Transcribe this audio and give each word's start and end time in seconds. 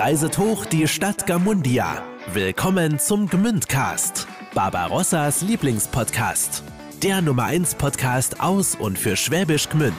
reiset 0.00 0.38
hoch 0.38 0.64
die 0.64 0.88
Stadt 0.88 1.26
Gamundia. 1.26 2.02
Willkommen 2.32 2.98
zum 2.98 3.28
Gmündcast, 3.28 4.26
Barbarossas 4.54 5.42
Lieblingspodcast. 5.42 6.62
Der 7.02 7.20
Nummer 7.20 7.44
1 7.44 7.74
Podcast 7.74 8.40
aus 8.40 8.74
und 8.74 8.98
für 8.98 9.14
Schwäbisch 9.14 9.68
Gmünd. 9.68 9.94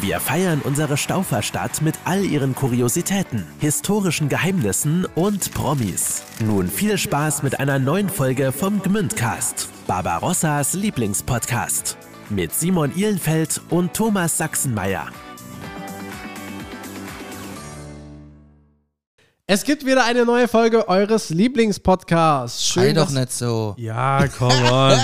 Wir 0.00 0.20
feiern 0.20 0.60
unsere 0.62 0.96
Stauferstadt 0.96 1.82
mit 1.82 1.96
all 2.04 2.24
ihren 2.24 2.54
Kuriositäten, 2.54 3.44
historischen 3.58 4.28
Geheimnissen 4.28 5.06
und 5.16 5.52
Promis. 5.54 6.22
Nun 6.38 6.68
viel 6.68 6.98
Spaß 6.98 7.42
mit 7.42 7.58
einer 7.58 7.80
neuen 7.80 8.08
Folge 8.08 8.52
vom 8.52 8.80
Gmündcast, 8.80 9.70
Barbarossas 9.88 10.74
Lieblingspodcast. 10.74 11.98
Mit 12.30 12.54
Simon 12.54 12.94
Ihlenfeld 12.94 13.60
und 13.70 13.92
Thomas 13.92 14.38
Sachsenmeier. 14.38 15.08
Es 19.50 19.64
gibt 19.64 19.86
wieder 19.86 20.04
eine 20.04 20.26
neue 20.26 20.46
Folge 20.46 20.86
eures 20.88 21.30
Lieblingspodcasts. 21.30 22.68
Schön, 22.68 22.82
Sei 22.82 22.92
doch 22.92 23.08
nicht 23.08 23.32
so. 23.32 23.74
Ja, 23.78 24.28
come 24.28 24.70
on. 24.70 25.00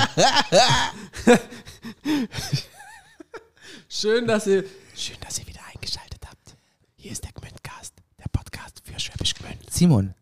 Schön, 3.89 4.27
dass 4.27 4.47
ihr 4.47 4.65
Schön, 4.95 5.17
dass 5.23 5.39
ihr 5.39 5.47
wieder 5.47 5.63
eingeschaltet 5.75 6.21
habt. 6.29 6.59
Hier 6.95 7.13
ist 7.13 7.25
der 7.25 7.33
Gmündcast, 7.33 7.95
der 8.19 8.29
Podcast 8.31 8.83
für 8.85 9.01
Schwäbisch 9.01 9.33
Gmünd. 9.35 9.71
Simon, 9.71 10.13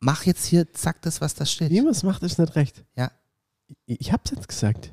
mach 0.00 0.24
jetzt 0.24 0.44
hier, 0.44 0.70
zack, 0.74 1.00
das, 1.00 1.22
was 1.22 1.34
da 1.34 1.46
steht. 1.46 1.72
Niemand 1.72 2.02
macht 2.02 2.22
es 2.24 2.36
nicht 2.36 2.54
recht. 2.54 2.84
Ja. 2.94 3.10
Ich, 3.86 4.02
ich 4.02 4.12
hab's 4.12 4.32
jetzt 4.32 4.48
gesagt. 4.48 4.92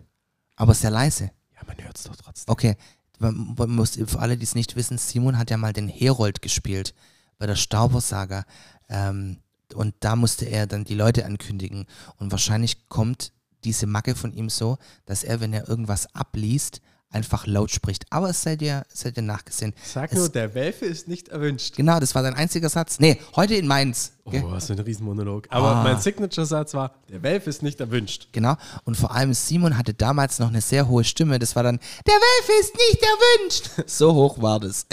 Aber 0.56 0.74
sehr 0.74 0.92
leise. 0.92 1.32
Ja, 1.54 1.68
man 1.68 1.84
hört's 1.84 2.04
doch 2.04 2.16
trotzdem. 2.16 2.50
Okay. 2.50 2.78
Man, 3.18 3.56
man 3.58 3.72
muss, 3.72 4.00
für 4.06 4.20
alle, 4.20 4.38
die 4.38 4.46
es 4.46 4.56
nicht 4.56 4.78
wissen, 4.78 4.98
Simon 4.98 5.38
hat 5.38 5.52
ja 5.52 5.58
mal 5.58 5.74
den 5.74 5.90
Herold 5.90 6.42
gespielt 6.42 6.94
bei 7.40 7.48
der 7.48 7.56
Stauber-Saga. 7.56 8.46
Ähm, 8.90 9.38
und 9.74 9.96
da 10.02 10.16
musste 10.16 10.46
er 10.46 10.68
dann 10.68 10.84
die 10.84 10.96
Leute 10.96 11.26
ankündigen. 11.26 11.88
Und 12.18 12.32
wahrscheinlich 12.32 12.88
kommt 12.90 13.32
diese 13.64 13.88
Macke 13.88 14.16
von 14.16 14.34
ihm 14.34 14.50
so, 14.50 14.78
dass 15.06 15.24
er, 15.24 15.40
wenn 15.40 15.54
er 15.54 15.68
irgendwas 15.68 16.14
abliest, 16.14 16.82
einfach 17.12 17.48
laut 17.48 17.72
spricht. 17.72 18.06
Aber 18.10 18.30
es 18.30 18.42
sei 18.42 18.56
dir, 18.56 18.84
sei 18.94 19.12
dir 19.12 19.22
nachgesehen. 19.22 19.74
Sag 19.84 20.12
es, 20.12 20.18
nur, 20.18 20.30
der 20.30 20.54
Welfe 20.54 20.86
ist 20.86 21.08
nicht 21.08 21.30
erwünscht. 21.30 21.76
Genau, 21.76 22.00
das 22.00 22.14
war 22.16 22.24
dein 22.24 22.36
einziger 22.36 22.70
Satz. 22.70 23.00
Nee, 23.00 23.20
heute 23.36 23.56
in 23.56 23.68
Mainz. 23.68 24.14
Oh, 24.26 24.60
so 24.60 24.74
ein 24.74 24.80
Riesenmonolog. 24.80 25.48
Aber 25.50 25.78
ah. 25.78 25.84
mein 25.84 26.00
Signature-Satz 26.00 26.76
war, 26.76 26.94
der 27.10 27.24
Welfe 27.24 27.50
ist 27.50 27.64
nicht 27.64 27.80
erwünscht. 27.80 28.28
Genau. 28.32 28.56
Und 28.84 28.96
vor 28.96 29.16
allem 29.16 29.34
Simon 29.34 29.76
hatte 29.78 29.94
damals 29.94 30.38
noch 30.38 30.50
eine 30.50 30.62
sehr 30.62 30.88
hohe 30.88 31.04
Stimme. 31.04 31.40
Das 31.40 31.56
war 31.56 31.64
dann, 31.64 31.80
der 32.06 32.14
Welfe 32.14 32.52
ist 32.60 32.74
nicht 32.76 33.04
erwünscht. 33.04 33.70
So 34.00 34.14
hoch 34.14 34.42
war 34.42 34.60
das. 34.60 34.86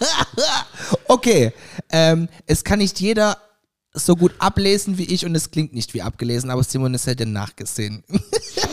okay. 1.08 1.52
Ähm, 1.90 2.28
es 2.46 2.62
kann 2.64 2.78
nicht 2.78 3.00
jeder 3.00 3.38
so 3.92 4.14
gut 4.14 4.32
ablesen 4.38 4.98
wie 4.98 5.04
ich 5.04 5.24
und 5.24 5.34
es 5.34 5.50
klingt 5.50 5.72
nicht 5.72 5.94
wie 5.94 6.02
abgelesen, 6.02 6.50
aber 6.50 6.62
Simon 6.62 6.94
ist 6.94 7.06
ja 7.06 7.14
dir 7.14 7.26
nachgesehen. 7.26 8.04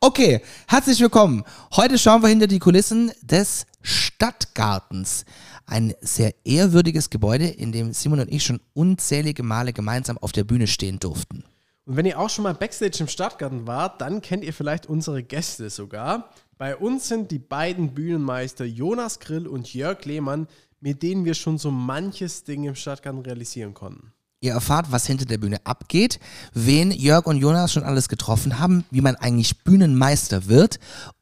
okay, 0.00 0.40
herzlich 0.68 1.00
willkommen. 1.00 1.44
Heute 1.74 1.98
schauen 1.98 2.22
wir 2.22 2.28
hinter 2.28 2.46
die 2.46 2.58
Kulissen 2.58 3.12
des 3.22 3.66
Stadtgartens. 3.82 5.24
Ein 5.66 5.94
sehr 6.00 6.34
ehrwürdiges 6.44 7.10
Gebäude, 7.10 7.46
in 7.46 7.72
dem 7.72 7.92
Simon 7.92 8.20
und 8.20 8.32
ich 8.32 8.44
schon 8.44 8.60
unzählige 8.74 9.42
Male 9.42 9.72
gemeinsam 9.72 10.18
auf 10.18 10.32
der 10.32 10.44
Bühne 10.44 10.66
stehen 10.66 10.98
durften. 10.98 11.44
Und 11.84 11.96
wenn 11.96 12.06
ihr 12.06 12.18
auch 12.18 12.30
schon 12.30 12.44
mal 12.44 12.54
Backstage 12.54 12.98
im 13.00 13.08
Stadtgarten 13.08 13.66
wart, 13.66 14.00
dann 14.00 14.20
kennt 14.20 14.44
ihr 14.44 14.52
vielleicht 14.52 14.86
unsere 14.86 15.22
Gäste 15.22 15.70
sogar. 15.70 16.30
Bei 16.58 16.76
uns 16.76 17.08
sind 17.08 17.30
die 17.30 17.38
beiden 17.38 17.94
Bühnenmeister 17.94 18.64
Jonas 18.64 19.20
Grill 19.20 19.46
und 19.46 19.72
Jörg 19.72 20.04
Lehmann, 20.04 20.48
mit 20.80 21.02
denen 21.02 21.24
wir 21.24 21.34
schon 21.34 21.58
so 21.58 21.70
manches 21.70 22.44
Ding 22.44 22.64
im 22.64 22.74
Stadtgarten 22.74 23.22
realisieren 23.22 23.74
konnten. 23.74 24.12
Ihr 24.40 24.52
erfahrt, 24.52 24.92
was 24.92 25.06
hinter 25.06 25.24
der 25.24 25.38
Bühne 25.38 25.64
abgeht, 25.64 26.20
wen 26.52 26.90
Jörg 26.90 27.26
und 27.26 27.38
Jonas 27.38 27.72
schon 27.72 27.84
alles 27.84 28.08
getroffen 28.08 28.58
haben, 28.58 28.84
wie 28.90 29.00
man 29.00 29.16
eigentlich 29.16 29.64
Bühnenmeister 29.64 30.46
wird 30.46 30.78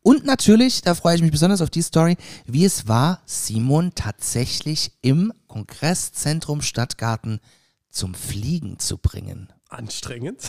und 0.06 0.26
natürlich, 0.26 0.82
da 0.82 0.94
freue 0.94 1.16
ich 1.16 1.22
mich 1.22 1.30
besonders 1.30 1.62
auf 1.62 1.70
die 1.70 1.80
Story, 1.80 2.16
wie 2.44 2.66
es 2.66 2.86
war, 2.86 3.22
Simon 3.25 3.92
tatsächlich 3.94 4.92
im 5.00 5.32
Kongresszentrum 5.48 6.60
Stadtgarten 6.60 7.41
zum 7.88 8.12
Fliegen 8.14 8.78
zu 8.78 8.98
bringen. 8.98 9.50
Anstrengend. 9.70 10.42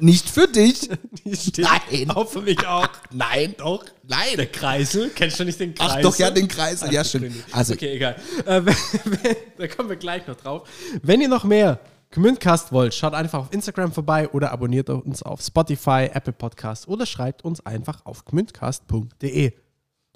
Nicht 0.00 0.28
für 0.28 0.48
dich. 0.48 0.90
Nein. 1.56 2.10
Auch 2.10 2.28
für 2.28 2.42
mich 2.42 2.66
auch. 2.66 2.88
Nein, 3.12 3.54
doch. 3.56 3.84
Nein. 4.02 4.36
Der 4.36 4.46
Kreisel. 4.46 5.10
Kennst 5.14 5.38
du 5.38 5.44
nicht 5.44 5.60
den 5.60 5.72
Kreisel? 5.72 5.96
Ach 5.98 6.02
doch, 6.02 6.16
ja, 6.16 6.30
den 6.32 6.48
Kreisel. 6.48 6.92
Ja, 6.92 7.04
schön. 7.04 7.32
Also, 7.52 7.74
okay, 7.74 7.94
egal. 7.94 8.16
Äh, 8.44 8.62
da 9.56 9.68
kommen 9.68 9.88
wir 9.88 9.96
gleich 9.96 10.26
noch 10.26 10.36
drauf. 10.36 10.68
Wenn 11.00 11.20
ihr 11.20 11.28
noch 11.28 11.44
mehr 11.44 11.78
Gmündcast 12.10 12.72
wollt, 12.72 12.94
schaut 12.94 13.14
einfach 13.14 13.40
auf 13.40 13.52
Instagram 13.52 13.92
vorbei 13.92 14.28
oder 14.28 14.52
abonniert 14.52 14.88
uns 14.90 15.22
auf 15.22 15.40
Spotify, 15.40 16.08
Apple 16.12 16.32
Podcast 16.32 16.88
oder 16.88 17.04
schreibt 17.04 17.44
uns 17.44 17.64
einfach 17.64 18.04
auf 18.06 18.24
gmündcast.de. 18.24 19.52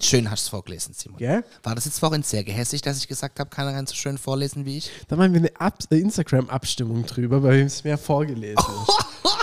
Schön 0.01 0.31
hast 0.31 0.45
du 0.45 0.47
es 0.47 0.49
vorgelesen, 0.49 0.95
Simon. 0.95 1.19
Yeah? 1.21 1.43
War 1.61 1.75
das 1.75 1.85
jetzt 1.85 1.99
vorhin 1.99 2.23
sehr 2.23 2.43
gehässig, 2.43 2.81
dass 2.81 2.97
ich 2.97 3.07
gesagt 3.07 3.39
habe, 3.39 3.51
keiner 3.51 3.71
kann 3.71 3.85
so 3.85 3.93
schön 3.93 4.17
vorlesen 4.17 4.65
wie 4.65 4.77
ich? 4.77 4.89
Da 5.07 5.15
machen 5.15 5.33
wir 5.33 5.51
eine 5.59 6.01
Instagram-Abstimmung 6.01 7.05
drüber, 7.05 7.41
bei 7.41 7.57
wem 7.57 7.67
es 7.67 7.83
mehr 7.83 7.99
vorgelesen 7.99 8.57
ist. 8.57 8.97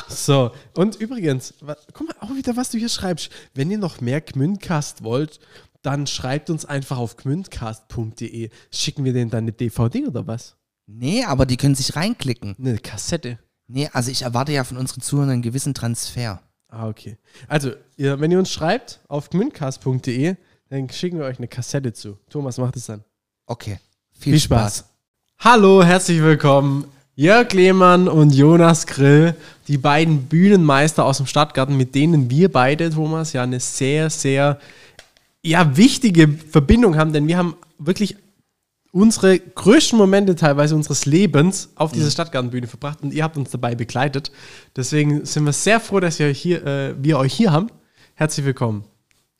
so, 0.26 0.50
und 0.74 0.96
übrigens, 0.96 1.54
guck 1.92 2.08
mal 2.08 2.16
auch 2.20 2.34
wieder, 2.34 2.56
was 2.56 2.70
du 2.70 2.78
hier 2.78 2.88
schreibst. 2.88 3.30
Wenn 3.54 3.70
ihr 3.70 3.78
noch 3.78 4.00
mehr 4.00 4.20
Gmündcast 4.20 5.04
wollt, 5.04 5.38
dann 5.82 6.08
schreibt 6.08 6.50
uns 6.50 6.64
einfach 6.64 6.98
auf 6.98 7.16
gmündcast.de. 7.16 8.50
Schicken 8.72 9.04
wir 9.04 9.12
denen 9.12 9.30
dann 9.30 9.44
eine 9.44 9.52
DVD 9.52 10.08
oder 10.08 10.26
was? 10.26 10.57
Nee, 10.90 11.24
aber 11.24 11.44
die 11.44 11.58
können 11.58 11.74
sich 11.74 11.94
reinklicken. 11.96 12.56
Eine 12.58 12.78
Kassette. 12.78 13.38
Nee, 13.66 13.90
also 13.92 14.10
ich 14.10 14.22
erwarte 14.22 14.52
ja 14.52 14.64
von 14.64 14.78
unseren 14.78 15.02
Zuhörern 15.02 15.28
einen 15.28 15.42
gewissen 15.42 15.74
Transfer. 15.74 16.40
Ah, 16.68 16.88
okay. 16.88 17.18
Also, 17.46 17.72
ihr, 17.98 18.18
wenn 18.20 18.30
ihr 18.30 18.38
uns 18.38 18.50
schreibt 18.50 19.00
auf 19.06 19.28
gmündcast.de, 19.28 20.36
dann 20.70 20.88
schicken 20.88 21.18
wir 21.18 21.26
euch 21.26 21.38
eine 21.38 21.48
Kassette 21.48 21.92
zu. 21.92 22.18
Thomas 22.30 22.56
macht 22.56 22.76
es 22.76 22.86
dann. 22.86 23.04
Okay. 23.46 23.78
Viel, 24.12 24.32
Viel 24.32 24.40
Spaß. 24.40 24.78
Spaß. 24.78 24.90
Hallo, 25.40 25.82
herzlich 25.84 26.22
willkommen. 26.22 26.86
Jörg 27.14 27.52
Lehmann 27.52 28.08
und 28.08 28.30
Jonas 28.30 28.86
Grill, 28.86 29.34
die 29.66 29.76
beiden 29.76 30.24
Bühnenmeister 30.24 31.04
aus 31.04 31.18
dem 31.18 31.26
Stadtgarten, 31.26 31.76
mit 31.76 31.94
denen 31.94 32.30
wir 32.30 32.50
beide, 32.50 32.88
Thomas, 32.90 33.34
ja 33.34 33.42
eine 33.42 33.60
sehr, 33.60 34.08
sehr 34.08 34.58
ja, 35.42 35.76
wichtige 35.76 36.28
Verbindung 36.28 36.96
haben, 36.96 37.12
denn 37.12 37.28
wir 37.28 37.36
haben 37.36 37.56
wirklich 37.78 38.16
unsere 38.92 39.38
größten 39.38 39.98
Momente 39.98 40.34
teilweise 40.34 40.74
unseres 40.74 41.06
Lebens 41.06 41.70
auf 41.74 41.92
dieser 41.92 42.06
mhm. 42.06 42.12
Stadtgartenbühne 42.12 42.66
verbracht 42.66 43.02
und 43.02 43.12
ihr 43.12 43.22
habt 43.22 43.36
uns 43.36 43.50
dabei 43.50 43.74
begleitet. 43.74 44.32
Deswegen 44.76 45.24
sind 45.24 45.44
wir 45.44 45.52
sehr 45.52 45.80
froh, 45.80 46.00
dass 46.00 46.18
wir, 46.18 46.28
hier, 46.28 46.64
äh, 46.66 46.94
wir 46.98 47.18
euch 47.18 47.34
hier 47.34 47.52
haben. 47.52 47.68
Herzlich 48.14 48.46
willkommen. 48.46 48.84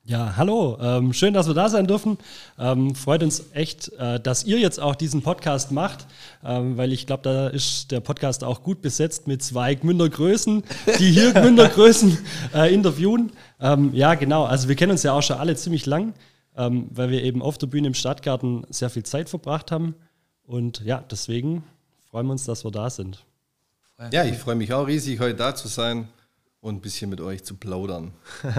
Ja, 0.04 0.36
hallo. 0.38 0.78
Ähm, 0.80 1.12
schön, 1.12 1.34
dass 1.34 1.48
wir 1.48 1.54
da 1.54 1.68
sein 1.68 1.86
dürfen. 1.86 2.16
Ähm, 2.58 2.94
freut 2.94 3.22
uns 3.22 3.44
echt, 3.52 3.92
äh, 3.98 4.18
dass 4.18 4.44
ihr 4.44 4.58
jetzt 4.58 4.80
auch 4.80 4.94
diesen 4.94 5.20
Podcast 5.20 5.70
macht, 5.70 6.06
ähm, 6.42 6.78
weil 6.78 6.94
ich 6.94 7.06
glaube, 7.06 7.24
da 7.24 7.48
ist 7.48 7.90
der 7.90 8.00
Podcast 8.00 8.42
auch 8.42 8.62
gut 8.62 8.80
besetzt 8.80 9.26
mit 9.26 9.42
zwei 9.42 9.74
Gmündergrößen, 9.74 10.62
die 10.98 11.10
hier 11.10 11.32
Gmündergrößen 11.34 12.16
äh, 12.54 12.72
interviewen. 12.72 13.32
Ähm, 13.60 13.90
ja, 13.92 14.14
genau. 14.14 14.44
Also 14.44 14.68
wir 14.68 14.76
kennen 14.76 14.92
uns 14.92 15.02
ja 15.02 15.12
auch 15.12 15.22
schon 15.22 15.36
alle 15.36 15.54
ziemlich 15.56 15.84
lang 15.84 16.14
ähm, 16.58 16.88
weil 16.90 17.10
wir 17.10 17.22
eben 17.22 17.40
auf 17.40 17.56
der 17.56 17.68
Bühne 17.68 17.86
im 17.86 17.94
Stadtgarten 17.94 18.66
sehr 18.68 18.90
viel 18.90 19.04
Zeit 19.04 19.30
verbracht 19.30 19.70
haben. 19.70 19.94
Und 20.42 20.80
ja, 20.80 21.02
deswegen 21.10 21.62
freuen 22.10 22.26
wir 22.26 22.32
uns, 22.32 22.44
dass 22.44 22.64
wir 22.64 22.70
da 22.70 22.90
sind. 22.90 23.24
Ja, 24.12 24.24
ich 24.24 24.36
freue 24.36 24.54
mich 24.54 24.72
auch 24.72 24.86
riesig, 24.86 25.20
heute 25.20 25.36
da 25.36 25.54
zu 25.54 25.68
sein 25.68 26.08
und 26.60 26.76
ein 26.76 26.80
bisschen 26.80 27.10
mit 27.10 27.20
euch 27.20 27.44
zu 27.44 27.56
plaudern. 27.56 28.12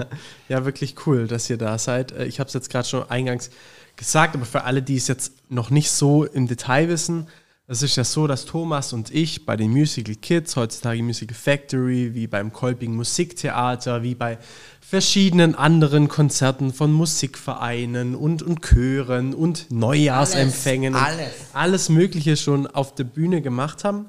ja, 0.48 0.64
wirklich 0.64 1.06
cool, 1.06 1.26
dass 1.26 1.48
ihr 1.50 1.58
da 1.58 1.78
seid. 1.78 2.12
Äh, 2.12 2.26
ich 2.26 2.40
habe 2.40 2.48
es 2.48 2.54
jetzt 2.54 2.70
gerade 2.70 2.88
schon 2.88 3.08
eingangs 3.08 3.50
gesagt, 3.96 4.34
aber 4.34 4.46
für 4.46 4.64
alle, 4.64 4.82
die 4.82 4.96
es 4.96 5.08
jetzt 5.08 5.34
noch 5.50 5.70
nicht 5.70 5.90
so 5.90 6.24
im 6.24 6.46
Detail 6.46 6.88
wissen, 6.88 7.28
es 7.70 7.82
ist 7.82 7.94
ja 7.94 8.02
so, 8.02 8.26
dass 8.26 8.46
Thomas 8.46 8.92
und 8.92 9.14
ich 9.14 9.46
bei 9.46 9.56
den 9.56 9.70
Musical 9.70 10.16
Kids, 10.16 10.56
heutzutage 10.56 11.04
Musical 11.04 11.36
Factory, 11.36 12.14
wie 12.14 12.26
beim 12.26 12.52
Kolping 12.52 12.96
Musiktheater, 12.96 14.02
wie 14.02 14.16
bei 14.16 14.38
verschiedenen 14.80 15.54
anderen 15.54 16.08
Konzerten 16.08 16.72
von 16.72 16.90
Musikvereinen 16.90 18.16
und, 18.16 18.42
und 18.42 18.62
Chören 18.62 19.34
und 19.34 19.70
Neujahrsempfängen. 19.70 20.96
Alles, 20.96 21.18
alles. 21.20 21.34
alles 21.52 21.88
Mögliche 21.90 22.36
schon 22.36 22.66
auf 22.66 22.96
der 22.96 23.04
Bühne 23.04 23.40
gemacht 23.40 23.84
haben. 23.84 24.06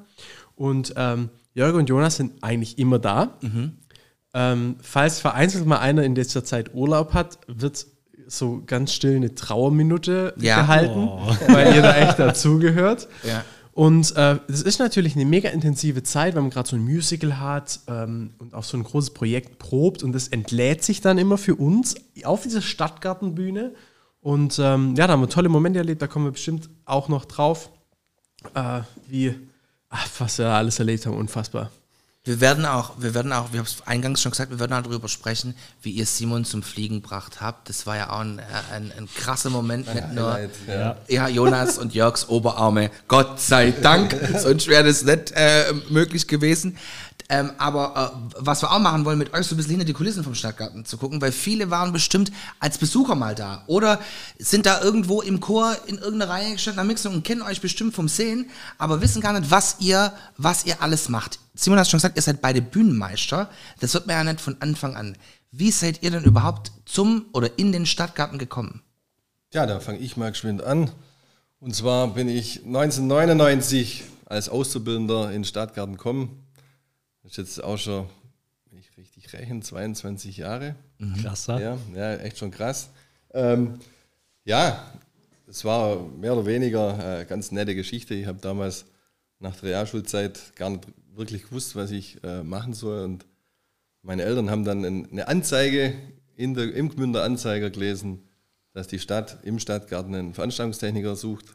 Und 0.56 0.96
ähm, 0.98 1.30
Jörg 1.54 1.76
und 1.76 1.88
Jonas 1.88 2.16
sind 2.16 2.44
eigentlich 2.44 2.80
immer 2.80 2.98
da. 2.98 3.38
Mhm. 3.42 3.74
Ähm, 4.34 4.78
falls 4.82 5.20
vereinzelt 5.20 5.68
mal 5.68 5.78
einer 5.78 6.04
in 6.04 6.16
letzter 6.16 6.44
Zeit 6.44 6.74
Urlaub 6.74 7.14
hat, 7.14 7.38
wird 7.46 7.86
so 8.32 8.62
ganz 8.66 8.94
still 8.94 9.16
eine 9.16 9.36
Trauerminute 9.36 10.34
ja. 10.38 10.62
gehalten, 10.62 11.08
oh. 11.08 11.36
weil 11.48 11.76
ihr 11.76 11.82
da 11.82 11.96
echt 11.96 12.20
dazugehört. 12.20 13.08
Ja. 13.24 13.44
Und 13.74 14.16
äh, 14.18 14.38
das 14.48 14.62
ist 14.64 14.80
natürlich 14.80 15.16
eine 15.16 15.26
mega 15.26 15.50
intensive 15.50 16.04
Zeit, 16.04 16.36
wenn 16.36 16.44
man 16.44 16.52
gerade 16.52 16.68
so 16.68 16.76
ein 16.76 16.84
Musical 16.84 17.40
hat 17.40 17.80
ähm, 17.88 18.32
und 18.38 18.54
auch 18.54 18.64
so 18.64 18.76
ein 18.76 18.84
großes 18.84 19.12
Projekt 19.12 19.60
probt 19.60 20.04
und 20.04 20.12
das 20.12 20.28
entlädt 20.28 20.84
sich 20.84 21.00
dann 21.00 21.18
immer 21.18 21.38
für 21.38 21.56
uns 21.56 21.96
auf 22.24 22.44
dieser 22.44 22.62
Stadtgartenbühne. 22.62 23.74
Und 24.20 24.60
ähm, 24.60 24.96
ja, 24.98 25.08
da 25.08 25.14
haben 25.14 25.22
wir 25.22 25.30
tolle 25.30 25.50
Momente 25.50 25.80
erlebt, 25.80 26.02
da 26.02 26.08
kommen 26.08 26.26
wir 26.26 26.32
bestimmt 26.32 26.70
auch 26.86 27.08
noch 27.08 27.26
drauf. 27.26 27.72
äh, 28.56 28.82
wie, 29.08 29.36
ach, 29.90 30.08
was 30.20 30.38
wir 30.38 30.48
alles 30.48 30.78
erlebt 30.80 31.06
haben, 31.06 31.16
unfassbar. 31.16 31.72
Wir 32.24 32.40
werden 32.40 32.68
auch, 32.68 32.94
wir 33.00 33.16
werden 33.16 33.34
auch, 33.34 33.52
wir 33.52 33.58
haben 33.58 33.66
es 33.66 33.78
eingangs 33.88 34.22
schon 34.22 34.32
gesagt, 34.32 34.52
wir 34.52 34.60
werden 34.60 34.74
auch 34.74 34.84
darüber 34.84 35.08
sprechen, 35.08 35.56
wie 35.82 35.90
ihr 35.90 36.06
Simon 36.06 36.46
zum 36.46 36.62
Fliegen 36.62 37.02
gebracht 37.02 37.42
habt. 37.42 37.68
Das 37.68 37.88
war 37.88 37.98
ja 37.98 38.12
auch 38.12 38.20
ein, 38.20 38.40
ein, 38.72 38.92
ein 38.96 39.10
krasser 39.16 39.50
Moment, 39.50 39.92
nicht 39.92 40.14
nur 40.14 40.40
ja. 40.68 40.98
ja, 41.08 41.28
Jonas 41.28 41.80
und 41.80 41.96
Jörgs 41.96 42.30
Oberarme. 42.30 42.92
Gott 43.08 43.40
sei 43.40 43.72
Dank, 43.72 44.16
sonst 44.38 44.68
wäre 44.68 44.84
das 44.84 45.04
nicht 45.04 45.32
äh, 45.32 45.74
möglich 45.90 46.28
gewesen. 46.28 46.78
Ähm, 47.30 47.52
aber 47.58 48.14
äh, 48.14 48.36
was 48.38 48.62
wir 48.62 48.72
auch 48.72 48.80
machen 48.80 49.06
wollen, 49.06 49.18
mit 49.18 49.34
euch 49.34 49.46
so 49.46 49.56
ein 49.56 49.58
bisschen 49.58 49.72
hinter 49.72 49.86
die 49.86 49.94
Kulissen 49.94 50.24
vom 50.24 50.36
Stadtgarten 50.36 50.86
zu 50.86 50.98
gucken, 50.98 51.22
weil 51.22 51.32
viele 51.32 51.70
waren 51.70 51.94
bestimmt 51.94 52.32
als 52.60 52.78
Besucher 52.78 53.16
mal 53.16 53.36
da 53.36 53.64
oder 53.68 54.00
sind 54.38 54.66
da 54.66 54.82
irgendwo 54.82 55.22
im 55.22 55.40
Chor 55.40 55.76
in 55.86 55.98
irgendeiner 55.98 56.32
Reihe 56.32 56.54
gestanden 56.54 56.80
am 56.80 56.88
Mixen 56.88 57.14
und 57.14 57.24
kennen 57.24 57.42
euch 57.42 57.62
bestimmt 57.62 57.94
vom 57.94 58.08
Sehen, 58.08 58.50
aber 58.78 59.02
wissen 59.02 59.22
gar 59.22 59.38
nicht, 59.38 59.52
was 59.52 59.78
ihr, 59.80 60.14
was 60.38 60.66
ihr 60.66 60.82
alles 60.82 61.10
macht. 61.10 61.40
Simon 61.54 61.80
hat 61.80 61.90
schon 61.90 61.98
gesagt, 61.98 62.16
ihr 62.16 62.22
seid 62.22 62.42
beide 62.42 62.62
Bühnenmeister. 62.62 63.50
Das 63.80 63.94
wird 63.94 64.08
man 64.08 64.16
ja 64.16 64.24
nicht 64.24 64.42
von 64.42 64.58
Anfang 64.62 64.96
an. 64.96 65.18
Wie 65.52 65.72
seid 65.72 66.02
ihr 66.02 66.12
denn 66.12 66.24
überhaupt 66.24 66.72
zum 66.86 67.26
oder 67.34 67.60
in 67.60 67.72
den 67.72 67.86
Stadtgarten 67.86 68.38
gekommen? 68.38 68.82
Ja, 69.54 69.66
da 69.66 69.80
fange 69.82 70.00
ich 70.00 70.16
mal 70.16 70.32
geschwind 70.32 70.64
an. 70.64 70.92
Und 71.60 71.76
zwar 71.76 72.08
bin 72.08 72.30
ich 72.30 72.66
1999 72.66 74.06
als 74.26 74.48
Auszubildender 74.48 75.28
in 75.28 75.42
den 75.42 75.46
Stadtgarten 75.46 75.96
gekommen. 75.96 76.48
Das 77.24 77.32
ist 77.34 77.38
jetzt 77.38 77.64
auch 77.64 77.78
schon, 77.78 78.08
wenn 78.70 78.80
ich 78.80 78.98
richtig 78.98 79.32
rechne, 79.34 79.62
22 79.62 80.38
Jahre. 80.38 80.76
Krasser. 81.22 81.60
Ja, 81.62 81.78
ja, 81.96 82.16
echt 82.18 82.38
schon 82.38 82.52
krass. 82.52 82.90
Ähm, 83.34 83.80
ja, 84.44 84.92
es 85.48 85.64
war 85.66 86.02
mehr 86.02 86.34
oder 86.34 86.46
weniger 86.46 86.94
eine 86.98 87.26
ganz 87.26 87.52
nette 87.52 87.76
Geschichte. 87.76 88.14
Ich 88.16 88.26
habe 88.28 88.40
damals 88.40 88.86
nach 89.40 89.56
der 89.58 89.70
Realschulzeit 89.70 90.56
gar 90.56 90.70
nicht 90.72 90.84
wirklich 91.16 91.44
gewusst, 91.44 91.76
was 91.76 91.92
ich 91.92 92.24
äh, 92.24 92.44
machen 92.44 92.74
soll. 92.74 93.04
Und 93.04 93.26
meine 94.02 94.24
Eltern 94.24 94.50
haben 94.50 94.64
dann 94.64 94.84
ein- 94.86 95.12
eine 95.12 95.28
Anzeige 95.28 95.94
in 96.36 96.54
der, 96.54 96.74
im 96.74 96.90
Gmünder 96.90 97.24
Anzeiger 97.24 97.70
gelesen, 97.70 98.20
dass 98.74 98.88
die 98.88 99.00
Stadt 99.00 99.40
im 99.44 99.60
Stadtgarten 99.60 100.16
einen 100.16 100.34
Veranstaltungstechniker 100.34 101.16
sucht. 101.16 101.46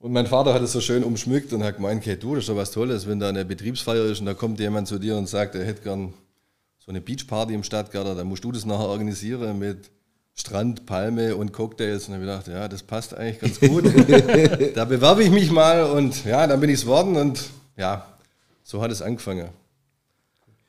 Und 0.00 0.12
mein 0.12 0.26
Vater 0.26 0.54
hat 0.54 0.62
es 0.62 0.72
so 0.72 0.80
schön 0.80 1.02
umschmückt 1.02 1.52
und 1.52 1.64
hat 1.64 1.76
gemeint, 1.76 2.02
okay, 2.02 2.16
du, 2.16 2.34
das 2.34 2.44
ist 2.44 2.48
doch 2.48 2.56
was 2.56 2.70
Tolles, 2.70 3.08
wenn 3.08 3.18
da 3.18 3.28
eine 3.28 3.44
Betriebsfeier 3.44 4.04
ist 4.04 4.20
und 4.20 4.26
da 4.26 4.34
kommt 4.34 4.60
jemand 4.60 4.86
zu 4.86 4.98
dir 4.98 5.16
und 5.16 5.28
sagt, 5.28 5.56
er 5.56 5.64
hätte 5.64 5.82
gern 5.82 6.14
so 6.78 6.92
eine 6.92 7.00
Beachparty 7.00 7.54
im 7.54 7.64
Stadtgarten, 7.64 8.16
dann 8.16 8.28
musst 8.28 8.44
du 8.44 8.52
das 8.52 8.64
nachher 8.64 8.88
organisieren 8.88 9.58
mit 9.58 9.90
Strand, 10.34 10.86
Palme 10.86 11.34
und 11.34 11.52
Cocktails. 11.52 12.06
Und 12.08 12.14
dann 12.14 12.28
habe 12.28 12.38
ich 12.38 12.44
gedacht, 12.44 12.60
ja, 12.60 12.68
das 12.68 12.84
passt 12.84 13.12
eigentlich 13.12 13.40
ganz 13.40 13.58
gut. 13.58 13.84
da 14.76 14.84
bewerbe 14.84 15.24
ich 15.24 15.30
mich 15.30 15.50
mal 15.50 15.90
und 15.90 16.24
ja, 16.24 16.46
dann 16.46 16.60
bin 16.60 16.70
ich 16.70 16.78
es 16.78 16.86
worden 16.86 17.16
und 17.16 17.50
ja, 17.76 18.06
so 18.62 18.80
hat 18.80 18.92
es 18.92 19.02
angefangen. 19.02 19.48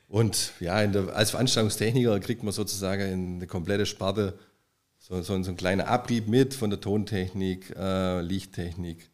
Und 0.08 0.54
ja, 0.60 0.82
in 0.82 0.92
der, 0.92 1.16
als 1.16 1.30
Veranstaltungstechniker 1.30 2.20
kriegt 2.20 2.42
man 2.42 2.52
sozusagen 2.52 3.36
eine 3.36 3.46
komplette 3.46 3.86
Sparte, 3.86 4.40
so, 4.98 5.22
so, 5.22 5.22
so 5.22 5.34
einen 5.34 5.56
kleinen 5.56 5.82
Abrieb 5.82 6.28
mit 6.28 6.56
von 6.56 6.72
der 6.72 6.82
Tontechnik, 6.82 7.76
äh, 7.78 8.22
Lichttechnik, 8.22 9.08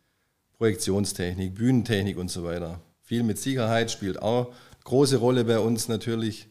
Projektionstechnik, 0.58 1.54
Bühnentechnik 1.56 2.18
und 2.18 2.30
so 2.30 2.44
weiter. 2.44 2.82
Viel 3.02 3.24
mit 3.24 3.38
Sicherheit 3.38 3.92
spielt 3.92 4.22
auch 4.22 4.54
große 4.84 5.18
Rolle 5.18 5.44
bei 5.46 5.60
uns 5.60 5.88
natürlich. 5.88 6.48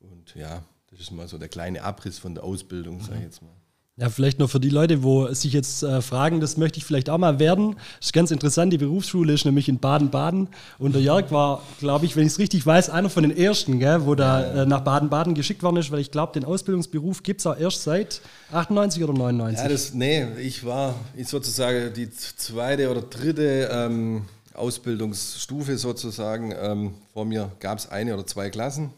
Und 0.00 0.34
ja, 0.34 0.62
das 0.90 1.00
ist 1.00 1.10
mal 1.10 1.28
so 1.28 1.38
der 1.38 1.48
kleine 1.48 1.82
Abriss 1.82 2.18
von 2.18 2.34
der 2.34 2.44
Ausbildung, 2.44 3.00
sage 3.00 3.18
ich 3.18 3.24
jetzt 3.24 3.42
mal. 3.42 3.57
Ja, 4.00 4.10
vielleicht 4.10 4.38
noch 4.38 4.48
für 4.48 4.60
die 4.60 4.68
Leute, 4.68 5.02
wo 5.02 5.26
sich 5.34 5.52
jetzt 5.52 5.82
äh, 5.82 6.00
fragen, 6.00 6.40
das 6.40 6.56
möchte 6.56 6.78
ich 6.78 6.84
vielleicht 6.84 7.10
auch 7.10 7.18
mal 7.18 7.40
werden. 7.40 7.74
Das 7.98 8.06
ist 8.06 8.12
ganz 8.12 8.30
interessant, 8.30 8.72
die 8.72 8.78
Berufsschule 8.78 9.32
ist 9.32 9.44
nämlich 9.44 9.68
in 9.68 9.80
Baden-Baden 9.80 10.46
und 10.78 10.94
der 10.94 11.02
Jörg 11.02 11.32
war, 11.32 11.64
glaube 11.80 12.06
ich, 12.06 12.14
wenn 12.14 12.24
ich 12.24 12.34
es 12.34 12.38
richtig 12.38 12.64
weiß, 12.64 12.90
einer 12.90 13.10
von 13.10 13.24
den 13.24 13.36
ersten, 13.36 13.80
gell, 13.80 14.06
wo 14.06 14.14
da 14.14 14.62
äh, 14.62 14.66
nach 14.66 14.82
Baden-Baden 14.82 15.34
geschickt 15.34 15.64
worden 15.64 15.78
ist, 15.78 15.90
weil 15.90 15.98
ich 15.98 16.12
glaube, 16.12 16.32
den 16.32 16.44
Ausbildungsberuf 16.44 17.24
gibt 17.24 17.40
es 17.40 17.46
auch 17.48 17.58
erst 17.58 17.82
seit 17.82 18.20
98 18.52 19.02
oder 19.02 19.14
99. 19.14 19.64
Ja, 19.64 19.68
das, 19.68 19.92
nee, 19.94 20.26
ich 20.38 20.64
war 20.64 20.94
ich 21.16 21.26
sozusagen 21.26 21.92
die 21.92 22.08
zweite 22.08 22.92
oder 22.92 23.02
dritte 23.02 23.68
ähm, 23.72 24.26
Ausbildungsstufe 24.54 25.76
sozusagen. 25.76 26.54
Ähm, 26.56 26.94
vor 27.12 27.24
mir 27.24 27.50
gab 27.58 27.78
es 27.78 27.88
eine 27.88 28.14
oder 28.14 28.24
zwei 28.28 28.48
Klassen. 28.48 28.92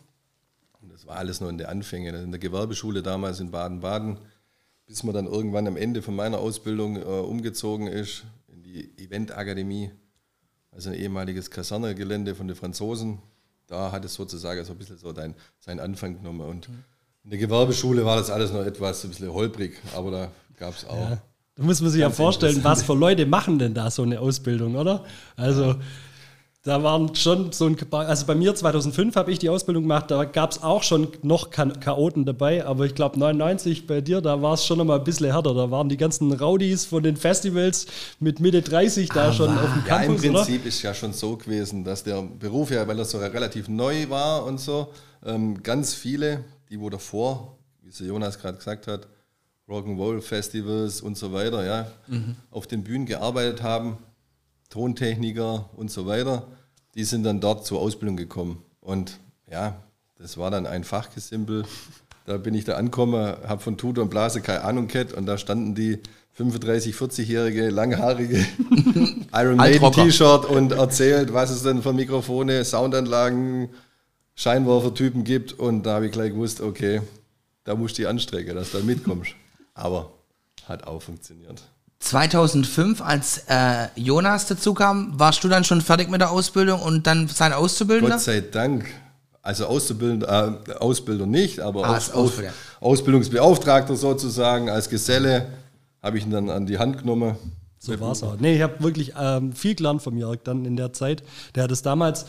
Und 0.83 0.93
das 0.93 1.07
war 1.07 1.17
alles 1.17 1.41
nur 1.41 1.49
in 1.49 1.57
der 1.57 1.71
Anfänge, 1.71 2.11
in 2.11 2.33
der 2.33 2.39
Gewerbeschule 2.39 3.03
damals 3.03 3.41
in 3.41 3.51
Baden-Baden, 3.51 4.19
bis 4.91 5.05
man 5.05 5.15
dann 5.15 5.27
irgendwann 5.27 5.69
am 5.69 5.77
Ende 5.77 6.03
von 6.03 6.17
meiner 6.17 6.39
Ausbildung 6.39 6.97
äh, 6.97 7.05
umgezogen 7.05 7.87
ist 7.87 8.25
in 8.53 8.65
die 8.65 8.91
Eventakademie, 8.99 9.93
also 10.73 10.91
ein 10.91 10.97
ehemaliges 10.97 11.49
Kasernegelände 11.49 12.35
von 12.35 12.49
den 12.49 12.57
Franzosen. 12.57 13.21
Da 13.69 13.93
hat 13.93 14.05
es 14.05 14.15
sozusagen 14.15 14.65
so 14.65 14.73
ein 14.73 14.79
bisschen 14.79 14.99
so 14.99 15.13
dein, 15.13 15.37
seinen 15.61 15.79
Anfang 15.79 16.17
genommen. 16.17 16.41
Und 16.41 16.69
in 17.23 17.31
der 17.31 17.39
Gewerbeschule 17.39 18.05
war 18.05 18.17
das 18.17 18.31
alles 18.31 18.53
noch 18.53 18.65
etwas 18.65 19.05
ein 19.05 19.11
bisschen 19.11 19.33
holprig, 19.33 19.79
aber 19.95 20.11
da 20.11 20.33
gab 20.57 20.75
es 20.77 20.85
auch. 20.85 21.19
Da 21.55 21.63
muss 21.63 21.81
man 21.81 21.93
sich 21.93 22.01
ja 22.01 22.11
vorstellen, 22.11 22.65
was 22.65 22.83
für 22.83 22.95
Leute 22.95 23.27
machen 23.27 23.61
denn 23.61 23.75
da 23.75 23.93
so 23.93 24.03
eine 24.03 24.19
Ausbildung, 24.19 24.75
oder? 24.75 25.05
Also, 25.37 25.77
da 26.63 26.83
waren 26.83 27.15
schon 27.15 27.53
so 27.53 27.65
ein, 27.67 27.77
also 27.91 28.27
bei 28.27 28.35
mir 28.35 28.55
2005 28.55 29.17
habe 29.17 29.33
ich 29.33 29.39
die 29.39 29.49
Ausbildung 29.49 29.85
gemacht, 29.85 30.11
da 30.11 30.25
gab 30.25 30.51
es 30.53 30.63
auch 30.63 30.83
schon 30.83 31.09
noch 31.23 31.51
Cha- 31.51 31.71
Chaoten 31.81 32.27
dabei, 32.27 32.67
aber 32.67 32.85
ich 32.85 32.95
glaube 32.95 33.19
99 33.19 33.87
bei 33.87 34.03
dir, 34.03 34.21
da 34.21 34.43
war 34.43 34.53
es 34.55 34.67
schon 34.67 34.77
noch 34.77 34.85
mal 34.85 34.99
ein 34.99 35.05
bisschen 35.05 35.33
härter. 35.33 35.55
Da 35.55 35.71
waren 35.71 35.89
die 35.89 35.97
ganzen 35.97 36.31
Rowdies 36.33 36.85
von 36.85 37.03
den 37.03 37.17
Festivals 37.17 37.87
mit 38.19 38.41
Mitte 38.41 38.61
30 38.61 39.09
da 39.09 39.33
schon 39.33 39.49
auf 39.57 39.73
dem 39.73 39.85
Ja, 39.87 40.01
im 40.03 40.09
Campus, 40.09 40.25
oder? 40.25 40.33
Prinzip 40.45 40.67
ist 40.67 40.83
ja 40.83 40.93
schon 40.93 41.15
so 41.15 41.35
gewesen, 41.39 41.83
dass 41.83 42.05
der 42.05 42.21
Beruf 42.23 42.71
ja, 42.71 42.87
weil 42.87 42.99
er 42.99 43.07
so 43.07 43.17
relativ 43.19 43.69
neu 43.69 44.11
war 44.11 44.45
und 44.45 44.61
so, 44.61 44.89
ähm, 45.25 45.63
ganz 45.63 45.95
viele, 45.95 46.45
die 46.69 46.79
wo 46.79 46.91
davor, 46.91 47.57
wie 47.83 47.89
es 47.89 47.99
Jonas 48.01 48.39
gerade 48.39 48.59
gesagt 48.59 48.87
hat, 48.87 49.07
Rock'n'Roll 49.67 50.21
Festivals 50.21 51.01
und 51.01 51.17
so 51.17 51.33
weiter, 51.33 51.65
ja, 51.65 51.87
auf 52.51 52.67
den 52.67 52.83
Bühnen 52.85 53.07
gearbeitet 53.07 53.63
haben, 53.63 53.97
Tontechniker 54.71 55.69
und 55.77 55.91
so 55.91 56.07
weiter, 56.07 56.47
die 56.95 57.05
sind 57.05 57.25
dann 57.25 57.41
dort 57.41 57.67
zur 57.67 57.81
Ausbildung 57.81 58.17
gekommen. 58.17 58.63
Und 58.81 59.19
ja, 59.51 59.77
das 60.19 60.39
war 60.39 60.51
dann 60.51 60.67
ein 60.67 60.85
Fachgesimpel. 60.85 61.65
Da 62.27 62.39
bin 62.39 62.55
ich 62.55 62.65
da 62.65 62.75
angekommen, 62.75 63.37
habe 63.47 63.61
von 63.61 63.77
Tut 63.77 63.99
und 63.99 64.09
Blase 64.09 64.41
keine 64.41 64.63
Ahnung 64.63 64.89
gehabt 64.89 65.13
und 65.13 65.27
da 65.27 65.37
standen 65.37 65.75
die 65.75 65.99
35, 66.35 66.95
40-jährige, 66.95 67.71
langhaarige 67.71 68.39
Iron 69.35 69.57
Maiden. 69.57 69.93
T-Shirt 69.93 70.47
und 70.47 70.73
erzählt, 70.73 71.35
was 71.35 71.51
es 71.51 71.63
denn 71.63 71.83
für 71.83 71.93
Mikrofone, 71.93 72.65
Soundanlagen, 72.65 73.69
Scheinwerfertypen 74.37 75.25
gibt. 75.25 75.53
Und 75.53 75.83
da 75.85 75.95
habe 75.97 76.07
ich 76.07 76.13
gleich 76.13 76.31
gewusst, 76.31 76.61
okay, 76.61 77.03
da 77.65 77.75
musst 77.75 77.99
du 77.99 78.03
die 78.03 78.07
anstrengen, 78.07 78.55
dass 78.55 78.71
du 78.71 78.79
da 78.79 78.85
mitkommst. 78.85 79.33
Aber 79.75 80.13
hat 80.67 80.87
auch 80.87 81.03
funktioniert. 81.03 81.63
2005, 82.01 83.01
als 83.03 83.45
äh, 83.49 83.87
Jonas 83.95 84.47
dazu 84.47 84.75
kam, 84.75 85.19
warst 85.19 85.45
du 85.45 85.49
dann 85.49 85.65
schon 85.65 85.81
fertig 85.81 86.11
mit 86.11 86.21
der 86.21 86.31
Ausbildung 86.31 86.81
und 86.81 87.07
dann 87.07 87.29
sein 87.29 87.53
Auszubildender? 87.53 88.17
Gott 88.17 88.25
sei 88.25 88.41
Dank. 88.41 88.87
Also 89.43 89.67
Auszubildender, 89.67 90.61
äh, 90.69 90.73
Ausbilder 90.75 91.27
nicht, 91.27 91.61
aber 91.61 91.85
Ah, 91.85 91.97
Aus, 91.97 92.11
Aus. 92.11 92.33
Ausbildungsbeauftragter 92.81 93.97
sozusagen, 93.97 94.69
als 94.69 94.89
Geselle 94.89 95.49
habe 96.03 96.19
ich 96.19 96.25
ihn 96.25 96.31
dann 96.31 96.51
an 96.51 96.67
die 96.67 96.79
Hand 96.79 96.99
genommen. 96.99 97.37
So 97.79 97.99
war 98.01 98.13
es 98.13 98.23
auch. 98.23 98.37
Nee, 98.39 98.57
ich 98.57 98.63
habe 98.63 98.83
wirklich 98.83 99.13
ähm, 99.19 99.53
viel 99.55 99.75
gelernt 99.75 100.03
vom 100.03 100.17
Jörg 100.19 100.41
dann 100.45 100.65
in 100.67 100.77
der 100.77 100.93
Zeit. 100.93 101.23
Der 101.55 101.63
hat 101.65 101.71
es 101.71 101.81
damals, 101.81 102.27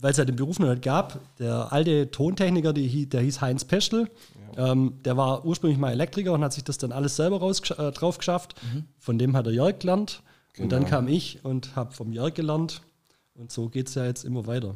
weil 0.00 0.10
es 0.10 0.16
ja 0.18 0.24
den 0.26 0.36
Beruf 0.36 0.58
noch 0.58 0.68
nicht 0.68 0.82
gab, 0.82 1.18
der 1.38 1.72
alte 1.72 2.10
Tontechniker, 2.10 2.72
die, 2.74 3.06
der 3.06 3.20
hieß 3.22 3.40
Heinz 3.40 3.64
Peschel, 3.64 4.08
ähm, 4.56 4.94
der 5.04 5.16
war 5.16 5.44
ursprünglich 5.44 5.78
mal 5.78 5.92
Elektriker 5.92 6.32
und 6.32 6.42
hat 6.44 6.52
sich 6.52 6.64
das 6.64 6.78
dann 6.78 6.92
alles 6.92 7.16
selber 7.16 7.38
raus, 7.40 7.60
äh, 7.70 7.92
drauf 7.92 8.18
geschafft. 8.18 8.54
Von 8.98 9.18
dem 9.18 9.36
hat 9.36 9.46
der 9.46 9.52
Jörg 9.52 9.78
gelernt. 9.78 10.22
Und 10.58 10.70
dann 10.70 10.84
kam 10.86 11.08
ich 11.08 11.44
und 11.44 11.74
habe 11.76 11.92
vom 11.92 12.12
Jörg 12.12 12.34
gelernt. 12.34 12.82
Und 13.34 13.50
so 13.50 13.68
geht 13.68 13.88
es 13.88 13.94
ja 13.94 14.04
jetzt 14.04 14.24
immer 14.24 14.46
weiter. 14.46 14.74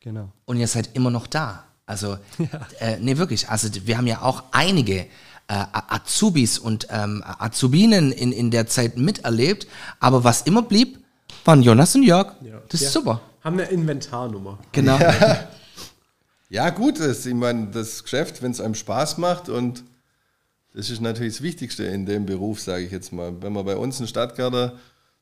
Genau. 0.00 0.30
Und 0.46 0.56
ihr 0.58 0.68
seid 0.68 0.90
immer 0.94 1.10
noch 1.10 1.26
da. 1.26 1.64
Also, 1.86 2.16
äh, 2.80 2.98
nee, 3.00 3.16
wirklich. 3.18 3.48
Also, 3.48 3.68
wir 3.86 3.98
haben 3.98 4.06
ja 4.06 4.22
auch 4.22 4.44
einige 4.52 5.00
äh, 5.00 5.06
Azubis 5.48 6.58
und 6.58 6.86
ähm, 6.90 7.22
Azubinen 7.26 8.12
in, 8.12 8.32
in 8.32 8.50
der 8.50 8.66
Zeit 8.68 8.96
miterlebt. 8.96 9.66
Aber 10.00 10.22
was 10.24 10.42
immer 10.42 10.62
blieb, 10.62 10.98
waren 11.44 11.62
Jonas 11.62 11.94
und 11.94 12.02
Jörg. 12.04 12.32
Das 12.68 12.80
ist 12.80 12.86
Ja. 12.94 13.00
super. 13.00 13.20
Haben 13.42 13.58
eine 13.58 13.68
Inventarnummer. 13.70 14.58
Genau. 14.72 14.98
Ja, 16.50 16.70
gut, 16.70 16.98
das, 16.98 17.26
ich 17.26 17.34
meine, 17.34 17.68
das 17.68 18.02
Geschäft, 18.02 18.42
wenn 18.42 18.52
es 18.52 18.60
einem 18.60 18.74
Spaß 18.74 19.18
macht 19.18 19.48
und 19.48 19.84
das 20.74 20.90
ist 20.90 21.00
natürlich 21.00 21.34
das 21.34 21.42
Wichtigste 21.42 21.84
in 21.84 22.06
dem 22.06 22.24
Beruf, 22.26 22.60
sage 22.60 22.84
ich 22.84 22.92
jetzt 22.92 23.12
mal. 23.12 23.32
Wenn 23.42 23.52
man 23.52 23.64
bei 23.64 23.76
uns 23.76 24.00
in 24.00 24.06
Stadtgarten 24.06 24.72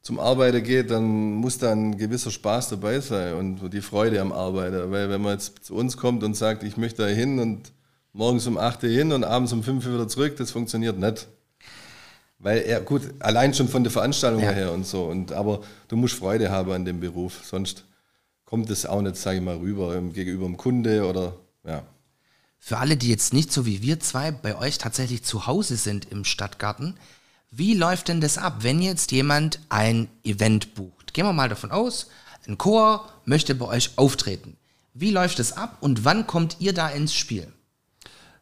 zum 0.03 0.21
Arbeiten 0.21 0.63
geht, 0.63 0.91
dann 0.91 1.05
muss 1.35 1.59
da 1.59 1.73
ein 1.73 1.97
gewisser 1.99 2.31
Spaß 2.31 2.69
dabei 2.69 3.01
sein 3.01 3.35
und 3.35 3.73
die 3.73 3.81
Freude 3.81 4.21
am 4.21 4.33
Arbeiten. 4.33 4.91
Weil 4.93 5.09
wenn 5.11 5.21
man 5.23 5.33
jetzt 5.33 5.65
zu 5.65 5.75
uns 5.75 5.97
kommt 5.97 6.23
und 6.23 6.35
sagt, 6.37 6.63
ich 6.63 6.77
möchte 6.77 7.03
da 7.03 7.09
hin 7.09 7.39
und 7.41 7.73
morgens 8.13 8.47
um 8.47 8.59
8 8.59 8.85
Uhr 8.85 8.91
hin 8.91 9.13
und 9.13 9.25
abends 9.25 9.53
um 9.53 9.63
5 9.63 9.85
Uhr 9.87 9.95
wieder 9.95 10.09
zurück, 10.09 10.37
das 10.37 10.51
funktioniert 10.51 10.99
nicht. 10.99 11.27
Weil 12.39 12.59
er, 12.59 12.81
gut, 12.83 13.03
allein 13.19 13.55
schon 13.55 13.69
von 13.69 13.83
der 13.83 13.91
Veranstaltung 13.91 14.43
Ja. 14.43 14.51
her 14.51 14.73
und 14.73 14.87
so. 14.87 15.05
Und, 15.05 15.33
aber 15.33 15.63
du 15.89 15.97
musst 15.97 16.15
Freude 16.15 16.51
haben 16.51 16.71
an 16.71 16.85
dem 16.85 17.01
Beruf, 17.01 17.41
sonst 17.45 17.85
kommt 18.47 18.71
es 18.71 18.87
auch 18.87 19.03
nicht, 19.03 19.17
sage 19.17 19.39
ich 19.39 19.45
mal, 19.45 19.57
rüber 19.57 19.95
ähm, 19.95 20.15
gegenüber 20.15 20.47
dem 20.47 20.57
Kunde 20.57 21.07
oder 21.07 21.35
ja. 21.65 21.83
Für 22.59 22.79
alle, 22.79 22.97
die 22.97 23.11
jetzt 23.11 23.35
nicht 23.35 23.53
so 23.53 23.67
wie 23.67 23.83
wir 23.83 24.01
zwei 24.01 24.31
bei 24.31 24.57
euch 24.57 24.79
tatsächlich 24.79 25.23
zu 25.23 25.47
Hause 25.47 25.77
sind 25.77 26.11
im 26.11 26.25
Stadtgarten, 26.25 26.97
wie 27.51 27.75
läuft 27.75 28.09
denn 28.09 28.21
das 28.21 28.39
ab, 28.39 28.59
wenn 28.61 28.83
jetzt 28.83 29.13
jemand 29.13 29.61
ein 29.69 30.09
Event 30.25 30.75
bucht? 30.75 31.15
Gehen 31.15 31.27
wir 31.27 31.33
mal 31.33 31.49
davon 31.49 31.71
aus, 31.71 32.09
ein 32.47 32.59
Chor 32.59 33.09
möchte 33.25 33.55
bei 33.55 33.67
euch 33.67 33.91
auftreten. 33.97 34.57
Wie 34.95 35.11
läuft 35.11 35.39
es 35.39 35.53
ab 35.53 35.77
und 35.81 36.05
wann 36.05 36.27
kommt 36.27 36.57
ihr 36.59 36.73
da 36.73 36.89
ins 36.89 37.15
Spiel? 37.15 37.53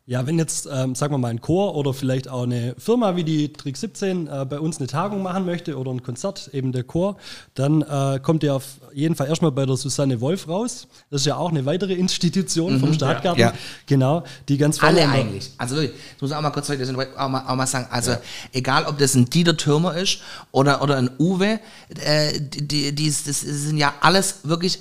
Ja, 0.07 0.27
wenn 0.27 0.39
jetzt, 0.39 0.69
ähm, 0.71 0.95
sagen 0.95 1.15
wir 1.15 1.19
mal, 1.19 1.29
ein 1.29 1.41
Chor 1.41 1.75
oder 1.77 1.95
vielleicht 1.95 2.29
auch 2.29 2.43
eine 2.43 2.75
Firma 2.77 3.17
wie 3.17 3.25
die 3.25 3.55
Trick 3.55 3.75
17 3.79 4.27
äh, 4.27 4.45
bei 4.45 4.61
uns 4.61 4.77
eine 4.77 4.87
Tagung 4.87 5.23
machen 5.23 5.47
möchte 5.47 5.79
oder 5.79 5.91
ein 5.93 6.03
Konzert, 6.03 6.51
eben 6.53 6.73
der 6.73 6.85
Chor, 6.85 7.17
dann 7.55 7.81
äh, 7.81 8.21
kommt 8.23 8.43
ihr 8.43 8.55
auf 8.55 8.65
jeden 8.93 9.15
Fall 9.15 9.29
erstmal 9.29 9.51
bei 9.51 9.65
der 9.65 9.79
Susanne 9.79 10.21
Wolf 10.21 10.47
raus. 10.47 10.89
Das 11.09 11.23
ist 11.23 11.27
ja 11.27 11.37
auch 11.37 11.49
eine 11.49 11.65
weitere 11.65 11.95
Institution 11.95 12.81
vom 12.81 12.93
Stadtgarten. 12.93 13.41
Ja. 13.41 13.55
Genau, 13.87 14.25
die 14.47 14.59
ganz 14.59 14.79
vorne 14.79 15.01
Alle 15.01 15.11
eigentlich. 15.11 15.53
Also 15.57 15.77
wirklich, 15.77 15.93
das 15.93 16.21
muss 16.21 16.31
ich 16.33 16.37
auch 16.37 16.43
mal 16.43 16.51
kurz 16.51 16.69
auch 16.69 17.29
mal, 17.31 17.45
auch 17.47 17.57
mal 17.57 17.67
sagen. 17.67 17.87
Also 17.91 18.15
egal, 18.53 18.85
ob 18.85 18.99
das 18.99 19.15
ein 19.15 19.25
Dieter 19.25 19.57
Türmer 19.57 19.97
ist 19.97 20.19
oder, 20.53 20.83
oder 20.83 20.99
ein 20.99 21.09
Uwe, 21.19 21.61
äh, 22.05 22.39
die, 22.39 22.69
die, 22.69 22.95
die, 22.95 23.07
das 23.07 23.41
sind 23.41 23.79
ja 23.79 23.95
alles 24.03 24.41
wirklich, 24.43 24.81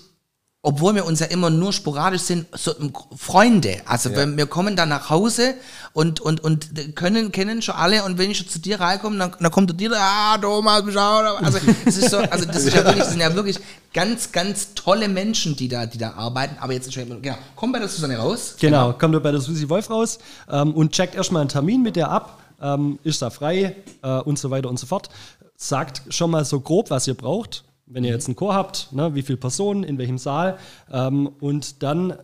obwohl 0.66 0.96
wir 0.96 1.06
uns 1.06 1.20
ja 1.20 1.26
immer 1.26 1.50
nur 1.50 1.74
sporadisch 1.74 2.22
sind, 2.22 2.48
so 2.54 2.74
Freunde. 3.18 3.82
Also 3.86 4.16
wenn 4.16 4.38
wir 4.38 4.46
kommen 4.46 4.78
dann 4.78 4.88
nach 4.88 5.10
Hause 5.10 5.56
und, 5.92 6.22
und, 6.22 6.42
und 6.42 6.96
können, 6.96 7.34
kennen 7.34 7.62
schon 7.62 7.76
alle 7.76 8.06
und 8.06 8.18
wenn 8.18 8.32
ich 8.32 8.38
schon 8.38 8.48
zu 8.48 8.60
dir 8.60 8.80
reinkomme, 8.80 9.18
dann, 9.18 9.36
dann 9.38 9.52
kommt 9.52 9.78
Dieter, 9.78 9.98
ah, 10.00 10.38
Thomas, 10.38 10.84
da?" 10.94 11.36
also 11.36 11.60
das 11.84 11.98
ist 11.98 12.10
so, 12.10 12.18
also 12.18 12.46
das 12.46 12.64
ist 12.64 12.74
ja 12.74 12.86
wirklich, 12.86 13.04
das 13.04 13.12
sind 13.12 13.20
ja 13.20 13.36
wirklich 13.36 13.60
ganz, 13.94 14.32
ganz 14.32 14.74
tolle 14.74 15.10
Menschen, 15.10 15.58
die 15.58 15.68
da, 15.68 15.86
die 15.86 15.98
da 15.98 16.14
arbeiten. 16.14 16.56
Aber 16.62 16.72
jetzt, 16.72 16.90
genau, 16.94 17.38
komm 17.58 17.74
bei 17.74 17.80
der 17.80 17.90
Susanne 17.90 18.16
raus. 18.16 18.56
Genau, 18.58 18.94
kommt 18.94 19.14
ihr 19.14 19.20
bei 19.20 19.32
der 19.32 19.42
Susi 19.42 19.68
Wolf 19.68 19.90
raus 19.90 20.20
ähm, 20.50 20.74
und 20.74 20.94
checkt 20.94 21.16
erstmal 21.16 21.42
einen 21.42 21.50
Termin 21.50 21.82
mit 21.82 21.98
der 21.98 22.10
ab, 22.10 22.40
ähm, 22.62 23.00
ist 23.04 23.22
da 23.22 23.30
frei 23.30 23.76
äh, 24.02 24.20
und 24.20 24.40
so 24.40 24.50
weiter 24.50 24.70
und 24.70 24.80
so 24.80 24.88
fort. 24.88 25.10
Sagt 25.58 26.04
schon 26.08 26.32
mal 26.32 26.46
so 26.46 26.62
grob, 26.62 26.90
was 26.90 27.06
ihr 27.06 27.16
braucht, 27.16 27.66
wenn 27.94 28.04
ihr 28.04 28.12
jetzt 28.12 28.28
einen 28.28 28.36
Chor 28.36 28.54
habt, 28.54 28.92
ne, 28.92 29.16
wie 29.16 29.22
viele 29.22 29.38
Personen, 29.38 29.84
in 29.84 29.98
welchem 29.98 30.18
Saal 30.18 30.58
ähm, 30.92 31.28
und 31.40 31.84
dann 31.84 32.18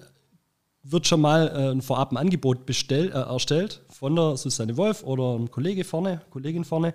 wird 0.83 1.07
schon 1.07 1.21
mal 1.21 1.47
äh, 1.47 1.71
ein 1.71 1.81
vorab 1.81 2.11
ein 2.11 2.17
Angebot 2.17 2.65
bestell, 2.65 3.09
äh, 3.09 3.19
erstellt 3.19 3.81
von 3.89 4.15
der 4.15 4.37
Susanne 4.37 4.77
Wolf 4.77 5.03
oder 5.03 5.35
einem 5.35 5.51
Kollege 5.51 5.83
vorne, 5.83 6.21
Kollegin 6.29 6.63
vorne. 6.63 6.93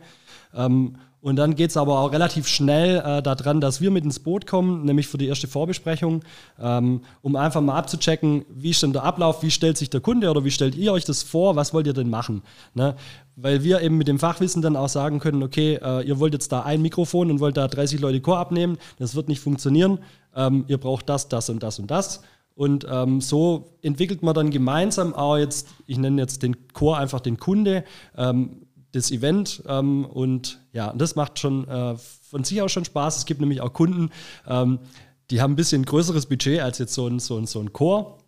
Ähm, 0.54 0.96
und 1.24 1.36
dann 1.36 1.54
geht 1.54 1.70
es 1.70 1.78
aber 1.78 2.00
auch 2.00 2.12
relativ 2.12 2.46
schnell 2.46 2.98
äh, 2.98 3.22
daran, 3.22 3.58
dass 3.58 3.80
wir 3.80 3.90
mit 3.90 4.04
ins 4.04 4.18
Boot 4.20 4.46
kommen, 4.46 4.84
nämlich 4.84 5.08
für 5.08 5.16
die 5.16 5.26
erste 5.26 5.48
Vorbesprechung, 5.48 6.22
ähm, 6.60 7.00
um 7.22 7.34
einfach 7.34 7.62
mal 7.62 7.78
abzuchecken, 7.78 8.44
wie 8.50 8.72
ist 8.72 8.82
denn 8.82 8.92
der 8.92 9.04
Ablauf, 9.04 9.42
wie 9.42 9.50
stellt 9.50 9.78
sich 9.78 9.88
der 9.88 10.02
Kunde 10.02 10.28
oder 10.28 10.44
wie 10.44 10.50
stellt 10.50 10.74
ihr 10.74 10.92
euch 10.92 11.06
das 11.06 11.22
vor, 11.22 11.56
was 11.56 11.72
wollt 11.72 11.86
ihr 11.86 11.94
denn 11.94 12.10
machen? 12.10 12.42
Ne? 12.74 12.94
Weil 13.36 13.64
wir 13.64 13.80
eben 13.80 13.96
mit 13.96 14.06
dem 14.06 14.18
Fachwissen 14.18 14.60
dann 14.60 14.76
auch 14.76 14.90
sagen 14.90 15.18
können, 15.18 15.42
okay, 15.42 15.78
äh, 15.82 16.06
ihr 16.06 16.20
wollt 16.20 16.34
jetzt 16.34 16.52
da 16.52 16.60
ein 16.60 16.82
Mikrofon 16.82 17.30
und 17.30 17.40
wollt 17.40 17.56
da 17.56 17.68
30 17.68 18.00
Leute 18.00 18.20
Chor 18.20 18.38
abnehmen, 18.38 18.76
das 18.98 19.14
wird 19.14 19.28
nicht 19.28 19.40
funktionieren, 19.40 20.00
ähm, 20.36 20.66
ihr 20.68 20.76
braucht 20.76 21.08
das, 21.08 21.30
das 21.30 21.48
und 21.48 21.62
das 21.62 21.78
und 21.78 21.90
das. 21.90 22.20
Und 22.54 22.86
ähm, 22.88 23.22
so 23.22 23.72
entwickelt 23.80 24.22
man 24.22 24.34
dann 24.34 24.50
gemeinsam 24.50 25.14
auch 25.14 25.38
jetzt, 25.38 25.68
ich 25.86 25.96
nenne 25.96 26.20
jetzt 26.20 26.42
den 26.42 26.68
Chor 26.74 26.98
einfach 26.98 27.20
den 27.20 27.38
Kunde, 27.38 27.82
ähm, 28.14 28.63
das 28.94 29.10
Event 29.10 29.62
ähm, 29.66 30.04
und 30.04 30.60
ja, 30.72 30.92
das 30.92 31.16
macht 31.16 31.38
schon 31.38 31.66
äh, 31.68 31.96
von 31.96 32.44
sich 32.44 32.62
aus 32.62 32.72
schon 32.72 32.84
Spaß. 32.84 33.18
Es 33.18 33.26
gibt 33.26 33.40
nämlich 33.40 33.60
auch 33.60 33.72
Kunden, 33.72 34.10
ähm, 34.46 34.78
die 35.30 35.40
haben 35.40 35.52
ein 35.52 35.56
bisschen 35.56 35.84
größeres 35.84 36.26
Budget 36.26 36.60
als 36.60 36.78
jetzt 36.78 36.94
so 36.94 37.06
ein, 37.06 37.18
so 37.18 37.36
ein, 37.36 37.46
so 37.46 37.60
ein 37.60 37.72
Chor. 37.72 38.18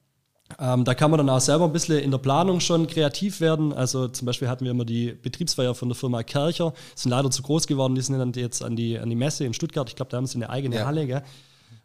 Ähm, 0.58 0.84
da 0.84 0.94
kann 0.94 1.10
man 1.10 1.18
dann 1.18 1.28
auch 1.28 1.40
selber 1.40 1.64
ein 1.64 1.72
bisschen 1.72 1.98
in 1.98 2.10
der 2.10 2.18
Planung 2.18 2.60
schon 2.60 2.86
kreativ 2.86 3.40
werden. 3.40 3.72
Also 3.72 4.08
zum 4.08 4.26
Beispiel 4.26 4.48
hatten 4.48 4.64
wir 4.64 4.70
immer 4.70 4.84
die 4.84 5.12
Betriebsfeier 5.12 5.74
von 5.74 5.88
der 5.88 5.96
Firma 5.96 6.22
Kercher, 6.22 6.72
sind 6.94 7.10
leider 7.10 7.30
zu 7.30 7.42
groß 7.42 7.66
geworden, 7.66 7.94
die 7.96 8.00
sind 8.00 8.18
dann 8.18 8.32
jetzt 8.32 8.62
an 8.62 8.76
die, 8.76 8.98
an 8.98 9.10
die 9.10 9.16
Messe 9.16 9.44
in 9.44 9.54
Stuttgart. 9.54 9.88
Ich 9.88 9.96
glaube, 9.96 10.10
da 10.10 10.18
haben 10.18 10.26
sie 10.26 10.36
eine 10.36 10.50
eigene 10.50 10.76
Ja. 10.76 10.86
Halle. 10.86 11.22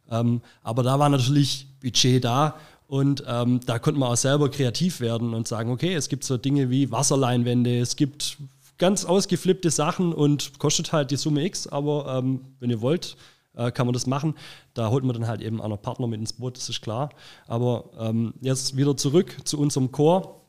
Ähm, 0.10 0.42
aber 0.62 0.84
da 0.84 1.00
war 1.00 1.10
natürlich 1.10 1.68
Budget 1.82 2.24
da 2.24 2.56
und 2.88 3.24
ähm, 3.28 3.62
da 3.66 3.80
konnte 3.80 4.00
man 4.00 4.10
auch 4.10 4.18
selber 4.18 4.50
kreativ 4.50 5.00
werden 5.00 5.34
und 5.34 5.48
sagen, 5.48 5.72
okay, 5.72 5.94
es 5.94 6.10
gibt 6.10 6.24
so 6.24 6.38
Dinge 6.38 6.70
wie 6.70 6.92
Wasserleinwände, 6.92 7.80
es 7.80 7.96
gibt 7.96 8.38
ganz 8.82 9.06
ausgeflippte 9.06 9.70
Sachen 9.70 10.12
und 10.12 10.58
kostet 10.58 10.92
halt 10.92 11.12
die 11.12 11.16
Summe 11.16 11.46
X, 11.46 11.68
aber 11.68 12.18
ähm, 12.18 12.42
wenn 12.60 12.72
ihr 12.72 12.82
wollt, 12.82 13.16
äh, 13.54 13.72
kann 13.72 13.86
man 13.86 13.94
das 13.94 14.08
machen. 14.08 14.34
Da 14.74 14.90
holt 14.90 15.04
man 15.04 15.14
dann 15.14 15.28
halt 15.28 15.42
eben 15.42 15.62
auch 15.62 15.68
noch 15.68 15.80
Partner 15.80 16.08
mit 16.08 16.20
ins 16.20 16.34
Boot, 16.34 16.58
das 16.58 16.68
ist 16.68 16.82
klar. 16.82 17.12
Aber 17.46 17.92
ähm, 18.00 18.34
jetzt 18.42 18.76
wieder 18.76 18.98
zurück 18.98 19.38
zu 19.44 19.60
unserem 19.60 19.92
Chor. 19.92 20.42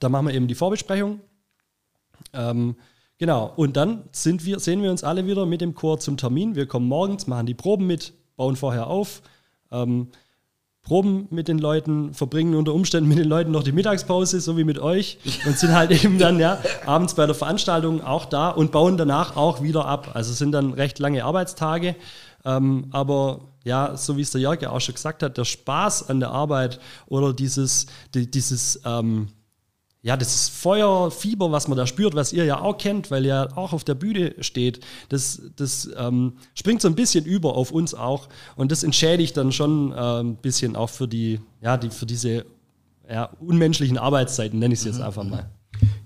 Da 0.00 0.08
machen 0.08 0.26
wir 0.26 0.34
eben 0.34 0.48
die 0.48 0.54
Vorbesprechung. 0.54 1.20
Ähm, 2.32 2.76
genau, 3.18 3.52
und 3.56 3.76
dann 3.76 4.04
wir, 4.14 4.58
sehen 4.58 4.82
wir 4.82 4.90
uns 4.90 5.04
alle 5.04 5.26
wieder 5.26 5.44
mit 5.44 5.60
dem 5.60 5.74
Chor 5.74 6.00
zum 6.00 6.16
Termin. 6.16 6.54
Wir 6.54 6.66
kommen 6.66 6.88
morgens, 6.88 7.26
machen 7.26 7.46
die 7.46 7.52
Proben 7.52 7.86
mit, 7.86 8.14
bauen 8.36 8.56
vorher 8.56 8.86
auf, 8.86 9.20
ähm, 9.70 10.08
proben 10.86 11.26
mit 11.30 11.48
den 11.48 11.58
Leuten, 11.58 12.14
verbringen 12.14 12.54
unter 12.54 12.72
Umständen 12.72 13.08
mit 13.08 13.18
den 13.18 13.26
Leuten 13.28 13.50
noch 13.50 13.64
die 13.64 13.72
Mittagspause, 13.72 14.40
so 14.40 14.56
wie 14.56 14.62
mit 14.62 14.78
euch, 14.78 15.18
und 15.44 15.58
sind 15.58 15.74
halt 15.74 15.90
eben 15.90 16.16
dann 16.16 16.38
ja 16.38 16.58
abends 16.86 17.14
bei 17.14 17.26
der 17.26 17.34
Veranstaltung 17.34 18.04
auch 18.04 18.24
da 18.24 18.50
und 18.50 18.70
bauen 18.70 18.96
danach 18.96 19.36
auch 19.36 19.62
wieder 19.62 19.84
ab. 19.84 20.12
Also 20.14 20.32
sind 20.32 20.52
dann 20.52 20.72
recht 20.72 21.00
lange 21.00 21.24
Arbeitstage. 21.24 21.96
Ähm, 22.44 22.86
aber 22.92 23.40
ja, 23.64 23.96
so 23.96 24.16
wie 24.16 24.20
es 24.20 24.30
der 24.30 24.40
Jörg 24.40 24.62
ja 24.62 24.70
auch 24.70 24.80
schon 24.80 24.94
gesagt 24.94 25.24
hat, 25.24 25.36
der 25.36 25.44
Spaß 25.44 26.08
an 26.08 26.20
der 26.20 26.30
Arbeit 26.30 26.78
oder 27.08 27.32
dieses, 27.32 27.86
die, 28.14 28.30
dieses 28.30 28.80
ähm, 28.84 29.26
ja, 30.06 30.16
das 30.16 30.48
Feuer, 30.48 31.10
Fieber, 31.10 31.50
was 31.50 31.66
man 31.66 31.76
da 31.76 31.84
spürt, 31.84 32.14
was 32.14 32.32
ihr 32.32 32.44
ja 32.44 32.60
auch 32.60 32.78
kennt, 32.78 33.10
weil 33.10 33.26
ihr 33.26 33.48
auch 33.56 33.72
auf 33.72 33.82
der 33.82 33.96
Bühne 33.96 34.36
steht, 34.38 34.78
das, 35.08 35.42
das 35.56 35.90
ähm, 35.96 36.34
springt 36.54 36.80
so 36.80 36.86
ein 36.86 36.94
bisschen 36.94 37.24
über 37.24 37.56
auf 37.56 37.72
uns 37.72 37.92
auch 37.92 38.28
und 38.54 38.70
das 38.70 38.84
entschädigt 38.84 39.36
dann 39.36 39.50
schon 39.50 39.90
äh, 39.90 40.20
ein 40.20 40.36
bisschen 40.36 40.76
auch 40.76 40.90
für 40.90 41.08
die, 41.08 41.40
ja, 41.60 41.76
die, 41.76 41.90
für 41.90 42.06
diese 42.06 42.46
ja, 43.10 43.30
unmenschlichen 43.40 43.98
Arbeitszeiten, 43.98 44.60
nenne 44.60 44.74
ich 44.74 44.78
es 44.78 44.86
jetzt 44.86 45.00
einfach 45.00 45.24
mal. 45.24 45.50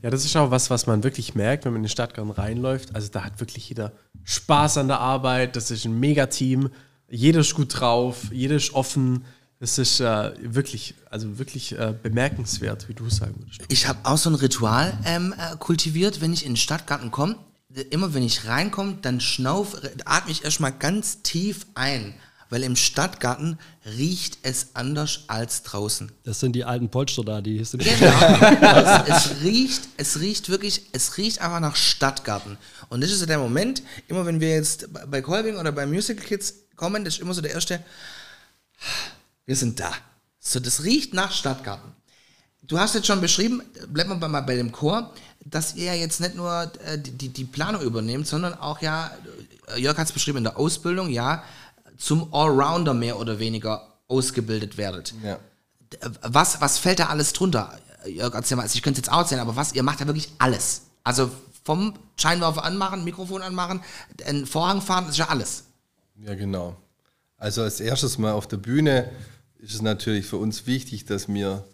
Ja, 0.00 0.08
das 0.08 0.24
ist 0.24 0.34
auch 0.34 0.50
was, 0.50 0.70
was 0.70 0.86
man 0.86 1.04
wirklich 1.04 1.34
merkt, 1.34 1.66
wenn 1.66 1.72
man 1.72 1.80
in 1.80 1.84
den 1.84 1.90
Stadtgarten 1.90 2.32
reinläuft. 2.32 2.94
Also 2.94 3.10
da 3.12 3.22
hat 3.22 3.38
wirklich 3.38 3.68
jeder 3.68 3.92
Spaß 4.24 4.78
an 4.78 4.88
der 4.88 5.00
Arbeit. 5.00 5.56
Das 5.56 5.70
ist 5.70 5.84
ein 5.84 6.00
Megateam. 6.00 6.70
Jeder 7.10 7.40
ist 7.40 7.54
gut 7.54 7.78
drauf, 7.78 8.32
jeder 8.32 8.56
ist 8.56 8.72
offen. 8.72 9.24
Das 9.60 9.76
ist 9.76 10.00
äh, 10.00 10.32
wirklich, 10.40 10.94
also 11.10 11.38
wirklich 11.38 11.72
äh, 11.78 11.94
bemerkenswert, 12.02 12.88
wie 12.88 12.94
du 12.94 13.08
sagen 13.10 13.34
würdest. 13.38 13.60
Ich 13.68 13.86
habe 13.86 13.98
auch 14.04 14.16
so 14.16 14.30
ein 14.30 14.34
Ritual 14.34 14.96
ähm, 15.04 15.34
äh, 15.36 15.54
kultiviert, 15.58 16.22
wenn 16.22 16.32
ich 16.32 16.44
in 16.46 16.52
den 16.52 16.56
Stadtgarten 16.56 17.10
komme. 17.10 17.36
Immer 17.90 18.14
wenn 18.14 18.22
ich 18.22 18.46
reinkomme, 18.46 18.98
dann 19.02 19.20
schnauf, 19.20 19.76
atme 20.06 20.32
ich 20.32 20.44
erstmal 20.44 20.72
ganz 20.72 21.20
tief 21.22 21.66
ein, 21.74 22.14
weil 22.48 22.62
im 22.64 22.74
Stadtgarten 22.74 23.58
riecht 23.98 24.38
es 24.42 24.68
anders 24.74 25.24
als 25.28 25.62
draußen. 25.62 26.10
Das 26.24 26.40
sind 26.40 26.54
die 26.56 26.64
alten 26.64 26.88
Polster 26.88 27.22
da, 27.22 27.40
die 27.42 27.62
sind 27.62 27.84
Genau. 27.84 28.10
es, 29.06 29.26
es 29.26 29.42
riecht, 29.42 29.82
es 29.98 30.18
riecht 30.20 30.48
wirklich, 30.48 30.86
es 30.92 31.16
riecht 31.18 31.42
einfach 31.42 31.60
nach 31.60 31.76
Stadtgarten. 31.76 32.56
Und 32.88 33.02
das 33.02 33.10
ist 33.12 33.20
so 33.20 33.26
der 33.26 33.38
Moment, 33.38 33.82
immer 34.08 34.24
wenn 34.26 34.40
wir 34.40 34.48
jetzt 34.54 34.90
bei- 34.92 35.04
bei 35.06 35.20
Kolbing 35.22 35.56
oder 35.58 35.70
bei 35.70 35.84
Musical 35.86 36.24
Kids 36.24 36.54
kommen, 36.76 37.04
das 37.04 37.14
ist 37.16 37.20
immer 37.20 37.34
so 37.34 37.42
der 37.42 37.52
erste, 37.52 37.84
wir 39.50 39.56
sind 39.56 39.80
da. 39.80 39.90
So, 40.38 40.60
das 40.60 40.84
riecht 40.84 41.12
nach 41.12 41.32
Stadtgarten. 41.32 41.90
Du 42.62 42.78
hast 42.78 42.94
jetzt 42.94 43.08
schon 43.08 43.20
beschrieben, 43.20 43.60
bleiben 43.88 44.20
wir 44.20 44.28
mal 44.28 44.42
bei 44.42 44.54
dem 44.54 44.70
Chor, 44.70 45.12
dass 45.44 45.74
ihr 45.74 45.86
ja 45.86 45.94
jetzt 45.94 46.20
nicht 46.20 46.36
nur 46.36 46.70
äh, 46.84 46.96
die, 46.96 47.30
die, 47.30 47.44
Planung 47.44 47.82
übernehmt, 47.82 48.28
sondern 48.28 48.54
auch 48.54 48.80
ja, 48.80 49.10
äh, 49.74 49.80
Jörg 49.80 49.98
hat 49.98 50.06
es 50.06 50.12
beschrieben, 50.12 50.38
in 50.38 50.44
der 50.44 50.56
Ausbildung, 50.56 51.10
ja, 51.10 51.42
zum 51.98 52.32
Allrounder 52.32 52.94
mehr 52.94 53.18
oder 53.18 53.40
weniger 53.40 53.88
ausgebildet 54.06 54.76
werdet. 54.76 55.14
Ja. 55.24 55.40
Was, 56.22 56.60
was 56.60 56.78
fällt 56.78 57.00
da 57.00 57.06
alles 57.06 57.32
drunter? 57.32 57.76
Jörg, 58.06 58.32
erzähl 58.32 58.56
mal, 58.56 58.62
also 58.62 58.76
ich 58.76 58.82
könnte 58.84 59.00
es 59.00 59.06
jetzt 59.08 59.12
auch 59.12 59.22
erzählen, 59.22 59.40
aber 59.40 59.56
was, 59.56 59.74
ihr 59.74 59.82
macht 59.82 59.98
ja 59.98 60.06
wirklich 60.06 60.30
alles. 60.38 60.82
Also 61.02 61.28
vom 61.64 61.94
Scheinwerfer 62.14 62.62
anmachen, 62.62 63.02
Mikrofon 63.02 63.42
anmachen, 63.42 63.80
einen 64.24 64.46
Vorhang 64.46 64.80
fahren, 64.80 65.06
das 65.06 65.14
ist 65.14 65.18
ja 65.18 65.28
alles. 65.28 65.64
Ja, 66.24 66.36
genau. 66.36 66.76
Also 67.36 67.62
als 67.62 67.80
erstes 67.80 68.16
mal 68.16 68.30
auf 68.32 68.46
der 68.46 68.58
Bühne 68.58 69.10
ist 69.62 69.74
es 69.74 69.82
natürlich 69.82 70.26
für 70.26 70.36
uns 70.36 70.66
wichtig, 70.66 71.04
dass 71.04 71.28
wir 71.28 71.64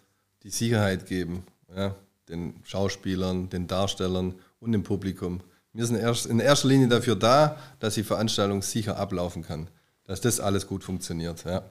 die 0.43 0.50
Sicherheit 0.50 1.07
geben, 1.07 1.45
ja, 1.75 1.95
den 2.28 2.55
Schauspielern, 2.64 3.49
den 3.49 3.66
Darstellern 3.66 4.35
und 4.61 4.73
dem 4.73 4.83
Publikum. 4.83 5.40
Wir 5.73 5.87
sind 5.87 5.97
erst 5.97 6.26
in 6.26 6.40
erster 6.40 6.69
Linie 6.69 6.88
dafür 6.88 7.16
da, 7.16 7.59
dass 7.78 7.95
die 7.95 8.02
Veranstaltung 8.02 8.62
sicher 8.62 8.97
ablaufen 8.97 9.43
kann, 9.43 9.69
dass 10.05 10.21
das 10.21 10.40
alles 10.40 10.66
gut 10.66 10.83
funktioniert. 10.83 11.45
Ja. 11.45 11.62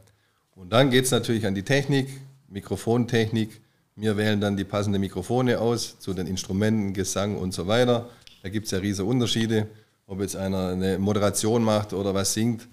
Und 0.55 0.71
dann 0.71 0.89
geht 0.89 1.05
es 1.05 1.11
natürlich 1.11 1.45
an 1.45 1.55
die 1.55 1.63
Technik, 1.63 2.09
Mikrofontechnik. 2.47 3.61
Wir 3.95 4.15
wählen 4.15 4.39
dann 4.39 4.57
die 4.57 4.63
passenden 4.63 5.01
Mikrofone 5.01 5.59
aus 5.59 5.99
zu 5.99 6.13
den 6.13 6.27
Instrumenten, 6.27 6.93
Gesang 6.93 7.37
und 7.37 7.53
so 7.53 7.67
weiter. 7.67 8.09
Da 8.43 8.49
gibt 8.49 8.65
es 8.65 8.71
ja 8.71 8.79
riesige 8.79 9.07
Unterschiede, 9.07 9.67
ob 10.05 10.21
jetzt 10.21 10.35
einer 10.35 10.69
eine 10.69 10.97
Moderation 10.99 11.63
macht 11.63 11.93
oder 11.93 12.13
was 12.13 12.33
singt 12.33 12.67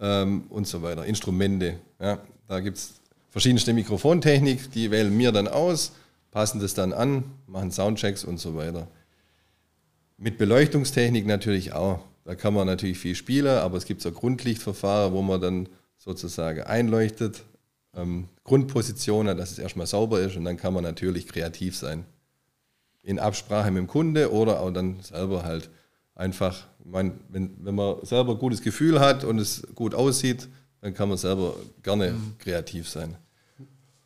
ähm, 0.00 0.44
und 0.48 0.66
so 0.66 0.82
weiter. 0.82 1.04
Instrumente. 1.04 1.78
Ja. 2.00 2.18
Da 2.48 2.60
gibt 2.60 2.76
es 2.76 3.00
verschiedenste 3.30 3.72
Mikrofontechnik, 3.72 4.70
die 4.72 4.90
wählen 4.90 5.16
wir 5.18 5.32
dann 5.32 5.48
aus, 5.48 5.92
passen 6.30 6.60
das 6.60 6.74
dann 6.74 6.92
an, 6.92 7.24
machen 7.46 7.70
Soundchecks 7.70 8.24
und 8.24 8.38
so 8.38 8.56
weiter. 8.56 8.88
Mit 10.16 10.38
Beleuchtungstechnik 10.38 11.26
natürlich 11.26 11.72
auch. 11.72 12.00
Da 12.24 12.34
kann 12.34 12.54
man 12.54 12.66
natürlich 12.66 12.98
viel 12.98 13.14
spielen, 13.14 13.58
aber 13.58 13.76
es 13.76 13.84
gibt 13.84 14.00
so 14.00 14.10
Grundlichtverfahren, 14.10 15.12
wo 15.12 15.22
man 15.22 15.40
dann 15.40 15.68
sozusagen 15.98 16.62
einleuchtet, 16.62 17.42
ähm, 17.94 18.28
Grundpositionen, 18.44 19.36
dass 19.36 19.50
es 19.50 19.58
erstmal 19.58 19.86
sauber 19.86 20.20
ist 20.20 20.36
und 20.36 20.44
dann 20.44 20.56
kann 20.56 20.74
man 20.74 20.84
natürlich 20.84 21.26
kreativ 21.26 21.76
sein. 21.76 22.04
In 23.02 23.18
Absprache 23.18 23.70
mit 23.70 23.82
dem 23.82 23.86
Kunde 23.86 24.32
oder 24.32 24.60
auch 24.60 24.70
dann 24.72 25.00
selber 25.00 25.44
halt 25.44 25.70
einfach, 26.14 26.66
mein, 26.90 27.18
wenn, 27.28 27.50
wenn 27.62 27.74
man 27.74 27.96
selber 28.02 28.32
ein 28.32 28.38
gutes 28.38 28.62
Gefühl 28.62 29.00
hat 29.00 29.24
und 29.24 29.38
es 29.38 29.66
gut 29.74 29.94
aussieht, 29.94 30.48
dann 30.80 30.94
kann 30.94 31.08
man 31.08 31.18
selber 31.18 31.54
gerne 31.82 32.12
mhm. 32.12 32.34
kreativ 32.38 32.88
sein. 32.88 33.16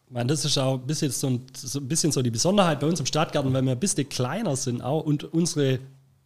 Ich 0.06 0.14
meine, 0.14 0.26
das 0.26 0.44
ist 0.44 0.58
auch 0.58 0.74
ein 0.74 0.86
bisschen 0.86 1.12
so, 1.12 1.28
ein, 1.28 1.46
so 1.54 1.78
ein 1.78 1.86
bisschen 1.86 2.10
so 2.10 2.20
die 2.22 2.30
Besonderheit 2.30 2.80
bei 2.80 2.86
uns 2.86 2.98
im 2.98 3.06
Stadtgarten, 3.06 3.52
weil 3.52 3.62
wir 3.62 3.72
ein 3.72 3.78
bisschen 3.80 4.08
kleiner 4.08 4.56
sind 4.56 4.82
auch 4.82 5.04
und 5.04 5.24
unsere 5.32 5.78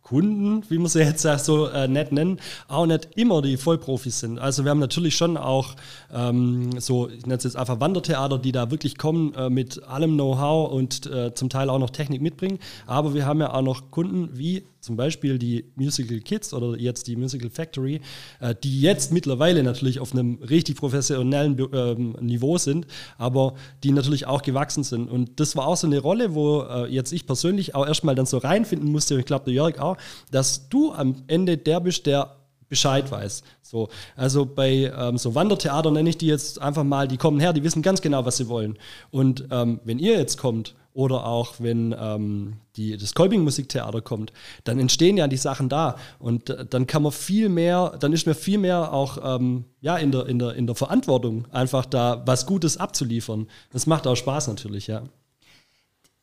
Kunden, 0.04 0.62
wie 0.68 0.76
man 0.76 0.88
sie 0.88 1.00
jetzt 1.00 1.22
so 1.22 1.66
äh, 1.66 1.88
nett 1.88 2.12
nennen, 2.12 2.38
auch 2.68 2.84
nicht 2.84 3.08
immer 3.16 3.40
die 3.40 3.56
Vollprofis 3.56 4.20
sind. 4.20 4.38
Also 4.38 4.64
wir 4.64 4.70
haben 4.70 4.78
natürlich 4.78 5.16
schon 5.16 5.38
auch 5.38 5.74
ähm, 6.12 6.78
so, 6.78 7.08
ich 7.08 7.24
nenne 7.24 7.36
es 7.38 7.44
jetzt 7.44 7.56
einfach 7.56 7.80
Wandertheater, 7.80 8.38
die 8.38 8.52
da 8.52 8.70
wirklich 8.70 8.98
kommen 8.98 9.34
äh, 9.34 9.48
mit 9.48 9.82
allem 9.84 10.12
Know-how 10.14 10.70
und 10.70 11.06
äh, 11.06 11.34
zum 11.34 11.48
Teil 11.48 11.70
auch 11.70 11.78
noch 11.78 11.90
Technik 11.90 12.20
mitbringen. 12.20 12.58
Aber 12.86 13.14
wir 13.14 13.24
haben 13.24 13.40
ja 13.40 13.54
auch 13.54 13.62
noch 13.62 13.90
Kunden 13.90 14.28
wie 14.34 14.64
zum 14.84 14.96
Beispiel 14.96 15.38
die 15.38 15.64
Musical 15.76 16.20
Kids 16.20 16.52
oder 16.52 16.78
jetzt 16.78 17.06
die 17.06 17.16
Musical 17.16 17.48
Factory, 17.48 18.00
äh, 18.40 18.54
die 18.62 18.82
jetzt 18.82 19.12
mittlerweile 19.12 19.62
natürlich 19.62 19.98
auf 19.98 20.12
einem 20.12 20.38
richtig 20.42 20.76
professionellen 20.76 21.58
ähm, 21.72 22.16
Niveau 22.20 22.58
sind, 22.58 22.86
aber 23.16 23.54
die 23.82 23.92
natürlich 23.92 24.26
auch 24.26 24.42
gewachsen 24.42 24.84
sind. 24.84 25.10
Und 25.10 25.40
das 25.40 25.56
war 25.56 25.66
auch 25.66 25.76
so 25.78 25.86
eine 25.86 25.98
Rolle, 25.98 26.34
wo 26.34 26.62
äh, 26.62 26.86
jetzt 26.86 27.12
ich 27.12 27.26
persönlich 27.26 27.74
auch 27.74 27.86
erstmal 27.86 28.14
dann 28.14 28.26
so 28.26 28.36
reinfinden 28.38 28.92
musste, 28.92 29.14
und 29.14 29.20
ich 29.20 29.26
glaube 29.26 29.46
der 29.46 29.54
Jörg 29.54 29.78
auch, 29.78 29.93
dass 30.30 30.68
du 30.68 30.92
am 30.92 31.22
Ende 31.26 31.56
der 31.56 31.80
bist, 31.80 32.06
der 32.06 32.36
Bescheid 32.68 33.10
weiß. 33.10 33.42
So, 33.62 33.88
also 34.16 34.46
bei 34.46 34.92
ähm, 34.96 35.18
so 35.18 35.34
Wandertheater 35.34 35.90
nenne 35.90 36.10
ich 36.10 36.18
die 36.18 36.26
jetzt 36.26 36.60
einfach 36.60 36.84
mal, 36.84 37.06
die 37.06 37.16
kommen 37.16 37.40
her, 37.40 37.52
die 37.52 37.62
wissen 37.62 37.82
ganz 37.82 38.00
genau, 38.00 38.24
was 38.24 38.36
sie 38.36 38.48
wollen. 38.48 38.78
Und 39.10 39.46
ähm, 39.50 39.80
wenn 39.84 39.98
ihr 39.98 40.18
jetzt 40.18 40.38
kommt 40.38 40.74
oder 40.92 41.26
auch 41.26 41.54
wenn 41.58 41.94
ähm, 41.98 42.54
die, 42.76 42.96
das 42.96 43.14
Kolping 43.14 43.42
Musiktheater 43.42 44.00
kommt, 44.00 44.32
dann 44.64 44.78
entstehen 44.78 45.16
ja 45.16 45.28
die 45.28 45.36
Sachen 45.36 45.68
da 45.68 45.96
und 46.18 46.50
äh, 46.50 46.64
dann 46.64 46.86
kann 46.86 47.02
man 47.02 47.12
viel 47.12 47.48
mehr, 47.48 47.96
dann 48.00 48.12
ist 48.12 48.26
mir 48.26 48.34
viel 48.34 48.58
mehr 48.58 48.92
auch 48.92 49.18
ähm, 49.22 49.64
ja, 49.80 49.96
in, 49.96 50.12
der, 50.12 50.26
in, 50.26 50.38
der, 50.38 50.54
in 50.54 50.66
der 50.66 50.76
Verantwortung, 50.76 51.46
einfach 51.52 51.84
da 51.84 52.22
was 52.26 52.46
Gutes 52.46 52.76
abzuliefern. 52.76 53.48
Das 53.72 53.86
macht 53.86 54.06
auch 54.06 54.16
Spaß 54.16 54.48
natürlich, 54.48 54.86
ja. 54.86 55.02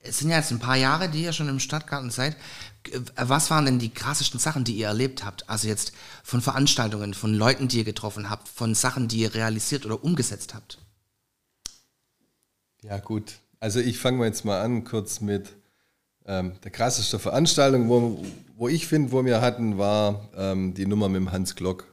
Es 0.04 0.20
sind 0.20 0.30
ja 0.30 0.38
jetzt 0.38 0.52
ein 0.52 0.60
paar 0.60 0.78
Jahre, 0.78 1.10
die 1.10 1.24
ihr 1.24 1.34
schon 1.34 1.50
im 1.50 1.60
Stadtgarten 1.60 2.10
seid. 2.10 2.36
Was 3.16 3.52
waren 3.52 3.66
denn 3.66 3.80
die 3.80 3.94
krassesten 3.94 4.40
Sachen, 4.40 4.64
die 4.64 4.74
ihr 4.74 4.88
erlebt 4.88 5.24
habt? 5.24 5.48
Also 5.48 5.68
jetzt 5.68 5.94
von 6.24 6.42
Veranstaltungen, 6.42 7.14
von 7.14 7.34
Leuten, 7.34 7.68
die 7.68 7.80
ihr 7.80 7.84
getroffen 7.84 8.30
habt, 8.30 8.50
von 8.50 8.74
Sachen, 8.74 9.08
die 9.08 9.20
ihr 9.20 9.36
realisiert 9.36 9.86
oder 9.86 10.04
umgesetzt 10.04 10.56
habt? 10.56 10.80
Ja, 12.82 12.98
gut. 12.98 13.34
Also 13.60 13.80
ich 13.80 14.00
fange 14.00 14.18
mal 14.18 14.26
jetzt 14.26 14.44
mal 14.44 14.62
an, 14.62 14.84
kurz 14.84 15.22
mit 15.22 15.54
ähm, 16.26 16.54
der 16.64 16.72
krasseste 16.72 17.20
Veranstaltung, 17.20 17.90
wo, 17.90 18.26
wo 18.56 18.68
ich 18.68 18.88
finde, 18.88 19.12
wo 19.12 19.24
wir 19.24 19.42
hatten, 19.42 19.78
war 19.78 20.30
ähm, 20.36 20.74
die 20.74 20.88
Nummer 20.88 21.10
mit 21.10 21.22
dem 21.22 21.32
Hans 21.32 21.56
Glock. 21.56 21.86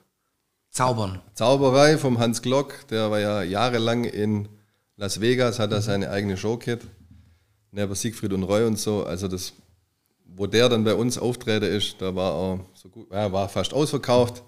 Zaubern. 0.70 1.20
Zauberei 1.34 1.98
vom 1.98 2.18
Hans 2.18 2.40
Glock, 2.40 2.86
der 2.88 3.10
war 3.10 3.20
ja 3.20 3.42
jahrelang 3.42 4.04
in 4.04 4.48
Las 4.96 5.20
Vegas, 5.20 5.58
hat 5.58 5.72
da 5.72 5.82
seine 5.82 6.10
eigene 6.10 6.36
Showkit. 7.70 7.72
Neben 7.72 7.94
Siegfried 7.94 8.32
und 8.32 8.42
Roy 8.44 8.64
und 8.64 8.78
so. 8.78 9.04
Also 9.04 9.28
das, 9.28 9.52
wo 10.24 10.46
der 10.46 10.68
dann 10.68 10.84
bei 10.84 10.94
uns 10.94 11.18
auftrete 11.18 11.66
ist, 11.66 11.96
da 12.00 12.14
war 12.14 12.34
er 12.34 12.60
so 12.74 12.88
gut, 12.88 13.10
ja, 13.12 13.32
war 13.32 13.48
fast 13.48 13.72
ausverkauft. 13.72 14.42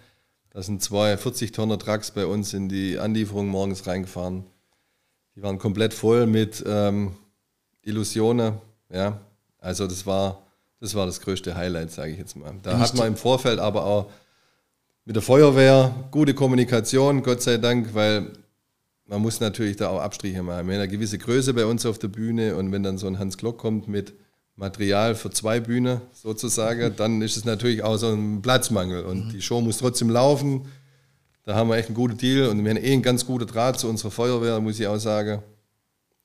Da 0.50 0.62
sind 0.62 0.82
zwei 0.82 1.14
40-Tonner 1.14 1.78
Trucks 1.78 2.10
bei 2.10 2.26
uns 2.26 2.54
in 2.54 2.68
die 2.68 2.98
Anlieferung 2.98 3.48
morgens 3.48 3.86
reingefahren. 3.86 4.44
Die 5.36 5.42
waren 5.42 5.58
komplett 5.58 5.94
voll 5.94 6.26
mit 6.26 6.62
ähm, 6.66 7.14
Illusionen. 7.82 8.54
Ja, 8.92 9.20
also 9.58 9.86
das 9.86 10.04
war 10.06 10.42
das 10.80 10.94
war 10.94 11.06
das 11.06 11.20
größte 11.20 11.54
Highlight, 11.54 11.92
sage 11.92 12.12
ich 12.12 12.18
jetzt 12.18 12.36
mal. 12.36 12.54
Da 12.62 12.78
hat 12.78 12.94
man 12.94 13.08
im 13.08 13.16
Vorfeld 13.16 13.58
aber 13.58 13.84
auch 13.84 14.10
mit 15.04 15.14
der 15.14 15.22
Feuerwehr 15.22 15.94
gute 16.10 16.34
Kommunikation, 16.34 17.22
Gott 17.22 17.42
sei 17.42 17.58
Dank, 17.58 17.94
weil 17.94 18.32
man 19.10 19.20
muss 19.20 19.40
natürlich 19.40 19.76
da 19.76 19.88
auch 19.88 20.00
Abstriche 20.00 20.42
machen. 20.42 20.68
Wir 20.68 20.74
haben 20.74 20.82
eine 20.82 20.88
gewisse 20.88 21.18
Größe 21.18 21.52
bei 21.52 21.66
uns 21.66 21.84
auf 21.84 21.98
der 21.98 22.08
Bühne 22.08 22.54
und 22.54 22.70
wenn 22.70 22.84
dann 22.84 22.96
so 22.96 23.08
ein 23.08 23.18
Hans 23.18 23.36
Glock 23.36 23.58
kommt 23.58 23.88
mit 23.88 24.14
Material 24.54 25.16
für 25.16 25.30
zwei 25.30 25.58
Bühnen 25.58 26.00
sozusagen, 26.12 26.94
dann 26.96 27.20
ist 27.20 27.36
es 27.36 27.44
natürlich 27.44 27.82
auch 27.82 27.96
so 27.96 28.08
ein 28.08 28.40
Platzmangel 28.40 29.04
und 29.04 29.26
mhm. 29.26 29.30
die 29.30 29.42
Show 29.42 29.60
muss 29.60 29.78
trotzdem 29.78 30.10
laufen. 30.10 30.66
Da 31.42 31.56
haben 31.56 31.68
wir 31.68 31.76
echt 31.76 31.88
einen 31.88 31.96
guten 31.96 32.18
Deal 32.18 32.48
und 32.48 32.62
wir 32.62 32.70
haben 32.70 32.76
eh 32.76 32.92
einen 32.92 33.02
ganz 33.02 33.26
guten 33.26 33.48
Draht 33.48 33.80
zu 33.80 33.88
unserer 33.88 34.12
Feuerwehr, 34.12 34.60
muss 34.60 34.78
ich 34.78 34.86
auch 34.86 34.98
sagen. 34.98 35.42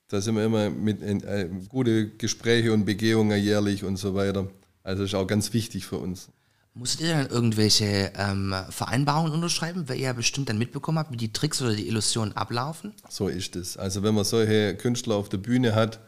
Da 0.10 0.22
sind 0.22 0.36
wir 0.36 0.46
immer 0.46 0.70
mit 0.70 1.02
äh, 1.02 1.50
gute 1.68 2.10
Gespräche 2.10 2.72
und 2.72 2.86
Begehungen 2.86 3.42
jährlich 3.42 3.84
und 3.84 3.98
so 3.98 4.14
weiter. 4.14 4.48
Also 4.84 5.02
das 5.02 5.10
ist 5.12 5.16
auch 5.16 5.26
ganz 5.26 5.54
wichtig 5.54 5.88
für 5.88 5.98
uns. 5.98 6.30
Musstet 6.78 7.08
ihr 7.08 7.14
dann 7.14 7.28
irgendwelche 7.28 8.12
ähm, 8.18 8.54
Vereinbarungen 8.70 9.32
unterschreiben, 9.32 9.88
weil 9.88 9.96
ihr 9.96 10.08
ja 10.08 10.14
bestimmt 10.14 10.50
dann 10.50 10.58
mitbekommen 10.58 11.00
habt, 11.00 11.10
wie 11.10 11.18
die 11.18 11.32
Tricks 11.32 11.62
oder 11.62 11.74
die 11.74 11.88
Illusionen 11.88 12.36
ablaufen? 12.36 12.94
So 13.08 13.30
ist 13.30 13.56
es. 13.56 13.78
Also 13.78 14.04
wenn 14.04 14.14
man 14.14 14.26
solche 14.26 14.76
Künstler 14.76 15.16
auf 15.16 15.30
der 15.30 15.38
Bühne 15.38 15.74
hat, 15.74 16.02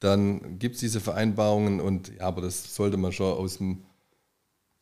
dann 0.00 0.58
gibt 0.58 0.74
es 0.74 0.80
diese 0.80 0.98
Vereinbarungen 0.98 1.80
und 1.80 2.08
ja, 2.18 2.26
aber 2.26 2.42
das 2.42 2.74
sollte 2.74 2.96
man 2.96 3.12
schon 3.12 3.32
aus 3.32 3.58
dem 3.58 3.84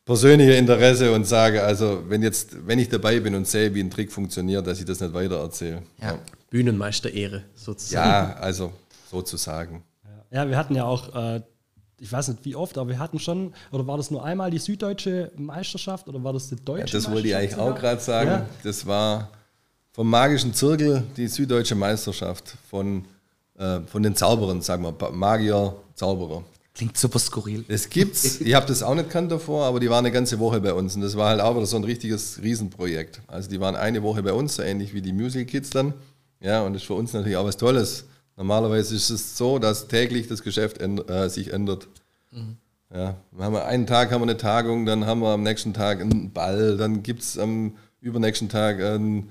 persönlichen 0.07 0.53
Interesse 0.53 1.13
und 1.13 1.27
sage, 1.27 1.63
also 1.63 2.05
wenn 2.09 2.23
jetzt, 2.23 2.67
wenn 2.67 2.79
ich 2.79 2.89
dabei 2.89 3.21
bin 3.21 3.35
und 3.35 3.47
sehe, 3.47 3.75
wie 3.75 3.81
ein 3.81 3.91
Trick 3.91 4.11
funktioniert, 4.11 4.67
dass 4.67 4.79
ich 4.79 4.87
das 4.87 5.01
nicht 5.01 5.13
weiter 5.13 5.41
erzähle. 5.41 5.83
Ja. 6.01 6.13
ja. 6.13 6.19
Bühnenmeister 6.49 7.13
Ehre 7.13 7.45
sozusagen. 7.55 8.09
Ja, 8.09 8.37
also 8.37 8.73
sozusagen. 9.11 9.83
Ja, 10.31 10.49
wir 10.49 10.57
hatten 10.57 10.75
ja 10.75 10.85
auch 10.85 11.15
äh, 11.15 11.43
ich 12.01 12.13
weiß 12.13 12.29
nicht 12.29 12.45
wie 12.45 12.55
oft, 12.55 12.77
aber 12.79 12.91
wir 12.91 12.99
hatten 12.99 13.19
schon, 13.19 13.55
oder 13.73 13.87
war 13.87 13.97
das 13.97 14.11
nur 14.11 14.25
einmal 14.25 14.51
die 14.51 14.59
süddeutsche 14.59 15.31
Meisterschaft 15.37 16.09
oder 16.09 16.23
war 16.23 16.33
das 16.33 16.49
die 16.49 16.57
deutsche? 16.57 16.97
Ja, 16.97 17.03
das 17.03 17.11
wollte 17.11 17.29
ich 17.29 17.37
eigentlich 17.37 17.57
auch 17.57 17.75
gerade 17.75 18.01
sagen. 18.01 18.31
Ja. 18.31 18.47
Das 18.63 18.87
war 18.87 19.31
vom 19.93 20.11
magischen 20.11 20.53
Zirkel 20.53 21.05
die 21.17 21.27
süddeutsche 21.27 21.75
Meisterschaft 21.75 22.55
von, 22.69 23.05
äh, 23.59 23.81
von 23.87 24.03
den 24.03 24.15
Zauberern, 24.15 24.61
sagen 24.61 24.83
wir, 24.83 25.11
Magier, 25.11 25.75
Zauberer. 25.95 26.45
Klingt 26.75 26.99
super 26.99 27.19
skurril. 27.19 27.65
Es 27.69 27.89
gibt's, 27.89 28.43
ich 28.43 28.55
habe 28.55 28.67
das 28.67 28.83
auch 28.83 28.95
nicht 28.95 29.09
kannt 29.09 29.33
davor, 29.33 29.65
aber 29.65 29.81
die 29.81 29.89
waren 29.89 30.05
eine 30.05 30.13
ganze 30.13 30.39
Woche 30.39 30.61
bei 30.61 30.75
uns 30.75 30.95
und 30.95 31.01
das 31.01 31.17
war 31.17 31.31
halt 31.31 31.41
auch 31.41 31.57
wieder 31.57 31.65
so 31.65 31.77
ein 31.77 31.85
richtiges 31.85 32.43
Riesenprojekt. 32.43 33.23
Also 33.27 33.49
die 33.49 33.59
waren 33.59 33.75
eine 33.75 34.03
Woche 34.03 34.23
bei 34.23 34.35
uns, 34.35 34.57
so 34.57 34.63
ähnlich 34.63 34.93
wie 34.93 35.01
die 35.01 35.15
Musical 35.15 35.47
Kids 35.47 35.71
dann. 35.71 35.95
Ja, 36.41 36.63
und 36.63 36.75
das 36.75 36.83
ist 36.83 36.87
für 36.87 36.93
uns 36.93 37.15
natürlich 37.15 37.39
auch 37.39 37.47
was 37.47 37.57
Tolles 37.57 38.05
Normalerweise 38.37 38.95
ist 38.95 39.11
es 39.11 39.37
so, 39.37 39.59
dass 39.59 39.89
täglich 39.89 40.29
das 40.29 40.43
Geschäft 40.43 40.79
änd 40.79 41.09
äh, 41.09 41.29
sich 41.29 41.53
ändert. 41.53 41.89
Mhm. 42.31 42.57
Ja, 42.95 43.17
haben 43.39 43.55
wir 43.55 43.65
einen 43.67 43.87
Tag 43.87 44.13
haben 44.13 44.21
wir 44.21 44.29
eine 44.29 44.37
Tagung, 44.37 44.87
dann 44.87 45.07
haben 45.07 45.21
wir 45.21 45.31
am 45.31 45.43
nächsten 45.43 45.75
Tag 45.75 46.01
einen 46.01 46.31
Ball, 46.31 46.77
dann 46.77 47.03
gibt 47.03 47.23
es 47.23 47.37
am 47.37 47.75
übernächsten 48.01 48.49
Tag 48.49 48.81
ein 48.81 49.31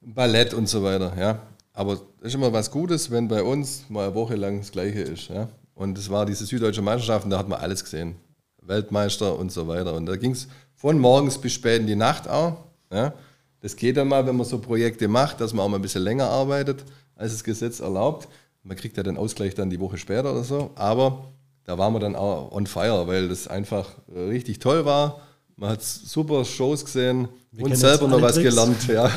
Ballett 0.00 0.54
und 0.54 0.68
so 0.68 0.82
weiter. 0.82 1.12
Ja. 1.18 1.38
Aber 1.72 1.94
das 1.94 2.28
ist 2.28 2.34
immer 2.34 2.52
was 2.52 2.70
Gutes, 2.70 3.10
wenn 3.10 3.28
bei 3.28 3.42
uns 3.42 3.84
mal 3.88 4.06
eine 4.06 4.14
Woche 4.14 4.34
lang 4.34 4.58
das 4.58 4.72
Gleiche 4.72 5.00
ist. 5.00 5.28
Ja. 5.28 5.48
Und 5.74 5.98
es 5.98 6.10
war 6.10 6.24
diese 6.26 6.46
süddeutsche 6.46 6.82
Meisterschaft 6.82 7.24
und 7.24 7.30
da 7.30 7.38
hat 7.38 7.48
man 7.48 7.60
alles 7.60 7.84
gesehen. 7.84 8.16
Weltmeister 8.62 9.38
und 9.38 9.52
so 9.52 9.68
weiter. 9.68 9.94
Und 9.94 10.06
da 10.06 10.16
ging 10.16 10.32
es 10.32 10.48
von 10.74 10.98
morgens 10.98 11.38
bis 11.38 11.52
spät 11.52 11.82
in 11.82 11.86
die 11.86 11.96
Nacht 11.96 12.28
auch. 12.28 12.64
Ja. 12.90 13.12
Das 13.60 13.76
geht 13.76 13.96
dann 13.96 14.08
mal, 14.08 14.26
wenn 14.26 14.36
man 14.36 14.46
so 14.46 14.58
Projekte 14.58 15.06
macht, 15.06 15.40
dass 15.40 15.52
man 15.52 15.64
auch 15.64 15.68
mal 15.68 15.76
ein 15.76 15.82
bisschen 15.82 16.02
länger 16.02 16.28
arbeitet, 16.28 16.84
als 17.14 17.32
das 17.32 17.44
Gesetz 17.44 17.80
erlaubt. 17.80 18.28
Man 18.66 18.76
kriegt 18.76 18.96
ja 18.96 19.04
den 19.04 19.16
Ausgleich 19.16 19.54
dann 19.54 19.70
die 19.70 19.78
Woche 19.78 19.96
später 19.96 20.32
oder 20.32 20.42
so. 20.42 20.70
Aber 20.74 21.28
da 21.64 21.78
waren 21.78 21.92
wir 21.92 22.00
dann 22.00 22.16
auch 22.16 22.50
on 22.50 22.66
fire, 22.66 23.06
weil 23.06 23.28
das 23.28 23.46
einfach 23.46 23.90
richtig 24.12 24.58
toll 24.58 24.84
war. 24.84 25.20
Man 25.56 25.70
hat 25.70 25.82
super 25.82 26.44
Shows 26.44 26.84
gesehen 26.84 27.28
wir 27.52 27.64
und 27.64 27.76
selber 27.76 28.08
noch 28.08 28.20
was 28.20 28.34
Tricks. 28.34 28.50
gelernt. 28.50 28.86
Ja. 28.88 29.10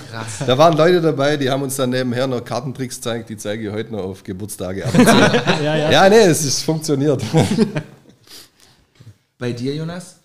Da 0.45 0.57
waren 0.57 0.77
Leute 0.77 1.01
dabei, 1.01 1.35
die 1.35 1.49
haben 1.49 1.63
uns 1.63 1.75
dann 1.75 1.89
nebenher 1.89 2.27
noch 2.27 2.45
Kartentricks 2.45 2.97
gezeigt, 2.97 3.29
die 3.29 3.37
zeige 3.37 3.67
ich 3.67 3.73
heute 3.73 3.91
noch 3.91 4.03
auf 4.03 4.23
Geburtstage 4.23 4.85
ab. 4.85 4.93
ja, 5.63 5.75
ja. 5.75 5.91
ja, 5.91 6.09
nee, 6.09 6.21
es 6.21 6.45
ist 6.45 6.61
funktioniert. 6.61 7.21
Bei 9.37 9.51
dir, 9.51 9.75
Jonas? 9.75 10.18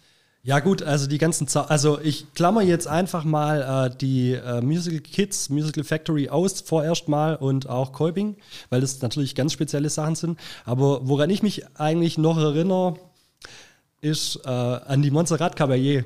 Ja 0.47 0.61
gut, 0.61 0.83
also 0.83 1.07
die 1.07 1.17
ganzen, 1.17 1.49
Zau 1.49 1.63
also 1.63 1.99
ich 2.03 2.35
klammer 2.35 2.61
jetzt 2.61 2.87
einfach 2.87 3.25
mal 3.25 3.89
äh, 3.91 3.97
die 3.97 4.33
äh, 4.33 4.61
Musical 4.61 5.01
Kids, 5.01 5.49
Musical 5.49 5.85
Factory 5.85 6.29
aus 6.29 6.61
vorerst 6.61 7.09
mal 7.09 7.37
und 7.37 7.67
auch 7.71 7.93
Kolbing, 7.93 8.37
weil 8.69 8.83
das 8.83 9.01
natürlich 9.01 9.35
ganz 9.35 9.55
spezielle 9.55 9.89
Sachen 9.89 10.17
sind. 10.17 10.39
Aber 10.67 11.09
woran 11.09 11.31
ich 11.31 11.43
mich 11.43 11.65
eigentlich 11.79 12.19
noch 12.19 12.37
erinnere, 12.37 12.97
ist 14.03 14.39
äh, 14.45 14.51
an 14.51 15.01
die 15.01 15.11
Montserrat 15.11 15.59
Caballé. 15.59 16.05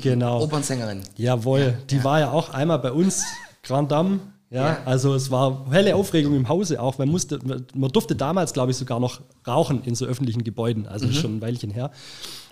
genau. 0.00 0.42
Opernsängerin. 0.42 1.02
Jawohl, 1.16 1.76
die 1.90 2.02
war 2.02 2.20
ja 2.20 2.30
auch 2.30 2.48
einmal 2.48 2.78
bei 2.78 2.92
uns, 2.92 3.24
Grand 3.62 3.92
Dame. 3.92 4.20
Ja, 4.54 4.68
Ja. 4.68 4.78
also 4.84 5.14
es 5.14 5.30
war 5.32 5.66
helle 5.70 5.96
Aufregung 5.96 6.34
im 6.36 6.48
Hause 6.48 6.80
auch. 6.80 6.96
Man, 6.98 7.08
musste, 7.08 7.40
man 7.74 7.90
durfte 7.90 8.14
damals, 8.14 8.52
glaube 8.52 8.70
ich, 8.70 8.76
sogar 8.76 9.00
noch 9.00 9.20
rauchen 9.46 9.82
in 9.84 9.96
so 9.96 10.06
öffentlichen 10.06 10.44
Gebäuden. 10.44 10.86
Also 10.86 11.06
ist 11.08 11.16
schon 11.16 11.38
ein 11.38 11.42
Weilchen 11.42 11.70
her. 11.70 11.90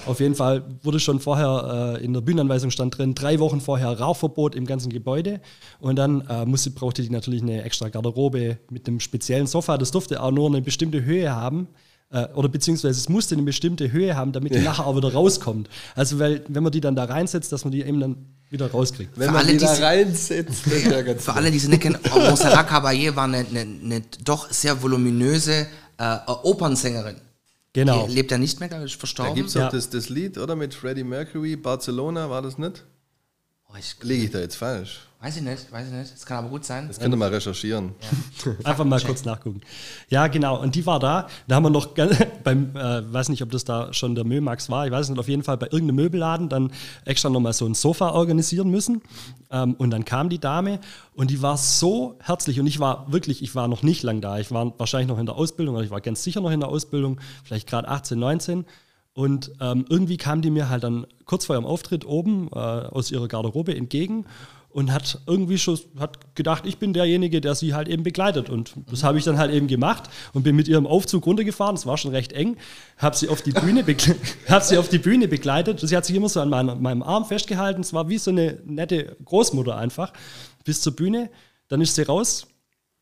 Auf 0.04 0.18
jeden 0.18 0.34
Fall 0.34 0.64
wurde 0.82 0.98
schon 0.98 1.20
vorher 1.20 1.96
äh, 2.00 2.04
in 2.04 2.12
der 2.12 2.20
Bühnenanweisung 2.20 2.72
stand 2.72 2.98
drin, 2.98 3.14
drei 3.14 3.38
Wochen 3.38 3.60
vorher 3.60 4.00
Rauchverbot 4.00 4.56
im 4.56 4.66
ganzen 4.66 4.90
Gebäude. 4.90 5.40
Und 5.78 5.94
dann 5.94 6.22
äh, 6.28 6.44
musste, 6.44 6.72
brauchte 6.72 7.02
die 7.02 7.10
natürlich 7.10 7.40
eine 7.42 7.62
extra 7.62 7.88
Garderobe 7.88 8.58
mit 8.68 8.88
einem 8.88 8.98
speziellen 8.98 9.46
Sofa. 9.46 9.78
Das 9.78 9.92
durfte 9.92 10.20
auch 10.20 10.32
nur 10.32 10.48
eine 10.48 10.60
bestimmte 10.60 11.04
Höhe 11.04 11.32
haben. 11.34 11.68
Äh, 12.12 12.26
oder 12.34 12.48
beziehungsweise 12.48 12.98
es 13.00 13.08
musste 13.08 13.34
eine 13.34 13.42
bestimmte 13.42 13.90
Höhe 13.90 14.14
haben, 14.14 14.32
damit 14.32 14.54
die 14.54 14.58
nachher 14.60 14.86
auch 14.86 14.96
wieder 14.96 15.12
rauskommt. 15.12 15.68
Also 15.94 16.18
weil, 16.18 16.44
wenn 16.48 16.62
man 16.62 16.70
die 16.72 16.80
dann 16.80 16.94
da 16.94 17.04
reinsetzt, 17.04 17.50
dass 17.52 17.64
man 17.64 17.72
die 17.72 17.82
eben 17.82 18.00
dann 18.00 18.16
wieder 18.50 18.70
rauskriegt. 18.70 19.18
Wenn 19.18 19.28
Für 19.28 19.32
man 19.32 19.44
alle, 19.44 19.52
die 19.52 19.58
da 19.58 19.72
reinsetzt, 19.72 20.66
das 20.66 20.72
ist 20.74 20.84
ja 20.90 21.00
ganz 21.02 21.24
Für 21.24 21.32
alle, 21.34 21.50
die 21.50 21.58
sie 21.58 21.68
nicht 21.68 21.80
kennen, 21.82 21.98
Montserrat 22.14 22.68
Caballé 22.70 23.16
war 23.16 23.24
eine, 23.24 23.38
eine, 23.38 23.60
eine 23.60 24.02
doch 24.24 24.50
sehr 24.52 24.82
voluminöse 24.82 25.66
äh, 25.96 26.16
Opernsängerin. 26.42 27.16
Genau. 27.72 28.06
Die 28.06 28.12
lebt 28.14 28.30
ja 28.30 28.36
nicht 28.36 28.60
mehr, 28.60 28.68
glaube 28.68 28.84
ich, 28.84 28.92
Da 28.92 28.98
verstorben. 28.98 29.34
gibt 29.34 29.48
es 29.48 29.54
Ja. 29.54 29.68
auch 29.68 29.72
das, 29.72 29.88
das 29.88 30.10
Lied, 30.10 30.36
oder? 30.36 30.54
Mit 30.54 30.74
Freddie 30.74 31.04
Mercury, 31.04 31.56
Barcelona, 31.56 32.28
war 32.28 32.42
das 32.42 32.58
nicht? 32.58 32.84
oh, 33.70 33.74
ich, 33.78 33.96
Liege 34.02 34.24
ich 34.24 34.30
da 34.30 34.40
jetzt 34.40 34.56
falsch? 34.56 35.00
Weiß 35.22 35.36
ich 35.36 35.42
nicht, 35.42 35.70
weiß 35.70 35.86
ich 35.86 35.92
nicht. 35.92 36.12
Das 36.12 36.26
kann 36.26 36.38
aber 36.38 36.48
gut 36.48 36.64
sein. 36.64 36.88
Das 36.88 36.98
könnt 36.98 37.14
ihr 37.14 37.16
mal 37.16 37.28
recherchieren. 37.28 37.92
Einfach 38.64 38.84
mal 38.84 39.00
kurz 39.00 39.24
nachgucken. 39.24 39.60
Ja, 40.08 40.26
genau. 40.26 40.60
Und 40.60 40.74
die 40.74 40.84
war 40.84 40.98
da. 40.98 41.28
Da 41.46 41.54
haben 41.54 41.62
wir 41.62 41.70
noch 41.70 41.94
ganz- 41.94 42.18
beim, 42.44 42.74
äh, 42.74 43.12
weiß 43.12 43.28
nicht, 43.28 43.40
ob 43.42 43.50
das 43.52 43.64
da 43.64 43.92
schon 43.92 44.16
der 44.16 44.24
Mömax 44.24 44.68
war. 44.68 44.84
Ich 44.84 44.92
weiß 44.92 45.08
nicht, 45.08 45.18
auf 45.20 45.28
jeden 45.28 45.44
Fall 45.44 45.56
bei 45.58 45.66
irgendeinem 45.66 45.96
Möbelladen 45.96 46.48
dann 46.48 46.72
extra 47.04 47.30
nochmal 47.30 47.52
so 47.52 47.66
ein 47.66 47.74
Sofa 47.74 48.10
organisieren 48.10 48.68
müssen. 48.68 49.00
Ähm, 49.52 49.74
und 49.74 49.90
dann 49.90 50.04
kam 50.04 50.28
die 50.28 50.40
Dame 50.40 50.80
und 51.14 51.30
die 51.30 51.40
war 51.40 51.56
so 51.56 52.16
herzlich. 52.20 52.58
Und 52.58 52.66
ich 52.66 52.80
war 52.80 53.12
wirklich, 53.12 53.44
ich 53.44 53.54
war 53.54 53.68
noch 53.68 53.84
nicht 53.84 54.02
lang 54.02 54.20
da. 54.20 54.40
Ich 54.40 54.50
war 54.50 54.76
wahrscheinlich 54.78 55.08
noch 55.08 55.20
in 55.20 55.26
der 55.26 55.36
Ausbildung, 55.36 55.76
oder 55.76 55.84
ich 55.84 55.90
war 55.90 56.00
ganz 56.00 56.24
sicher 56.24 56.40
noch 56.40 56.50
in 56.50 56.58
der 56.58 56.68
Ausbildung, 56.68 57.20
vielleicht 57.44 57.68
gerade 57.68 57.86
18, 57.86 58.18
19. 58.18 58.64
Und 59.14 59.52
ähm, 59.60 59.84
irgendwie 59.88 60.16
kam 60.16 60.42
die 60.42 60.50
mir 60.50 60.68
halt 60.68 60.82
dann 60.82 61.06
kurz 61.26 61.44
vor 61.44 61.54
ihrem 61.54 61.66
Auftritt 61.66 62.06
oben 62.06 62.48
äh, 62.48 62.56
aus 62.56 63.10
ihrer 63.10 63.28
Garderobe 63.28 63.76
entgegen 63.76 64.24
und 64.72 64.92
hat 64.92 65.20
irgendwie 65.26 65.58
schon 65.58 65.78
hat 65.98 66.34
gedacht, 66.34 66.64
ich 66.66 66.78
bin 66.78 66.92
derjenige, 66.92 67.40
der 67.40 67.54
sie 67.54 67.74
halt 67.74 67.88
eben 67.88 68.02
begleitet. 68.02 68.48
Und 68.48 68.74
das 68.90 69.04
habe 69.04 69.18
ich 69.18 69.24
dann 69.24 69.38
halt 69.38 69.52
eben 69.52 69.66
gemacht 69.66 70.04
und 70.32 70.42
bin 70.42 70.56
mit 70.56 70.66
ihrem 70.66 70.86
Aufzug 70.86 71.26
runtergefahren. 71.26 71.76
Es 71.76 71.86
war 71.86 71.98
schon 71.98 72.10
recht 72.12 72.32
eng. 72.32 72.56
Habe 72.96 73.16
sie 73.16 73.28
auf 73.28 73.42
die 73.42 73.52
Bühne, 73.52 73.84
hab 74.48 74.62
sie 74.62 74.78
auf 74.78 74.88
die 74.88 74.98
Bühne 74.98 75.28
begleitet. 75.28 75.80
Sie 75.80 75.96
hat 75.96 76.06
sich 76.06 76.16
immer 76.16 76.28
so 76.28 76.40
an 76.40 76.48
meinem, 76.48 76.80
meinem 76.80 77.02
Arm 77.02 77.24
festgehalten. 77.24 77.82
Es 77.82 77.92
war 77.92 78.08
wie 78.08 78.18
so 78.18 78.30
eine 78.30 78.58
nette 78.64 79.16
Großmutter 79.24 79.76
einfach 79.76 80.12
bis 80.64 80.80
zur 80.80 80.96
Bühne. 80.96 81.30
Dann 81.68 81.80
ist 81.80 81.94
sie 81.94 82.02
raus, 82.02 82.46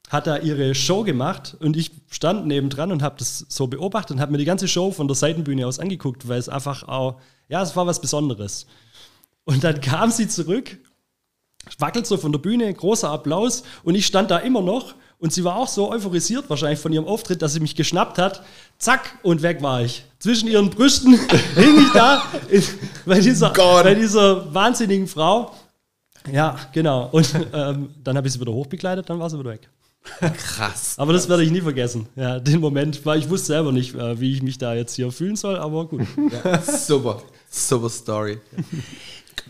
hat 0.09 0.27
da 0.27 0.39
ihre 0.39 0.75
Show 0.75 1.05
gemacht 1.05 1.57
und 1.61 1.77
ich 1.77 1.93
stand 2.11 2.47
nebendran 2.47 2.91
und 2.91 3.03
habe 3.03 3.17
das 3.19 3.47
so 3.49 3.69
beobachtet 3.69 4.17
und 4.17 4.21
habe 4.21 4.33
mir 4.33 4.39
die 4.39 4.45
ganze 4.45 4.67
Show 4.67 4.91
von 4.91 5.07
der 5.07 5.15
Seitenbühne 5.15 5.67
aus 5.67 5.79
angeguckt, 5.79 6.27
weil 6.27 6.39
es 6.39 6.49
einfach 6.49 6.83
auch, 6.83 7.21
ja, 7.49 7.63
es 7.63 7.77
war 7.77 7.87
was 7.87 8.01
Besonderes. 8.01 8.67
Und 9.45 9.63
dann 9.63 9.81
kam 9.81 10.11
sie 10.11 10.29
zurück, 10.29 10.79
wackelt 11.79 12.07
so 12.07 12.17
von 12.17 12.33
der 12.33 12.39
Bühne, 12.39 12.73
großer 12.73 13.09
Applaus 13.09 13.63
und 13.83 13.95
ich 13.95 14.07
stand 14.07 14.31
da 14.31 14.39
immer 14.39 14.63
noch 14.63 14.95
und 15.19 15.33
sie 15.33 15.45
war 15.45 15.57
auch 15.57 15.69
so 15.69 15.91
euphorisiert 15.91 16.49
wahrscheinlich 16.49 16.81
von 16.81 16.93
ihrem 16.93 17.07
Auftritt, 17.07 17.43
dass 17.43 17.53
sie 17.53 17.61
mich 17.61 17.77
geschnappt 17.77 18.19
hat. 18.19 18.43
Zack 18.79 19.19
und 19.23 19.43
weg 19.43 19.63
war 19.63 19.83
ich. 19.83 20.05
Zwischen 20.19 20.49
ihren 20.49 20.71
Brüsten 20.71 21.13
hing 21.55 21.79
ich 21.79 21.93
da 21.93 22.23
in, 22.49 22.63
bei, 23.05 23.21
dieser, 23.21 23.51
bei 23.51 23.95
dieser 23.95 24.53
wahnsinnigen 24.53 25.07
Frau. 25.07 25.55
Ja, 26.33 26.59
genau. 26.73 27.09
Und 27.13 27.35
ähm, 27.53 27.91
dann 28.03 28.17
habe 28.17 28.27
ich 28.27 28.33
sie 28.33 28.41
wieder 28.41 28.53
hochbegleitet, 28.53 29.09
dann 29.09 29.19
war 29.19 29.29
sie 29.29 29.39
wieder 29.39 29.51
weg. 29.51 29.69
Krass. 30.19 30.95
Aber 30.97 31.13
das 31.13 31.29
werde 31.29 31.43
ich 31.43 31.51
nie 31.51 31.61
vergessen. 31.61 32.07
Ja, 32.17 32.41
den 32.41 32.61
Moment, 32.61 33.05
weil 33.05 33.19
ich 33.19 33.29
wusste 33.29 33.49
selber 33.49 33.73
nicht, 33.73 33.95
äh, 33.95 34.19
wie 34.19 34.33
ich 34.33 34.43
mich 34.43 34.57
da 34.57 34.75
jetzt 34.75 34.95
hier 34.95 35.13
fühlen 35.13 35.37
soll, 35.37 35.57
aber 35.57 35.87
gut. 35.87 36.07
Super. 36.87 37.23
Super 37.51 37.91
Story. 37.91 38.39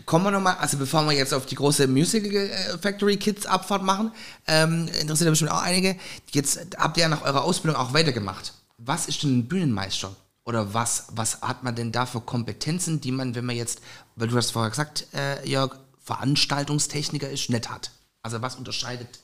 Kommen 0.05 0.25
wir 0.25 0.31
nochmal, 0.31 0.57
also 0.59 0.77
bevor 0.77 1.03
wir 1.05 1.13
jetzt 1.13 1.33
auf 1.33 1.45
die 1.45 1.55
große 1.55 1.87
Musical 1.87 2.35
äh, 2.35 2.77
Factory 2.77 3.17
Kids 3.17 3.45
Abfahrt 3.45 3.83
machen, 3.83 4.11
ähm, 4.47 4.87
interessiert 4.99 5.25
ja 5.25 5.29
bestimmt 5.29 5.51
auch 5.51 5.61
einige. 5.61 5.97
Jetzt 6.31 6.59
habt 6.77 6.97
ihr 6.97 7.03
ja 7.03 7.09
nach 7.09 7.23
eurer 7.23 7.43
Ausbildung 7.43 7.79
auch 7.79 7.93
weitergemacht. 7.93 8.53
Was 8.77 9.07
ist 9.07 9.23
denn 9.23 9.39
ein 9.39 9.47
Bühnenmeister? 9.47 10.15
Oder 10.43 10.73
was, 10.73 11.07
was 11.11 11.41
hat 11.41 11.63
man 11.63 11.75
denn 11.75 11.91
da 11.91 12.05
für 12.05 12.21
Kompetenzen, 12.21 12.99
die 12.99 13.11
man, 13.11 13.35
wenn 13.35 13.45
man 13.45 13.55
jetzt, 13.55 13.81
weil 14.15 14.27
du 14.27 14.35
hast 14.35 14.51
vorher 14.51 14.71
gesagt, 14.71 15.07
äh, 15.13 15.47
Jörg, 15.47 15.77
Veranstaltungstechniker 16.03 17.29
ist, 17.29 17.49
nicht 17.49 17.69
hat? 17.69 17.91
Also 18.23 18.41
was 18.41 18.55
unterscheidet 18.55 19.19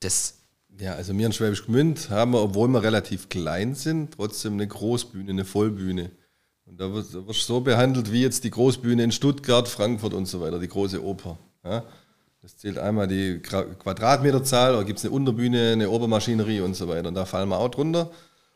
das? 0.00 0.34
Ja, 0.78 0.94
also 0.94 1.16
wir 1.16 1.26
in 1.26 1.32
Schwäbisch 1.32 1.66
Gmünd 1.66 2.08
haben 2.08 2.32
wir, 2.32 2.40
obwohl 2.40 2.68
wir 2.68 2.82
relativ 2.82 3.28
klein 3.28 3.74
sind, 3.74 4.14
trotzdem 4.14 4.54
eine 4.54 4.66
Großbühne, 4.66 5.30
eine 5.30 5.44
Vollbühne. 5.44 6.10
Und 6.72 6.80
da 6.80 6.90
wird, 6.90 7.14
da 7.14 7.26
wirst 7.26 7.40
du 7.50 7.52
so 7.52 7.60
behandelt 7.60 8.10
wie 8.10 8.22
jetzt 8.22 8.44
die 8.44 8.50
Großbühne 8.50 9.04
in 9.04 9.12
Stuttgart, 9.12 9.68
Frankfurt 9.68 10.14
und 10.14 10.24
so 10.24 10.40
weiter, 10.40 10.58
die 10.58 10.68
große 10.68 11.04
Oper. 11.04 11.36
Ja? 11.62 11.84
Das 12.40 12.56
zählt 12.56 12.78
einmal 12.78 13.06
die 13.06 13.40
Quadratmeterzahl, 13.40 14.72
da 14.72 14.82
gibt 14.82 14.98
es 14.98 15.04
eine 15.04 15.12
Unterbühne, 15.12 15.72
eine 15.72 15.90
Obermaschinerie 15.90 16.62
und 16.62 16.74
so 16.74 16.88
weiter. 16.88 17.08
Und 17.08 17.14
da 17.14 17.26
fallen 17.26 17.50
wir 17.50 17.58
auch 17.58 17.68
drunter. 17.68 18.10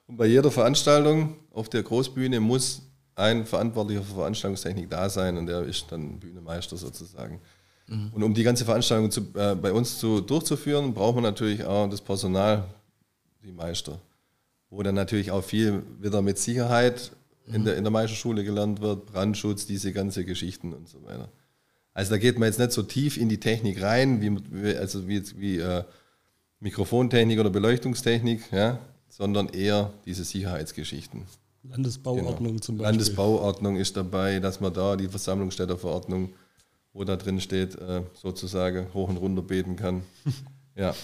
Und 0.06 0.16
bei 0.16 0.24
jeder 0.24 0.50
Veranstaltung 0.50 1.36
auf 1.52 1.68
der 1.68 1.82
Großbühne 1.82 2.40
muss 2.40 2.80
ein 3.16 3.44
Verantwortlicher 3.44 4.02
für 4.02 4.14
Veranstaltungstechnik 4.14 4.88
da 4.88 5.10
sein 5.10 5.36
und 5.36 5.46
der 5.46 5.64
ist 5.64 5.84
dann 5.90 6.18
Bühnemeister 6.18 6.78
sozusagen. 6.78 7.42
Und 8.14 8.22
um 8.22 8.32
die 8.32 8.44
ganze 8.44 8.64
Veranstaltung 8.64 9.10
zu, 9.10 9.26
äh, 9.34 9.54
bei 9.54 9.72
uns 9.72 9.98
zu, 9.98 10.22
durchzuführen, 10.22 10.94
braucht 10.94 11.16
man 11.16 11.22
natürlich 11.22 11.62
auch 11.66 11.86
das 11.90 12.00
Personal, 12.00 12.64
die 13.44 13.52
Meister. 13.52 14.00
Wo 14.70 14.82
dann 14.82 14.94
natürlich 14.94 15.30
auch 15.30 15.44
viel 15.44 15.82
wieder 16.00 16.22
mit 16.22 16.38
Sicherheit 16.38 17.12
in, 17.46 17.64
der, 17.64 17.76
in 17.76 17.84
der 17.84 17.90
Meisterschule 17.90 18.44
gelernt 18.44 18.80
wird, 18.80 19.06
Brandschutz, 19.06 19.66
diese 19.66 19.92
ganze 19.92 20.24
Geschichten 20.24 20.72
und 20.72 20.88
so 20.88 21.02
weiter. 21.04 21.28
Also 21.94 22.10
da 22.10 22.18
geht 22.18 22.38
man 22.38 22.48
jetzt 22.48 22.58
nicht 22.58 22.72
so 22.72 22.82
tief 22.82 23.16
in 23.16 23.28
die 23.28 23.40
Technik 23.40 23.80
rein, 23.80 24.20
wie, 24.20 24.76
also 24.76 25.08
wie, 25.08 25.22
wie 25.38 25.58
äh, 25.58 25.84
Mikrofontechnik 26.60 27.38
oder 27.38 27.50
Beleuchtungstechnik, 27.50 28.52
ja, 28.52 28.78
sondern 29.08 29.48
eher 29.48 29.92
diese 30.04 30.24
Sicherheitsgeschichten. 30.24 31.22
Landesbauordnung 31.62 32.60
zum 32.60 32.78
Beispiel. 32.78 32.92
Landesbauordnung 32.92 33.76
ist 33.76 33.96
dabei, 33.96 34.40
dass 34.40 34.60
man 34.60 34.72
da 34.72 34.96
die 34.96 35.08
Versammlungsstätterverordnung, 35.08 36.34
wo 36.92 37.04
da 37.04 37.16
drin 37.16 37.40
steht, 37.40 37.76
äh, 37.76 38.02
sozusagen 38.14 38.92
hoch 38.94 39.08
und 39.08 39.16
runter 39.16 39.42
beten 39.42 39.76
kann. 39.76 40.02
ja, 40.76 40.94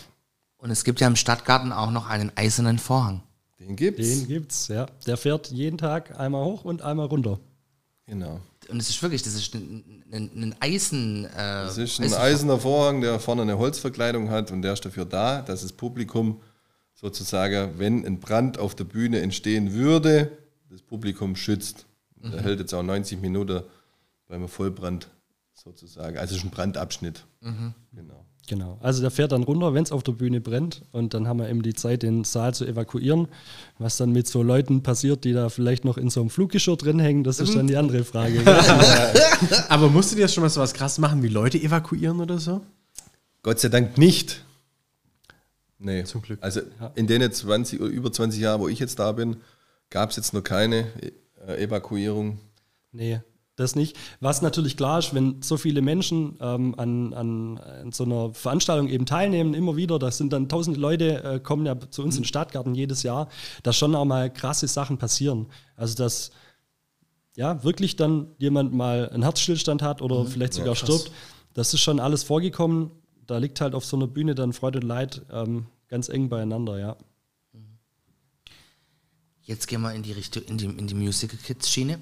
Und 0.58 0.70
es 0.70 0.84
gibt 0.84 1.00
ja 1.00 1.06
im 1.06 1.16
Stadtgarten 1.16 1.72
auch 1.72 1.90
noch 1.90 2.08
einen 2.08 2.32
eisernen 2.36 2.78
Vorhang. 2.78 3.22
Den 3.66 3.76
gibt's. 3.76 4.08
Den 4.08 4.26
gibt's, 4.28 4.68
ja. 4.68 4.86
Der 5.06 5.16
fährt 5.16 5.48
jeden 5.48 5.78
Tag 5.78 6.18
einmal 6.18 6.44
hoch 6.44 6.64
und 6.64 6.82
einmal 6.82 7.06
runter. 7.06 7.40
Genau. 8.06 8.40
Und 8.68 8.80
es 8.80 8.88
ist 8.90 9.02
wirklich, 9.02 9.22
das 9.22 9.34
ist 9.34 9.54
ein, 9.54 10.04
ein, 10.12 10.30
ein 10.34 10.54
Eisen. 10.60 11.24
Äh, 11.24 11.28
Das 11.36 11.78
ist 11.78 12.00
ein 12.00 12.12
eiserner 12.12 12.58
Vorhang, 12.58 13.00
der 13.00 13.18
vorne 13.20 13.42
eine 13.42 13.58
Holzverkleidung 13.58 14.30
hat 14.30 14.50
und 14.50 14.62
der 14.62 14.72
ist 14.74 14.84
dafür 14.84 15.04
da, 15.04 15.42
dass 15.42 15.62
das 15.62 15.72
Publikum 15.72 16.40
sozusagen, 16.94 17.78
wenn 17.78 18.04
ein 18.06 18.20
Brand 18.20 18.58
auf 18.58 18.74
der 18.74 18.84
Bühne 18.84 19.20
entstehen 19.20 19.72
würde, 19.72 20.30
das 20.70 20.82
Publikum 20.82 21.34
schützt. 21.36 21.86
Der 22.16 22.40
hält 22.42 22.60
jetzt 22.60 22.72
auch 22.72 22.84
90 22.84 23.20
Minuten 23.20 23.62
beim 24.28 24.46
Vollbrand 24.48 25.08
sozusagen. 25.62 26.16
Also 26.18 26.34
es 26.34 26.40
ist 26.40 26.44
ein 26.44 26.50
Brandabschnitt. 26.50 27.24
Genau. 27.92 28.26
Genau. 28.48 28.78
Also 28.80 29.00
der 29.00 29.12
fährt 29.12 29.30
dann 29.32 29.44
runter, 29.44 29.72
wenn 29.72 29.84
es 29.84 29.92
auf 29.92 30.02
der 30.02 30.12
Bühne 30.12 30.40
brennt. 30.40 30.82
Und 30.90 31.14
dann 31.14 31.28
haben 31.28 31.38
wir 31.38 31.48
eben 31.48 31.62
die 31.62 31.74
Zeit, 31.74 32.02
den 32.02 32.24
Saal 32.24 32.52
zu 32.54 32.66
evakuieren. 32.66 33.28
Was 33.78 33.96
dann 33.96 34.10
mit 34.10 34.26
so 34.26 34.42
Leuten 34.42 34.82
passiert, 34.82 35.24
die 35.24 35.32
da 35.32 35.48
vielleicht 35.48 35.84
noch 35.84 35.96
in 35.96 36.10
so 36.10 36.20
einem 36.20 36.30
Fluggeschirr 36.30 36.76
drin 36.76 36.98
hängen, 36.98 37.22
das 37.22 37.38
ist 37.38 37.54
dann 37.54 37.68
die 37.68 37.76
andere 37.76 38.04
Frage. 38.04 38.42
Aber 39.68 39.88
musstet 39.88 40.18
ihr 40.18 40.22
jetzt 40.22 40.34
schon 40.34 40.42
mal 40.42 40.50
so 40.50 40.60
was 40.60 40.74
krass 40.74 40.98
machen, 40.98 41.22
wie 41.22 41.28
Leute 41.28 41.58
evakuieren 41.58 42.20
oder 42.20 42.38
so? 42.38 42.62
Gott 43.42 43.60
sei 43.60 43.68
Dank 43.68 43.96
nicht. 43.96 44.44
Nee. 45.78 46.04
Zum 46.04 46.22
Glück. 46.22 46.38
Also 46.42 46.60
in 46.94 47.06
den 47.06 47.30
20 47.30 47.80
oder 47.80 47.90
über 47.90 48.12
20 48.12 48.40
Jahren, 48.40 48.60
wo 48.60 48.68
ich 48.68 48.78
jetzt 48.78 48.98
da 48.98 49.12
bin, 49.12 49.36
gab 49.90 50.10
es 50.10 50.16
jetzt 50.16 50.34
noch 50.34 50.42
keine 50.42 50.86
äh, 51.46 51.62
Evakuierung. 51.62 52.38
nee, 52.92 53.20
das 53.56 53.76
nicht. 53.76 53.96
Was 54.20 54.40
natürlich 54.42 54.76
klar 54.76 54.98
ist, 54.98 55.14
wenn 55.14 55.42
so 55.42 55.56
viele 55.56 55.82
Menschen 55.82 56.36
ähm, 56.40 56.74
an, 56.78 57.12
an, 57.12 57.58
an 57.58 57.92
so 57.92 58.04
einer 58.04 58.32
Veranstaltung 58.32 58.88
eben 58.88 59.06
teilnehmen, 59.06 59.54
immer 59.54 59.76
wieder, 59.76 59.98
das 59.98 60.18
sind 60.18 60.32
dann 60.32 60.48
tausende 60.48 60.80
Leute, 60.80 61.22
äh, 61.22 61.40
kommen 61.40 61.66
ja 61.66 61.78
zu 61.90 62.02
uns 62.02 62.16
in 62.16 62.22
den 62.22 62.28
Stadtgarten 62.28 62.74
jedes 62.74 63.02
Jahr, 63.02 63.28
dass 63.62 63.76
schon 63.76 63.94
auch 63.94 64.04
mal 64.04 64.32
krasse 64.32 64.68
Sachen 64.68 64.98
passieren. 64.98 65.46
Also 65.76 65.96
dass 65.96 66.30
ja, 67.34 67.62
wirklich 67.64 67.96
dann 67.96 68.28
jemand 68.38 68.74
mal 68.74 69.08
einen 69.08 69.22
Herzstillstand 69.22 69.82
hat 69.82 70.02
oder 70.02 70.26
vielleicht 70.26 70.54
sogar 70.54 70.76
stirbt. 70.76 71.10
Das 71.54 71.72
ist 71.72 71.80
schon 71.80 72.00
alles 72.00 72.22
vorgekommen. 72.24 72.90
Da 73.26 73.38
liegt 73.38 73.60
halt 73.60 73.74
auf 73.74 73.84
so 73.84 73.96
einer 73.96 74.06
Bühne 74.06 74.34
dann 74.34 74.52
Freude 74.52 74.80
und 74.80 74.86
Leid 74.86 75.22
ähm, 75.30 75.66
ganz 75.88 76.08
eng 76.08 76.28
beieinander, 76.28 76.78
ja. 76.78 76.96
Jetzt 79.44 79.66
gehen 79.66 79.80
wir 79.80 79.92
in 79.92 80.02
die 80.02 80.12
Richtung, 80.12 80.44
in 80.44 80.56
die, 80.56 80.66
in 80.66 80.86
die 80.86 80.94
Musical 80.94 81.36
Kids 81.36 81.68
Schiene. 81.68 82.00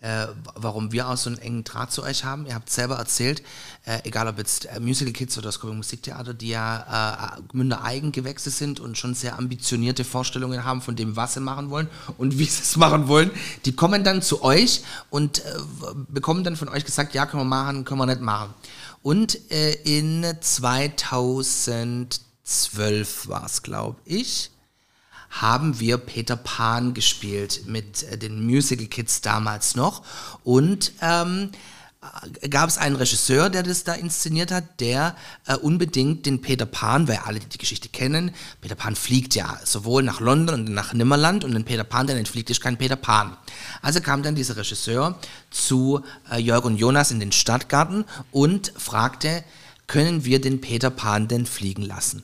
Äh, 0.00 0.26
warum 0.54 0.92
wir 0.92 1.08
auch 1.08 1.16
so 1.16 1.28
einen 1.28 1.38
engen 1.38 1.64
Draht 1.64 1.92
zu 1.92 2.02
euch 2.02 2.24
haben. 2.24 2.46
Ihr 2.46 2.54
habt 2.54 2.70
selber 2.70 2.96
erzählt, 2.96 3.42
äh, 3.84 3.98
egal 4.04 4.28
ob 4.28 4.38
jetzt 4.38 4.66
äh, 4.66 4.80
Musical 4.80 5.12
Kids 5.12 5.36
oder 5.36 5.48
das 5.48 5.60
Coming 5.60 5.76
Musiktheater, 5.76 6.32
die 6.32 6.48
ja 6.48 7.36
äh, 7.36 7.40
Münder 7.52 7.84
Eigengewächse 7.84 8.50
sind 8.50 8.80
und 8.80 8.96
schon 8.96 9.14
sehr 9.14 9.38
ambitionierte 9.38 10.04
Vorstellungen 10.04 10.64
haben 10.64 10.80
von 10.80 10.96
dem, 10.96 11.16
was 11.16 11.34
sie 11.34 11.40
machen 11.40 11.70
wollen 11.70 11.88
und 12.16 12.38
wie 12.38 12.44
sie 12.44 12.62
es 12.62 12.76
machen 12.76 13.08
wollen. 13.08 13.30
Die 13.64 13.72
kommen 13.72 14.04
dann 14.04 14.22
zu 14.22 14.42
euch 14.42 14.82
und 15.10 15.40
äh, 15.40 15.42
bekommen 16.08 16.44
dann 16.44 16.56
von 16.56 16.68
euch 16.68 16.84
gesagt, 16.84 17.14
ja, 17.14 17.26
können 17.26 17.42
wir 17.42 17.48
machen, 17.48 17.84
können 17.84 18.00
wir 18.00 18.06
nicht 18.06 18.22
machen. 18.22 18.54
Und 19.02 19.50
äh, 19.50 19.72
in 19.84 20.24
2012 20.40 23.28
war 23.28 23.44
es, 23.44 23.62
glaube 23.62 23.96
ich, 24.04 24.50
haben 25.30 25.78
wir 25.78 25.96
Peter 25.96 26.36
Pan 26.36 26.92
gespielt 26.92 27.62
mit 27.66 28.02
äh, 28.02 28.18
den 28.18 28.44
Musical 28.44 28.86
Kids 28.86 29.20
damals 29.20 29.76
noch. 29.76 30.02
Und 30.44 30.92
ähm, 31.00 31.50
äh, 32.42 32.48
gab 32.48 32.68
es 32.68 32.78
einen 32.78 32.96
Regisseur, 32.96 33.48
der 33.48 33.62
das 33.62 33.84
da 33.84 33.94
inszeniert 33.94 34.50
hat, 34.50 34.80
der 34.80 35.16
äh, 35.46 35.54
unbedingt 35.54 36.26
den 36.26 36.40
Peter 36.40 36.66
Pan, 36.66 37.06
weil 37.06 37.18
alle 37.18 37.38
die, 37.38 37.58
Geschichte 37.58 37.88
kennen, 37.88 38.32
Peter 38.60 38.74
Pan 38.74 38.96
fliegt 38.96 39.34
ja 39.34 39.58
sowohl 39.64 40.02
nach 40.02 40.20
London 40.20 40.66
und 40.66 40.74
nach 40.74 40.92
Nimmerland 40.92 41.44
und 41.44 41.52
den 41.52 41.64
Peter 41.64 41.84
Pan, 41.84 42.06
der 42.06 42.16
entfliegt, 42.16 42.50
ist 42.50 42.60
kein 42.60 42.76
Peter 42.78 42.96
Pan. 42.96 43.36
Also 43.82 44.00
kam 44.00 44.22
dann 44.22 44.34
dieser 44.34 44.56
Regisseur 44.56 45.18
zu 45.50 46.02
äh, 46.30 46.38
Jörg 46.40 46.64
und 46.64 46.76
Jonas 46.76 47.10
in 47.10 47.20
den 47.20 47.32
Stadtgarten 47.32 48.04
und 48.32 48.72
fragte, 48.76 49.44
können 49.86 50.24
wir 50.24 50.40
den 50.40 50.60
Peter 50.60 50.90
Pan 50.90 51.28
denn 51.28 51.46
fliegen 51.46 51.82
lassen? 51.82 52.22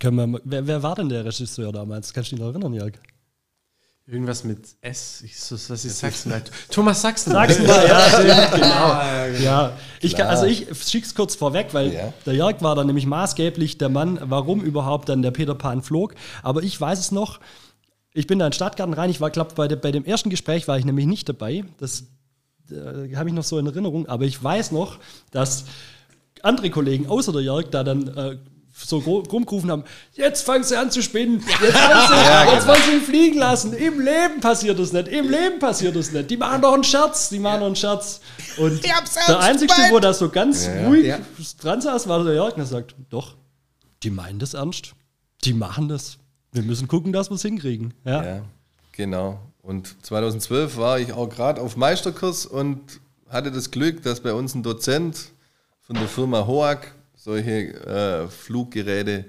Können 0.00 0.32
wir, 0.32 0.40
wer, 0.44 0.66
wer 0.66 0.82
war 0.82 0.96
denn 0.96 1.08
der 1.08 1.24
Regisseur 1.24 1.70
damals? 1.72 2.12
Kannst 2.12 2.32
du 2.32 2.36
dich 2.36 2.42
noch 2.44 2.50
erinnern, 2.50 2.72
Jörg? 2.72 2.94
Irgendwas 4.06 4.42
mit 4.42 4.58
S. 4.80 5.22
Ich, 5.22 5.38
so, 5.38 5.54
was 5.54 5.84
ist 5.84 5.98
Sachsen? 6.00 6.32
Thomas 6.70 7.00
Sachsen. 7.00 7.32
Sachsen 7.32 7.64
ja, 7.66 8.08
stimmt, 8.08 8.52
genau. 8.54 9.44
Ja, 9.44 9.78
ich 10.00 10.16
kann, 10.16 10.26
also 10.26 10.46
ich 10.46 10.66
schick's 10.84 11.14
kurz 11.14 11.36
vorweg, 11.36 11.68
weil 11.72 11.92
Ja. 11.92 12.12
der 12.26 12.34
Jörg 12.34 12.60
war 12.60 12.74
dann 12.74 12.88
nämlich 12.88 13.06
maßgeblich 13.06 13.78
der 13.78 13.88
Mann, 13.88 14.18
warum 14.24 14.62
überhaupt 14.62 15.08
dann 15.10 15.22
der 15.22 15.30
Peter 15.30 15.54
Pan 15.54 15.80
flog. 15.82 16.16
Aber 16.42 16.62
ich 16.64 16.80
weiß 16.80 16.98
es 16.98 17.12
noch, 17.12 17.38
ich 18.12 18.26
bin 18.26 18.40
da 18.40 18.46
in 18.46 18.50
den 18.50 18.54
Stadtgarten 18.56 18.94
rein, 18.94 19.10
ich 19.10 19.20
war, 19.20 19.30
glaube 19.30 19.54
bei, 19.54 19.68
de, 19.68 19.78
bei 19.78 19.92
dem 19.92 20.04
ersten 20.04 20.30
Gespräch 20.30 20.66
war 20.66 20.76
ich 20.76 20.84
nämlich 20.84 21.06
nicht 21.06 21.28
dabei. 21.28 21.62
Das 21.78 22.04
äh, 22.70 23.14
habe 23.14 23.28
ich 23.28 23.34
noch 23.34 23.44
so 23.44 23.58
in 23.58 23.66
Erinnerung, 23.66 24.08
aber 24.08 24.24
ich 24.24 24.42
weiß 24.42 24.72
noch, 24.72 24.98
dass 25.30 25.66
andere 26.42 26.70
Kollegen 26.70 27.06
außer 27.06 27.32
der 27.32 27.42
Jörg 27.42 27.66
da 27.70 27.84
dann 27.84 28.08
äh, 28.08 28.38
so 28.86 28.98
rumgerufen 28.98 29.70
haben, 29.70 29.84
jetzt 30.12 30.42
fangen 30.42 30.64
sie 30.64 30.76
an 30.76 30.90
zu 30.90 31.02
spinnen, 31.02 31.40
jetzt 31.40 31.60
wollen 31.60 32.08
sie, 32.08 32.52
jetzt 32.54 32.66
wollen 32.66 32.82
sie 32.86 32.92
ihn 32.96 33.02
fliegen 33.02 33.38
lassen, 33.38 33.72
im 33.72 34.00
Leben 34.00 34.40
passiert 34.40 34.78
das 34.78 34.92
nicht, 34.92 35.08
im 35.08 35.28
Leben 35.30 35.58
passiert 35.58 35.94
das 35.96 36.12
nicht, 36.12 36.30
die 36.30 36.36
machen 36.36 36.62
doch 36.62 36.74
einen 36.74 36.84
Scherz, 36.84 37.28
die 37.28 37.38
machen 37.38 37.60
doch 37.60 37.66
einen 37.66 37.76
Scherz. 37.76 38.20
Und 38.56 38.82
der 38.84 39.38
Einzige, 39.40 39.72
wo 39.90 39.98
da 40.00 40.12
so 40.12 40.28
ganz 40.28 40.68
ruhig 40.86 41.06
Ja. 41.06 41.18
dran 41.60 41.80
saß, 41.80 42.08
war 42.08 42.24
der 42.24 42.34
Jörg, 42.34 42.54
und 42.54 42.60
er 42.60 42.66
sagt, 42.66 42.94
doch, 43.10 43.36
die 44.02 44.10
meinen 44.10 44.38
das 44.38 44.54
ernst, 44.54 44.94
die 45.44 45.52
machen 45.54 45.88
das, 45.88 46.18
wir 46.52 46.62
müssen 46.62 46.88
gucken, 46.88 47.12
dass 47.12 47.30
wir 47.30 47.34
es 47.36 47.42
hinkriegen. 47.42 47.94
Ja. 48.04 48.24
Ja, 48.24 48.42
genau. 48.92 49.40
Und 49.62 49.94
2012 50.04 50.76
war 50.78 50.98
ich 50.98 51.12
auch 51.12 51.28
gerade 51.28 51.60
auf 51.60 51.76
Meisterkurs 51.76 52.46
und 52.46 52.80
hatte 53.28 53.52
das 53.52 53.70
Glück, 53.70 54.02
dass 54.02 54.20
bei 54.20 54.32
uns 54.32 54.54
ein 54.54 54.62
Dozent 54.62 55.30
von 55.82 55.96
der 55.96 56.08
Firma 56.08 56.46
Hoag 56.46 56.78
solche 57.20 57.74
äh, 57.86 58.28
Fluggeräte 58.28 59.26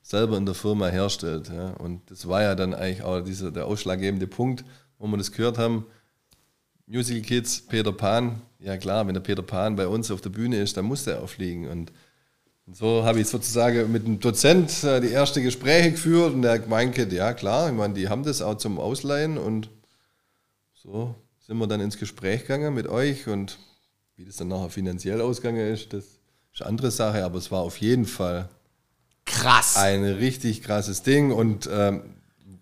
selber 0.00 0.38
in 0.38 0.46
der 0.46 0.54
Firma 0.54 0.88
herstellt. 0.88 1.48
Ja. 1.48 1.70
Und 1.72 2.10
das 2.10 2.26
war 2.26 2.42
ja 2.42 2.54
dann 2.54 2.72
eigentlich 2.72 3.02
auch 3.02 3.20
dieser, 3.20 3.50
der 3.50 3.66
ausschlaggebende 3.66 4.26
Punkt, 4.26 4.64
wo 4.98 5.06
wir 5.06 5.18
das 5.18 5.32
gehört 5.32 5.58
haben. 5.58 5.84
Musical 6.86 7.22
Kids, 7.22 7.60
Peter 7.60 7.92
Pan. 7.92 8.40
Ja 8.58 8.78
klar, 8.78 9.06
wenn 9.06 9.14
der 9.14 9.20
Peter 9.20 9.42
Pan 9.42 9.76
bei 9.76 9.86
uns 9.86 10.10
auf 10.10 10.22
der 10.22 10.30
Bühne 10.30 10.58
ist, 10.60 10.78
dann 10.78 10.86
muss 10.86 11.04
der 11.04 11.22
auch 11.22 11.28
fliegen. 11.28 11.68
Und 11.68 11.92
und 12.66 12.76
so 12.76 13.02
habe 13.02 13.18
ich 13.18 13.28
sozusagen 13.28 13.90
mit 13.90 14.06
dem 14.06 14.20
Dozent 14.20 14.84
äh, 14.84 15.00
die 15.00 15.10
ersten 15.10 15.42
Gespräche 15.42 15.92
geführt 15.92 16.34
und 16.34 16.42
der 16.42 16.66
meinte, 16.66 17.02
ja 17.14 17.32
klar, 17.32 17.70
ich 17.70 17.74
meine, 17.74 17.94
die 17.94 18.10
haben 18.10 18.24
das 18.24 18.42
auch 18.42 18.56
zum 18.56 18.78
Ausleihen 18.78 19.38
und 19.38 19.70
so 20.74 21.14
sind 21.38 21.56
wir 21.56 21.66
dann 21.66 21.80
ins 21.80 21.96
Gespräch 21.96 22.42
gegangen 22.42 22.74
mit 22.74 22.86
euch 22.86 23.26
und 23.26 23.58
wie 24.16 24.26
das 24.26 24.36
dann 24.36 24.48
nachher 24.48 24.68
finanziell 24.68 25.22
ausgegangen 25.22 25.72
ist, 25.72 25.94
das 25.94 26.17
ist 26.58 26.62
eine 26.62 26.70
andere 26.70 26.90
Sache, 26.90 27.24
aber 27.24 27.38
es 27.38 27.52
war 27.52 27.60
auf 27.60 27.76
jeden 27.78 28.04
Fall 28.04 28.48
Krass. 29.24 29.76
ein 29.76 30.02
richtig 30.02 30.62
krasses 30.62 31.02
Ding 31.02 31.30
und 31.30 31.68
ähm, 31.72 32.02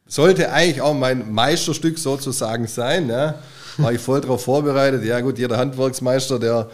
sollte 0.07 0.53
eigentlich 0.53 0.83
auch 0.83 0.93
mein 0.93 1.33
Meisterstück 1.33 1.99
sozusagen 1.99 2.67
sein. 2.67 3.07
Ne? 3.07 3.37
War 3.79 3.93
ich 3.93 4.01
voll 4.01 4.21
darauf 4.21 4.45
vorbereitet. 4.45 5.03
Ja 5.05 5.21
gut, 5.21 5.39
jeder 5.39 5.57
Handwerksmeister, 5.57 6.39
der, 6.39 6.69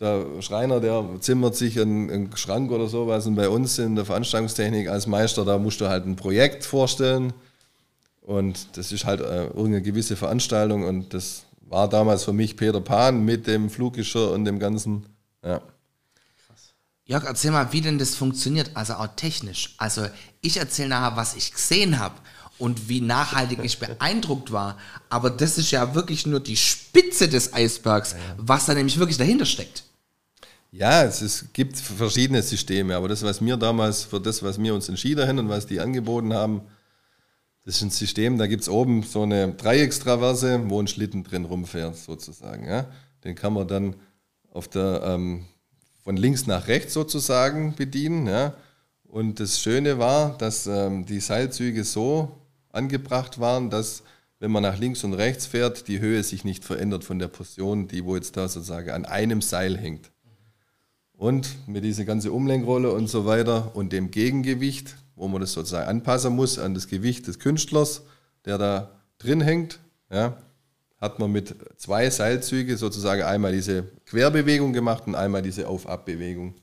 der 0.00 0.24
Schreiner, 0.40 0.80
der 0.80 1.04
zimmert 1.20 1.54
sich 1.54 1.80
einen, 1.80 2.10
einen 2.10 2.36
Schrank 2.36 2.72
oder 2.72 2.88
sowas 2.88 3.26
und 3.26 3.36
bei 3.36 3.48
uns 3.48 3.78
in 3.78 3.94
der 3.94 4.04
Veranstaltungstechnik 4.04 4.88
als 4.88 5.06
Meister, 5.06 5.44
da 5.44 5.58
musst 5.58 5.80
du 5.80 5.88
halt 5.88 6.06
ein 6.06 6.16
Projekt 6.16 6.64
vorstellen 6.64 7.32
und 8.22 8.76
das 8.76 8.90
ist 8.90 9.04
halt 9.04 9.20
äh, 9.20 9.44
irgendeine 9.46 9.82
gewisse 9.82 10.16
Veranstaltung 10.16 10.82
und 10.84 11.14
das 11.14 11.44
war 11.60 11.88
damals 11.88 12.24
für 12.24 12.32
mich 12.32 12.56
Peter 12.56 12.80
Pan 12.80 13.24
mit 13.24 13.46
dem 13.46 13.70
Fluggeschirr 13.70 14.32
und 14.32 14.44
dem 14.44 14.58
ganzen, 14.58 15.06
ja. 15.44 15.60
Jörg, 17.08 17.24
erzähl 17.24 17.52
mal, 17.52 17.72
wie 17.72 17.80
denn 17.80 17.98
das 17.98 18.14
funktioniert, 18.14 18.72
also 18.74 18.92
auch 18.92 19.08
technisch. 19.16 19.74
Also 19.78 20.06
ich 20.42 20.58
erzähle 20.58 20.90
nachher, 20.90 21.16
was 21.16 21.36
ich 21.36 21.54
gesehen 21.54 21.98
habe 21.98 22.14
und 22.58 22.90
wie 22.90 23.00
nachhaltig 23.00 23.60
ich 23.62 23.78
beeindruckt 23.78 24.52
war. 24.52 24.76
Aber 25.08 25.30
das 25.30 25.56
ist 25.56 25.70
ja 25.70 25.94
wirklich 25.94 26.26
nur 26.26 26.40
die 26.40 26.58
Spitze 26.58 27.30
des 27.30 27.54
Eisbergs, 27.54 28.14
was 28.36 28.66
da 28.66 28.74
nämlich 28.74 28.98
wirklich 28.98 29.16
dahinter 29.16 29.46
steckt. 29.46 29.84
Ja, 30.70 31.02
es 31.02 31.22
ist, 31.22 31.54
gibt 31.54 31.78
verschiedene 31.78 32.42
Systeme, 32.42 32.94
aber 32.94 33.08
das, 33.08 33.22
was 33.22 33.40
wir 33.40 33.56
damals, 33.56 34.04
für 34.04 34.20
das, 34.20 34.42
was 34.42 34.60
wir 34.62 34.74
uns 34.74 34.90
entschieden 34.90 35.26
haben 35.26 35.38
und 35.38 35.48
was 35.48 35.66
die 35.66 35.80
angeboten 35.80 36.34
haben, 36.34 36.60
das 37.64 37.76
ist 37.76 37.82
ein 37.82 37.90
System, 37.90 38.36
da 38.36 38.46
gibt 38.46 38.64
es 38.64 38.68
oben 38.68 39.02
so 39.02 39.22
eine 39.22 39.54
Dreieckstraverse, 39.54 40.60
wo 40.68 40.78
ein 40.78 40.88
Schlitten 40.88 41.24
drin 41.24 41.46
rumfährt, 41.46 41.96
sozusagen. 41.96 42.68
Ja? 42.68 42.84
Den 43.24 43.34
kann 43.34 43.54
man 43.54 43.66
dann 43.66 43.96
auf 44.52 44.68
der, 44.68 45.02
ähm, 45.04 45.46
von 46.08 46.16
links 46.16 46.46
nach 46.46 46.68
rechts 46.68 46.94
sozusagen 46.94 47.74
bedienen. 47.74 48.26
Ja? 48.26 48.54
Und 49.04 49.40
das 49.40 49.60
Schöne 49.60 49.98
war, 49.98 50.38
dass 50.38 50.66
ähm, 50.66 51.04
die 51.04 51.20
Seilzüge 51.20 51.84
so 51.84 52.32
angebracht 52.70 53.40
waren, 53.40 53.68
dass 53.68 54.02
wenn 54.38 54.50
man 54.50 54.62
nach 54.62 54.78
links 54.78 55.04
und 55.04 55.12
rechts 55.12 55.44
fährt, 55.44 55.86
die 55.86 56.00
Höhe 56.00 56.22
sich 56.22 56.44
nicht 56.44 56.64
verändert 56.64 57.04
von 57.04 57.18
der 57.18 57.28
Position, 57.28 57.88
die 57.88 58.06
wo 58.06 58.16
jetzt 58.16 58.38
da 58.38 58.48
sozusagen 58.48 58.88
an 58.88 59.04
einem 59.04 59.42
Seil 59.42 59.76
hängt. 59.76 60.10
Und 61.12 61.46
mit 61.68 61.84
dieser 61.84 62.06
ganzen 62.06 62.30
Umlenkrolle 62.30 62.90
und 62.90 63.08
so 63.08 63.26
weiter 63.26 63.76
und 63.76 63.92
dem 63.92 64.10
Gegengewicht, 64.10 64.96
wo 65.14 65.28
man 65.28 65.42
das 65.42 65.52
sozusagen 65.52 65.90
anpassen 65.90 66.34
muss 66.34 66.58
an 66.58 66.72
das 66.72 66.88
Gewicht 66.88 67.26
des 67.26 67.38
Künstlers, 67.38 68.00
der 68.46 68.56
da 68.56 68.92
drin 69.18 69.42
hängt, 69.42 69.78
ja, 70.10 70.38
hat 71.00 71.18
man 71.18 71.30
mit 71.30 71.54
zwei 71.76 72.10
Seilzüge 72.10 72.76
sozusagen 72.76 73.22
einmal 73.22 73.52
diese 73.52 73.84
Querbewegung 74.06 74.72
gemacht 74.72 75.04
und 75.06 75.14
einmal 75.14 75.42
diese 75.42 75.68
Auf-Ab-Bewegung. 75.68 76.54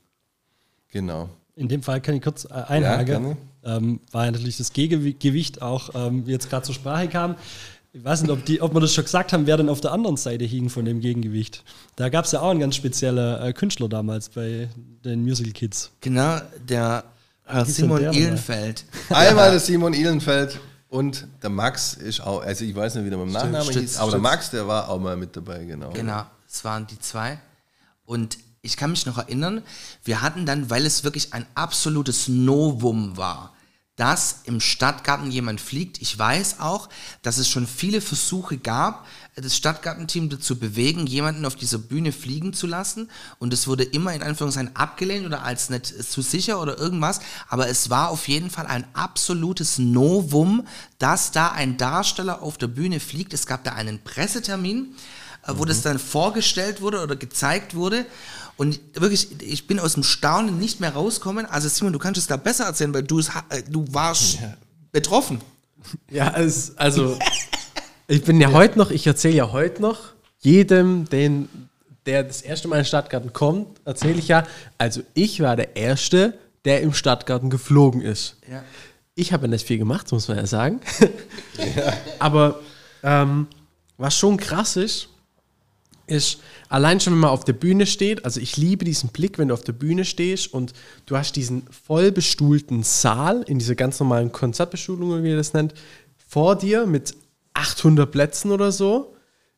Genau. 0.92 1.30
In 1.54 1.68
dem 1.68 1.82
Fall 1.82 2.00
kann 2.02 2.14
ich 2.14 2.22
kurz 2.22 2.44
äh, 2.44 2.52
einhaken. 2.52 3.06
gerne. 3.06 3.36
ähm, 3.64 4.00
weil 4.12 4.30
natürlich 4.30 4.58
das 4.58 4.72
Gegengewicht 4.72 5.62
auch 5.62 5.90
ähm, 5.94 6.24
jetzt 6.26 6.50
gerade 6.50 6.66
zur 6.66 6.74
Sprache 6.74 7.08
kam. 7.08 7.36
Ich 7.94 8.04
weiß 8.04 8.20
nicht, 8.20 8.30
ob, 8.30 8.44
die, 8.44 8.60
ob 8.60 8.74
wir 8.74 8.80
das 8.80 8.92
schon 8.92 9.04
gesagt 9.04 9.32
haben, 9.32 9.46
wer 9.46 9.56
denn 9.56 9.70
auf 9.70 9.80
der 9.80 9.92
anderen 9.92 10.18
Seite 10.18 10.44
hing 10.44 10.68
von 10.68 10.84
dem 10.84 11.00
Gegengewicht. 11.00 11.64
Da 11.96 12.10
gab 12.10 12.26
es 12.26 12.32
ja 12.32 12.42
auch 12.42 12.50
einen 12.50 12.60
ganz 12.60 12.76
speziellen 12.76 13.42
äh, 13.42 13.52
Künstler 13.54 13.88
damals 13.88 14.28
bei 14.28 14.68
den 15.02 15.22
Musical 15.22 15.52
Kids. 15.52 15.92
Genau, 16.02 16.38
der 16.68 17.04
denn 17.50 17.64
Simon? 17.64 18.12
Ihlenfeld. 18.12 18.84
Einmal 19.08 19.50
der 19.52 19.60
Simon 19.60 19.94
Ihlenfeld 19.94 20.60
und 20.88 21.26
der 21.42 21.50
Max 21.50 21.94
ist 21.94 22.20
auch, 22.20 22.42
also 22.42 22.64
ich 22.64 22.74
weiß 22.74 22.94
nicht, 22.94 23.04
wie 23.04 23.10
der 23.10 23.18
mit 23.18 23.28
dem 23.28 23.32
Nachnamen 23.32 23.62
Stütz, 23.64 23.80
hieß, 23.80 23.96
aber 23.98 24.12
der 24.12 24.18
Stütz. 24.18 24.22
Max, 24.22 24.50
der 24.50 24.68
war 24.68 24.88
auch 24.88 25.00
mal 25.00 25.16
mit 25.16 25.36
dabei, 25.36 25.64
genau. 25.64 25.90
Genau, 25.90 26.24
es 26.48 26.64
waren 26.64 26.86
die 26.86 26.98
zwei. 27.00 27.38
Und 28.04 28.38
ich 28.62 28.76
kann 28.76 28.90
mich 28.90 29.06
noch 29.06 29.18
erinnern, 29.18 29.62
wir 30.04 30.22
hatten 30.22 30.46
dann, 30.46 30.70
weil 30.70 30.86
es 30.86 31.04
wirklich 31.04 31.32
ein 31.32 31.46
absolutes 31.54 32.28
Novum 32.28 33.16
war, 33.16 33.52
dass 33.96 34.42
im 34.44 34.60
Stadtgarten 34.60 35.30
jemand 35.30 35.60
fliegt. 35.60 36.02
Ich 36.02 36.18
weiß 36.18 36.60
auch, 36.60 36.88
dass 37.22 37.38
es 37.38 37.48
schon 37.48 37.66
viele 37.66 38.02
Versuche 38.02 38.58
gab, 38.58 39.06
das 39.34 39.56
Stadtgartenteam 39.56 40.28
dazu 40.28 40.58
bewegen, 40.58 41.06
jemanden 41.06 41.44
auf 41.44 41.56
dieser 41.56 41.78
Bühne 41.78 42.12
fliegen 42.12 42.52
zu 42.52 42.66
lassen. 42.66 43.10
Und 43.38 43.52
es 43.52 43.66
wurde 43.66 43.84
immer 43.84 44.14
in 44.14 44.22
Anführungszeichen 44.22 44.76
abgelehnt 44.76 45.26
oder 45.26 45.42
als 45.42 45.70
nicht 45.70 45.86
zu 45.86 46.22
sicher 46.22 46.60
oder 46.60 46.78
irgendwas. 46.78 47.20
Aber 47.48 47.68
es 47.68 47.88
war 47.88 48.10
auf 48.10 48.28
jeden 48.28 48.50
Fall 48.50 48.66
ein 48.66 48.86
absolutes 48.92 49.78
Novum, 49.78 50.66
dass 50.98 51.32
da 51.32 51.52
ein 51.52 51.78
Darsteller 51.78 52.42
auf 52.42 52.58
der 52.58 52.68
Bühne 52.68 53.00
fliegt. 53.00 53.32
Es 53.32 53.46
gab 53.46 53.64
da 53.64 53.72
einen 53.72 54.02
Pressetermin 54.04 54.94
äh, 55.46 55.52
wo 55.56 55.64
das 55.64 55.82
dann 55.82 55.98
vorgestellt 55.98 56.80
wurde 56.80 57.02
oder 57.02 57.16
gezeigt 57.16 57.74
wurde. 57.74 58.06
Und 58.56 58.80
wirklich, 58.94 59.40
ich 59.42 59.66
bin 59.66 59.78
aus 59.78 59.94
dem 59.94 60.02
Staunen 60.02 60.58
nicht 60.58 60.80
mehr 60.80 60.94
rauskommen. 60.94 61.46
Also 61.46 61.68
Simon, 61.68 61.92
du 61.92 61.98
kannst 61.98 62.18
es 62.18 62.26
da 62.26 62.36
besser 62.36 62.64
erzählen, 62.64 62.94
weil 62.94 63.02
du, 63.02 63.18
es, 63.18 63.28
äh, 63.50 63.62
du 63.68 63.84
warst 63.92 64.38
betroffen. 64.92 65.40
Ja, 66.10 66.34
es, 66.36 66.76
also 66.76 67.18
ich 68.08 68.24
bin 68.24 68.40
ja 68.40 68.52
heute 68.52 68.78
noch, 68.78 68.90
ich 68.90 69.06
erzähle 69.06 69.34
ja 69.34 69.52
heute 69.52 69.82
noch 69.82 69.98
jedem, 70.40 71.08
den, 71.08 71.48
der 72.06 72.24
das 72.24 72.40
erste 72.40 72.68
Mal 72.68 72.76
in 72.76 72.82
den 72.82 72.86
Stadtgarten 72.86 73.32
kommt, 73.32 73.80
erzähle 73.84 74.18
ich 74.18 74.28
ja, 74.28 74.46
also 74.78 75.02
ich 75.14 75.40
war 75.40 75.56
der 75.56 75.76
Erste, 75.76 76.34
der 76.64 76.80
im 76.82 76.92
Stadtgarten 76.92 77.50
geflogen 77.50 78.00
ist. 78.00 78.36
Ja. 78.50 78.62
Ich 79.14 79.32
habe 79.32 79.46
ja 79.46 79.50
nicht 79.50 79.66
viel 79.66 79.78
gemacht, 79.78 80.10
muss 80.12 80.28
man 80.28 80.36
ja 80.36 80.46
sagen. 80.46 80.80
Aber 82.18 82.60
ähm, 83.02 83.48
was 83.96 84.16
schon 84.16 84.36
krass 84.36 84.76
ist, 84.76 85.08
ist, 86.06 86.40
allein 86.68 87.00
schon, 87.00 87.12
wenn 87.12 87.20
man 87.20 87.30
auf 87.30 87.44
der 87.44 87.52
Bühne 87.52 87.86
steht, 87.86 88.24
also 88.24 88.40
ich 88.40 88.56
liebe 88.56 88.84
diesen 88.84 89.10
Blick, 89.10 89.38
wenn 89.38 89.48
du 89.48 89.54
auf 89.54 89.64
der 89.64 89.72
Bühne 89.72 90.04
stehst 90.04 90.52
und 90.52 90.72
du 91.06 91.16
hast 91.16 91.36
diesen 91.36 91.62
vollbestuhlten 91.86 92.82
Saal 92.82 93.42
in 93.46 93.58
dieser 93.58 93.74
ganz 93.74 93.98
normalen 94.00 94.32
Konzertbestuhlung, 94.32 95.22
wie 95.22 95.30
ihr 95.30 95.36
das 95.36 95.52
nennt, 95.52 95.74
vor 96.28 96.56
dir 96.56 96.86
mit 96.86 97.14
800 97.54 98.10
Plätzen 98.10 98.50
oder 98.52 98.72
so, 98.72 99.14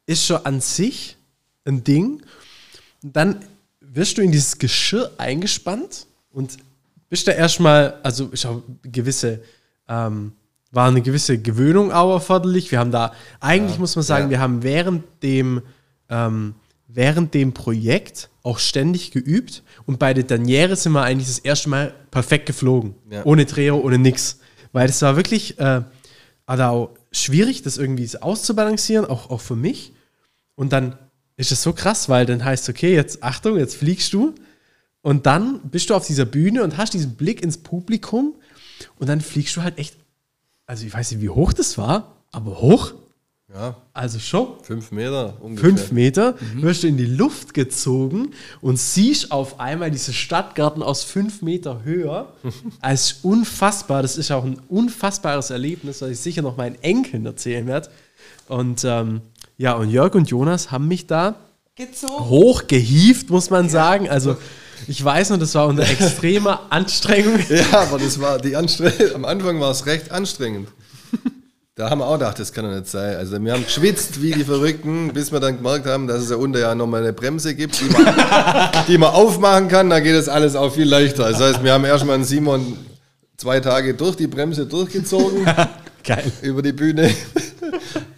ist 0.06 0.24
schon 0.24 0.44
an 0.44 0.60
sich 0.60 1.16
ein 1.64 1.84
Ding. 1.84 2.22
Und 3.02 3.14
dann 3.16 3.44
wirst 3.80 4.18
du 4.18 4.22
in 4.22 4.32
dieses 4.32 4.58
Geschirr 4.58 5.10
eingespannt 5.18 6.06
und 6.30 6.56
bist 7.08 7.26
da 7.26 7.32
erstmal, 7.32 7.98
also 8.02 8.26
ist 8.28 8.46
auch 8.46 8.62
gewisse, 8.82 9.40
ähm, 9.88 10.32
war 10.70 10.88
eine 10.88 11.00
gewisse 11.00 11.38
Gewöhnung 11.38 11.92
auch 11.92 12.12
erforderlich. 12.12 12.70
Wir 12.70 12.78
haben 12.78 12.90
da, 12.90 13.12
eigentlich 13.40 13.78
muss 13.78 13.96
man 13.96 14.02
sagen, 14.02 14.26
ja. 14.26 14.30
wir 14.30 14.40
haben 14.40 14.62
während 14.62 15.04
dem, 15.22 15.62
ähm, 16.08 16.54
während 16.86 17.34
dem 17.34 17.52
Projekt 17.52 18.30
auch 18.42 18.58
ständig 18.58 19.10
geübt 19.10 19.62
und 19.86 19.98
bei 19.98 20.14
der 20.14 20.24
Daniere 20.24 20.76
sind 20.76 20.92
wir 20.92 21.02
eigentlich 21.02 21.28
das 21.28 21.38
erste 21.38 21.68
Mal 21.68 21.94
perfekt 22.10 22.46
geflogen. 22.46 22.94
Ja. 23.10 23.24
Ohne 23.24 23.44
Dreher, 23.44 23.76
ohne 23.76 23.98
nix. 23.98 24.38
Weil 24.72 24.86
das 24.86 25.02
war 25.02 25.16
wirklich 25.16 25.58
äh, 25.58 25.82
also 26.48 26.62
auch 26.62 26.90
schwierig, 27.12 27.60
das 27.62 27.76
irgendwie 27.76 28.08
auszubalancieren, 28.18 29.04
auch, 29.04 29.28
auch 29.28 29.42
für 29.42 29.54
mich. 29.54 29.92
Und 30.54 30.72
dann 30.72 30.98
ist 31.36 31.52
es 31.52 31.62
so 31.62 31.74
krass, 31.74 32.08
weil 32.08 32.24
dann 32.24 32.42
heißt 32.42 32.70
okay, 32.70 32.94
jetzt 32.94 33.22
Achtung, 33.22 33.58
jetzt 33.58 33.76
fliegst 33.76 34.14
du. 34.14 34.34
Und 35.02 35.26
dann 35.26 35.60
bist 35.70 35.90
du 35.90 35.94
auf 35.94 36.06
dieser 36.06 36.24
Bühne 36.24 36.64
und 36.64 36.78
hast 36.78 36.94
diesen 36.94 37.16
Blick 37.16 37.42
ins 37.42 37.58
Publikum 37.58 38.34
und 38.96 39.08
dann 39.08 39.20
fliegst 39.20 39.56
du 39.56 39.62
halt 39.62 39.78
echt, 39.78 39.98
also 40.66 40.86
ich 40.86 40.92
weiß 40.92 41.10
nicht, 41.12 41.20
wie 41.20 41.28
hoch 41.28 41.52
das 41.52 41.76
war, 41.76 42.16
aber 42.32 42.60
hoch. 42.62 42.94
Ja, 43.54 43.76
Also 43.94 44.18
schon 44.18 44.62
fünf 44.62 44.90
Meter 44.92 45.38
ungefähr. 45.40 45.70
fünf 45.70 45.90
Meter, 45.90 46.34
wirst 46.56 46.82
du 46.82 46.86
in 46.86 46.98
die 46.98 47.06
Luft 47.06 47.54
gezogen 47.54 48.32
und 48.60 48.78
siehst 48.78 49.32
auf 49.32 49.58
einmal 49.58 49.90
diese 49.90 50.12
Stadtgarten 50.12 50.82
aus 50.82 51.02
fünf 51.02 51.40
Meter 51.40 51.82
höher. 51.82 52.32
Es 52.82 53.12
ist 53.12 53.24
unfassbar. 53.24 54.02
Das 54.02 54.18
ist 54.18 54.30
auch 54.32 54.44
ein 54.44 54.60
unfassbares 54.68 55.48
Erlebnis, 55.48 56.02
was 56.02 56.10
ich 56.10 56.20
sicher 56.20 56.42
noch 56.42 56.58
meinen 56.58 56.76
Enkeln 56.82 57.24
erzählen 57.24 57.66
werde. 57.66 57.88
Und 58.48 58.82
ähm, 58.84 59.22
ja, 59.56 59.72
und 59.72 59.88
Jörg 59.90 60.14
und 60.14 60.28
Jonas 60.28 60.70
haben 60.70 60.86
mich 60.86 61.06
da 61.06 61.36
Gezogen. 61.74 62.28
hochgehievt, 62.28 63.30
muss 63.30 63.48
man 63.48 63.70
sagen. 63.70 64.10
Also 64.10 64.36
ich 64.86 65.02
weiß 65.02 65.30
noch, 65.30 65.38
das 65.38 65.54
war 65.54 65.66
unter 65.68 65.82
extremer 65.88 66.66
Anstrengung. 66.68 67.38
Ja, 67.48 67.80
aber 67.80 67.98
das 67.98 68.20
war 68.20 68.38
die 68.38 68.56
Anstrengung. 68.56 69.14
Am 69.14 69.24
Anfang 69.24 69.58
war 69.58 69.70
es 69.70 69.86
recht 69.86 70.10
anstrengend. 70.10 70.68
Da 71.78 71.90
haben 71.90 72.00
wir 72.00 72.08
auch 72.08 72.14
gedacht, 72.14 72.40
das 72.40 72.52
kann 72.52 72.64
doch 72.64 72.72
nicht 72.76 72.88
sein. 72.88 73.14
Also 73.18 73.40
wir 73.40 73.52
haben 73.52 73.62
geschwitzt 73.62 74.20
wie 74.20 74.32
die 74.32 74.42
Verrückten, 74.42 75.12
bis 75.12 75.30
wir 75.30 75.38
dann 75.38 75.58
gemerkt 75.58 75.86
haben, 75.86 76.08
dass 76.08 76.22
es 76.24 76.30
ja 76.30 76.34
unter 76.34 76.58
ja 76.58 76.74
nochmal 76.74 77.02
eine 77.02 77.12
Bremse 77.12 77.54
gibt, 77.54 77.80
die 77.80 77.84
man, 77.84 78.04
die 78.88 78.98
man 78.98 79.10
aufmachen 79.10 79.68
kann. 79.68 79.88
Da 79.88 80.00
geht 80.00 80.16
das 80.16 80.28
alles 80.28 80.56
auch 80.56 80.74
viel 80.74 80.88
leichter. 80.88 81.30
Das 81.30 81.40
heißt, 81.40 81.62
wir 81.62 81.72
haben 81.72 81.84
erstmal 81.84 82.16
einen 82.16 82.24
Simon 82.24 82.76
zwei 83.36 83.60
Tage 83.60 83.94
durch 83.94 84.16
die 84.16 84.26
Bremse 84.26 84.66
durchgezogen, 84.66 85.44
Geil. 86.02 86.24
über 86.42 86.62
die 86.62 86.72
Bühne. 86.72 87.14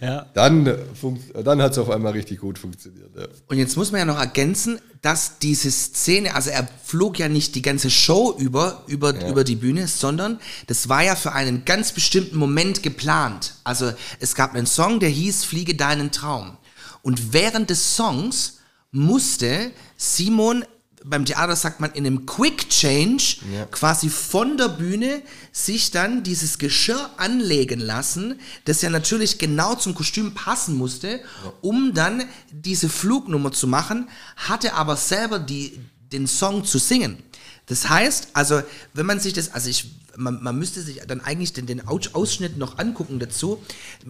Ja. 0.01 0.25
Dann, 0.33 0.65
funkt- 0.99 1.31
dann 1.45 1.61
hat 1.61 1.73
es 1.73 1.77
auf 1.77 1.89
einmal 1.91 2.13
richtig 2.13 2.39
gut 2.39 2.57
funktioniert. 2.57 3.11
Ja. 3.15 3.27
Und 3.47 3.57
jetzt 3.59 3.77
muss 3.77 3.91
man 3.91 3.99
ja 3.99 4.05
noch 4.05 4.17
ergänzen, 4.19 4.79
dass 5.03 5.37
diese 5.37 5.69
Szene, 5.71 6.33
also 6.33 6.49
er 6.49 6.67
flog 6.83 7.19
ja 7.19 7.29
nicht 7.29 7.53
die 7.53 7.61
ganze 7.61 7.89
Show 7.91 8.35
über, 8.37 8.83
über, 8.87 9.13
über 9.27 9.43
die 9.43 9.55
Bühne, 9.55 9.87
sondern 9.87 10.39
das 10.67 10.89
war 10.89 11.03
ja 11.03 11.15
für 11.15 11.33
einen 11.33 11.65
ganz 11.65 11.91
bestimmten 11.91 12.37
Moment 12.37 12.81
geplant. 12.81 13.55
Also 13.63 13.91
es 14.19 14.33
gab 14.35 14.55
einen 14.55 14.65
Song, 14.65 14.99
der 14.99 15.09
hieß 15.09 15.43
Fliege 15.43 15.75
deinen 15.75 16.11
Traum. 16.11 16.57
Und 17.03 17.33
während 17.33 17.69
des 17.69 17.95
Songs 17.95 18.57
musste 18.91 19.71
Simon, 19.97 20.65
beim 21.03 21.25
Theater 21.25 21.55
sagt 21.55 21.79
man 21.79 21.91
in 21.91 22.05
einem 22.05 22.25
Quick 22.25 22.69
Change, 22.69 23.37
quasi 23.71 24.09
von 24.09 24.57
der 24.57 24.67
Bühne 24.67 25.21
sich 25.51 25.91
dann 25.91 26.23
dieses 26.23 26.57
Geschirr 26.57 27.09
anlegen 27.17 27.79
lassen, 27.79 28.39
das 28.65 28.81
ja 28.81 28.89
natürlich 28.89 29.37
genau 29.39 29.75
zum 29.75 29.95
Kostüm 29.95 30.33
passen 30.33 30.75
musste, 30.77 31.21
um 31.61 31.93
dann 31.93 32.23
diese 32.51 32.89
Flugnummer 32.89 33.51
zu 33.51 33.67
machen, 33.67 34.09
hatte 34.35 34.73
aber 34.73 34.95
selber 34.95 35.39
die, 35.39 35.79
den 36.11 36.27
Song 36.27 36.65
zu 36.65 36.77
singen. 36.77 37.17
Das 37.67 37.89
heißt, 37.89 38.29
also, 38.33 38.61
wenn 38.93 39.05
man 39.05 39.19
sich 39.19 39.33
das, 39.33 39.53
also 39.53 39.69
ich, 39.69 39.85
man, 40.17 40.43
man 40.43 40.57
müsste 40.57 40.81
sich 40.81 40.99
dann 41.07 41.21
eigentlich 41.21 41.53
den, 41.53 41.67
den 41.67 41.87
Aus- 41.87 42.13
Ausschnitt 42.13 42.57
noch 42.57 42.79
angucken 42.79 43.19
dazu. 43.19 43.63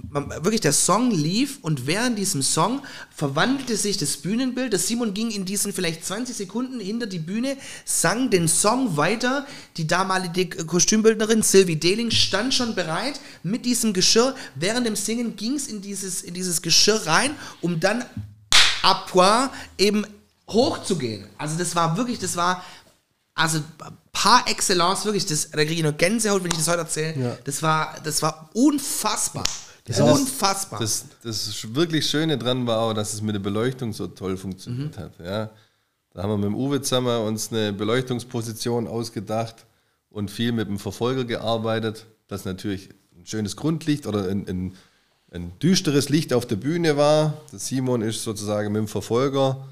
Man, 0.09 0.29
wirklich, 0.29 0.61
der 0.61 0.73
Song 0.73 1.11
lief 1.11 1.59
und 1.61 1.85
während 1.85 2.17
diesem 2.17 2.41
Song 2.41 2.81
verwandelte 3.15 3.77
sich 3.77 3.97
das 3.97 4.17
Bühnenbild. 4.17 4.73
Das 4.73 4.87
Simon 4.87 5.13
ging 5.13 5.29
in 5.29 5.45
diesen 5.45 5.73
vielleicht 5.73 6.03
20 6.03 6.35
Sekunden 6.35 6.79
hinter 6.79 7.05
die 7.05 7.19
Bühne, 7.19 7.55
sang 7.85 8.31
den 8.31 8.47
Song 8.47 8.97
weiter. 8.97 9.45
Die 9.77 9.85
damalige 9.85 10.47
Kostümbildnerin 10.65 11.43
Sylvie 11.43 11.75
Dehling 11.75 12.09
stand 12.09 12.53
schon 12.55 12.73
bereit 12.73 13.19
mit 13.43 13.65
diesem 13.65 13.93
Geschirr. 13.93 14.35
Während 14.55 14.87
dem 14.87 14.95
Singen 14.95 15.35
ging 15.35 15.53
es 15.55 15.67
in 15.67 15.81
dieses, 15.83 16.23
in 16.23 16.33
dieses 16.33 16.63
Geschirr 16.63 17.05
rein, 17.05 17.35
um 17.61 17.79
dann 17.79 18.03
à 18.81 19.05
point 19.05 19.51
eben 19.77 20.03
hochzugehen. 20.47 21.27
Also 21.37 21.57
das 21.57 21.75
war 21.75 21.95
wirklich, 21.95 22.17
das 22.17 22.35
war 22.35 22.63
also 23.33 23.59
par 24.11 24.43
excellence 24.47 25.05
wirklich, 25.05 25.25
das, 25.25 25.49
da 25.51 25.57
kriege 25.63 25.73
ich 25.75 25.83
nur 25.83 25.93
Gänsehaut, 25.93 26.43
wenn 26.43 26.51
ich 26.51 26.57
das 26.57 26.67
heute 26.67 26.79
erzähle. 26.79 27.19
Ja. 27.23 27.37
Das 27.43 27.61
war, 27.63 27.95
das 28.03 28.21
war 28.21 28.49
unfassbar. 28.53 29.45
ist- 29.87 29.99
unfassbar. 29.99 30.79
Das, 30.79 31.05
das 31.23 31.73
wirklich 31.73 32.07
Schöne 32.09 32.37
dran 32.37 32.67
war 32.67 32.79
auch, 32.79 32.93
dass 32.93 33.13
es 33.13 33.21
mit 33.21 33.35
der 33.35 33.39
Beleuchtung 33.39 33.93
so 33.93 34.07
toll 34.07 34.37
funktioniert 34.37 34.97
Mhm. 34.97 35.01
hat. 35.01 35.11
Ja. 35.23 35.49
Da 36.13 36.23
haben 36.23 36.29
wir 36.29 36.37
mit 36.37 36.45
dem 36.47 36.55
Uwe 36.55 36.81
zusammen 36.81 37.25
uns 37.25 37.51
eine 37.51 37.71
Beleuchtungsposition 37.73 38.87
ausgedacht 38.87 39.65
und 40.09 40.29
viel 40.29 40.51
mit 40.51 40.67
dem 40.67 40.77
Verfolger 40.77 41.23
gearbeitet, 41.23 42.05
dass 42.27 42.43
natürlich 42.45 42.89
ein 43.17 43.25
schönes 43.25 43.55
Grundlicht 43.55 44.07
oder 44.07 44.27
ein, 44.27 44.45
ein, 44.47 44.75
ein 45.31 45.57
düsteres 45.59 46.09
Licht 46.09 46.33
auf 46.33 46.45
der 46.45 46.57
Bühne 46.57 46.97
war. 46.97 47.33
Der 47.53 47.59
Simon 47.59 48.01
ist 48.01 48.23
sozusagen 48.23 48.73
mit 48.73 48.79
dem 48.81 48.87
Verfolger 48.89 49.65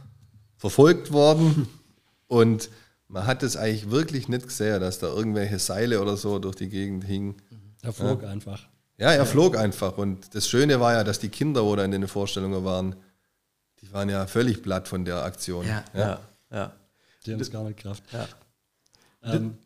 verfolgt 0.57 1.11
worden 1.11 1.67
und 2.27 2.69
man 3.09 3.25
hat 3.25 3.43
es 3.43 3.57
eigentlich 3.57 3.89
wirklich 3.89 4.29
nicht 4.29 4.47
gesehen, 4.47 4.79
dass 4.79 4.99
da 4.99 5.07
irgendwelche 5.07 5.59
Seile 5.59 6.01
oder 6.01 6.15
so 6.15 6.39
durch 6.39 6.55
die 6.55 6.69
Gegend 6.69 7.03
hingen. 7.03 7.35
Er 7.81 7.91
flog 7.91 8.23
einfach. 8.23 8.61
Ja, 8.97 9.11
er 9.11 9.25
flog 9.25 9.57
einfach. 9.57 9.97
Und 9.97 10.35
das 10.35 10.47
Schöne 10.47 10.79
war 10.79 10.93
ja, 10.93 11.03
dass 11.03 11.19
die 11.19 11.29
Kinder, 11.29 11.65
wo 11.65 11.75
da 11.75 11.83
in 11.83 11.91
den 11.91 12.07
Vorstellungen 12.07 12.63
waren, 12.63 12.95
die 13.81 13.91
waren 13.91 14.09
ja 14.09 14.27
völlig 14.27 14.61
platt 14.61 14.87
von 14.87 15.05
der 15.05 15.23
Aktion. 15.23 15.65
Ja. 15.65 15.83
Ja, 15.93 16.19
ja. 16.51 16.73
Die 17.25 17.33
haben 17.33 17.39
es 17.39 17.51
gar 17.51 17.63
nicht 17.63 17.79
Kraft. 17.79 18.03
Ja. 18.11 18.27
Ähm, 19.23 19.57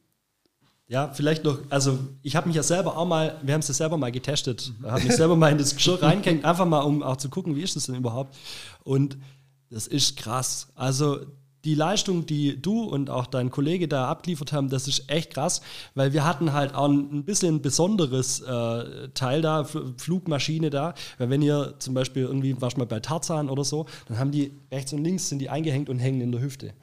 ja, 0.88 1.12
vielleicht 1.13 1.43
noch, 1.43 1.60
also 1.69 1.99
ich 2.21 2.36
habe 2.36 2.47
mich 2.47 2.56
ja 2.56 2.63
selber 2.63 2.97
auch 2.97 3.06
mal, 3.06 3.39
wir 3.41 3.53
haben 3.53 3.62
es 3.62 3.67
ja 3.67 3.73
selber 3.73 3.97
mal 3.97 4.12
getestet, 4.12 4.71
habe 4.84 5.03
mich 5.03 5.15
selber 5.15 5.36
mal 5.36 5.51
in 5.51 5.58
das 5.58 5.75
Geschirr 5.75 6.01
reingehängt, 6.01 6.45
einfach 6.45 6.65
mal, 6.65 6.82
um 6.82 7.01
auch 7.03 7.17
zu 7.17 7.29
gucken, 7.29 7.56
wie 7.56 7.63
ist 7.63 7.75
das 7.75 7.88
denn 7.88 7.95
überhaupt. 7.95 8.36
Und 8.84 9.17
das 9.69 9.88
ist 9.88 10.17
krass. 10.17 10.67
Also 10.75 11.25
die 11.63 11.76
Leistung, 11.76 12.26
die 12.26 12.62
du 12.62 12.84
und 12.84 13.10
auch 13.10 13.28
dein 13.28 13.49
Kollege 13.49 13.88
da 13.88 14.10
abgeliefert 14.10 14.52
haben, 14.52 14.69
das 14.69 14.88
ist 14.88 15.10
echt 15.10 15.34
krass, 15.34 15.62
weil 15.95 16.13
wir 16.13 16.26
hatten 16.26 16.54
halt 16.54 16.76
auch 16.76 16.89
ein 16.89 17.23
ein 17.23 17.26
bisschen 17.26 17.62
besonderes 17.62 18.41
äh, 18.41 19.10
Teil 19.13 19.41
da, 19.41 19.64
Flugmaschine 19.64 20.70
da, 20.70 20.93
weil 21.18 21.30
wenn 21.30 21.41
ihr 21.41 21.76
zum 21.80 21.93
Beispiel 21.93 22.24
irgendwie, 22.24 22.59
warst 22.61 22.78
mal 22.78 22.86
bei 22.86 22.99
Tarzan 22.99 23.49
oder 23.49 23.64
so, 23.64 23.86
dann 24.07 24.20
haben 24.20 24.32
die 24.32 24.51
rechts 24.72 24.93
und 24.93 25.03
links 25.03 25.30
sind 25.30 25.39
die 25.39 25.49
eingehängt 25.49 25.89
und 25.89 25.99
hängen 25.99 26.22
in 26.22 26.32
der 26.32 26.41
Hüfte. 26.41 26.74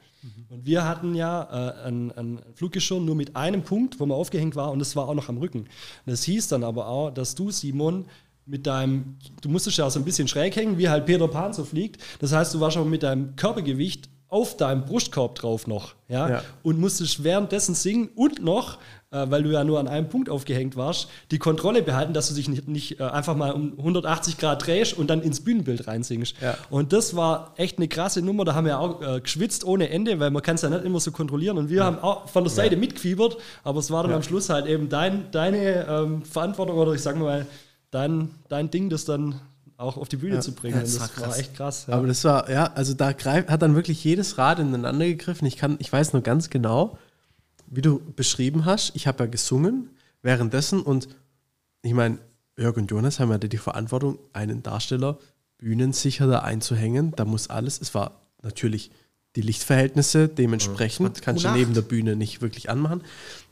Und 0.49 0.65
wir 0.65 0.87
hatten 0.87 1.15
ja 1.15 1.43
äh, 1.43 1.87
ein, 1.87 2.11
ein 2.11 2.39
Fluggeschirr 2.53 2.99
nur 2.99 3.15
mit 3.15 3.35
einem 3.35 3.63
Punkt, 3.63 3.99
wo 3.99 4.05
man 4.05 4.17
aufgehängt 4.17 4.55
war 4.55 4.71
und 4.71 4.79
das 4.79 4.95
war 4.95 5.07
auch 5.07 5.15
noch 5.15 5.29
am 5.29 5.37
Rücken. 5.37 5.61
Und 5.61 5.69
das 6.05 6.23
hieß 6.23 6.47
dann 6.49 6.63
aber 6.63 6.87
auch, 6.87 7.09
dass 7.09 7.33
du, 7.33 7.49
Simon, 7.49 8.05
mit 8.45 8.67
deinem, 8.67 9.17
du 9.41 9.49
musstest 9.49 9.77
ja 9.77 9.85
auch 9.85 9.91
so 9.91 9.99
ein 9.99 10.05
bisschen 10.05 10.27
schräg 10.27 10.55
hängen, 10.55 10.77
wie 10.77 10.89
halt 10.89 11.05
Peter 11.05 11.27
Pan 11.27 11.53
so 11.53 11.63
fliegt. 11.63 12.01
Das 12.19 12.33
heißt, 12.33 12.53
du 12.53 12.59
warst 12.59 12.77
aber 12.77 12.85
mit 12.85 13.01
deinem 13.01 13.35
Körpergewicht 13.35 14.09
auf 14.31 14.55
deinem 14.55 14.85
Brustkorb 14.85 15.35
drauf 15.35 15.67
noch, 15.67 15.93
ja, 16.07 16.29
Ja. 16.29 16.41
und 16.63 16.79
musstest 16.79 17.23
währenddessen 17.25 17.75
singen 17.75 18.07
und 18.15 18.41
noch, 18.41 18.77
äh, 19.11 19.25
weil 19.29 19.43
du 19.43 19.51
ja 19.51 19.65
nur 19.65 19.77
an 19.77 19.89
einem 19.89 20.07
Punkt 20.07 20.29
aufgehängt 20.29 20.77
warst, 20.77 21.09
die 21.31 21.37
Kontrolle 21.37 21.81
behalten, 21.83 22.13
dass 22.13 22.29
du 22.29 22.35
dich 22.35 22.47
nicht, 22.47 22.65
nicht 22.65 23.01
äh, 23.01 23.03
einfach 23.03 23.35
mal 23.35 23.51
um 23.51 23.73
180 23.77 24.37
Grad 24.37 24.65
drehst 24.65 24.97
und 24.97 25.09
dann 25.09 25.21
ins 25.21 25.41
Bühnenbild 25.43 25.85
reinsingst. 25.85 26.35
Ja. 26.41 26.57
Und 26.69 26.93
das 26.93 27.13
war 27.13 27.53
echt 27.57 27.77
eine 27.77 27.89
krasse 27.89 28.21
Nummer. 28.21 28.45
Da 28.45 28.55
haben 28.55 28.65
wir 28.65 28.79
auch 28.79 29.01
äh, 29.01 29.19
geschwitzt 29.19 29.65
ohne 29.65 29.89
Ende, 29.89 30.17
weil 30.21 30.31
man 30.31 30.41
kann 30.41 30.55
es 30.55 30.61
ja 30.61 30.69
nicht 30.69 30.85
immer 30.85 31.01
so 31.01 31.11
kontrollieren. 31.11 31.57
Und 31.57 31.69
wir 31.69 31.83
haben 31.83 31.99
auch 31.99 32.29
von 32.29 32.45
der 32.45 32.51
Seite 32.51 32.77
mitgefiebert, 32.77 33.35
aber 33.65 33.79
es 33.79 33.91
war 33.91 34.03
dann 34.03 34.13
am 34.13 34.23
Schluss 34.23 34.49
halt 34.49 34.65
eben 34.65 34.87
dein, 34.87 35.29
deine 35.31 35.85
ähm, 35.89 36.23
Verantwortung 36.23 36.77
oder 36.77 36.93
ich 36.93 37.01
sag 37.01 37.17
mal 37.19 37.45
dein, 37.91 38.29
dein 38.47 38.71
Ding, 38.71 38.89
das 38.89 39.03
dann 39.03 39.41
auch 39.81 39.97
auf 39.97 40.07
die 40.09 40.17
Bühne 40.17 40.35
Ja. 40.35 40.41
zu 40.41 40.53
bringen. 40.53 40.75
Ja, 40.75 40.81
Und 40.81 40.87
das 40.87 40.93
das, 40.97 41.01
war 41.01 41.17
war, 41.17 41.27
krass. 41.29 41.39
echt 41.39 41.55
krass. 41.55 41.85
Ja. 41.87 41.93
Aber 41.95 42.07
das 42.07 42.23
war, 42.23 42.49
ja, 42.49 42.71
also 42.73 42.93
da 42.93 43.11
greif, 43.13 43.47
hat 43.47 43.61
dann 43.61 43.75
wirklich 43.75 44.03
jedes 44.03 44.37
Rad 44.37 44.59
ineinander 44.59 45.05
gegriffen. 45.05 45.45
Ich 45.47 45.57
kann, 45.57 45.75
ich 45.79 45.91
weiß 45.91 46.13
nur 46.13 46.21
ganz 46.21 46.49
genau, 46.49 46.97
wie 47.67 47.81
du 47.81 48.01
beschrieben 48.15 48.65
hast. 48.65 48.95
Ich 48.95 49.07
habe 49.07 49.23
ja 49.23 49.29
gesungen 49.29 49.89
währenddessen 50.21 50.81
und 50.81 51.07
ich 51.81 51.93
meine, 51.93 52.19
Jörg 52.57 52.77
und 52.77 52.91
Jonas 52.91 53.19
haben 53.19 53.31
ja 53.31 53.37
die 53.37 53.57
Verantwortung, 53.57 54.19
einen 54.33 54.61
Darsteller 54.61 55.17
bühnensicher 55.57 56.27
da 56.27 56.39
einzuhängen. 56.39 57.13
Da 57.15 57.25
muss 57.25 57.49
alles, 57.49 57.79
es 57.81 57.93
war 57.95 58.19
natürlich 58.43 58.91
die 59.35 59.41
Lichtverhältnisse 59.41 60.27
dementsprechend, 60.27 61.21
kannst 61.21 61.45
du 61.45 61.51
neben 61.51 61.73
der 61.73 61.81
Bühne 61.81 62.15
nicht 62.15 62.41
wirklich 62.41 62.69
anmachen. 62.69 63.01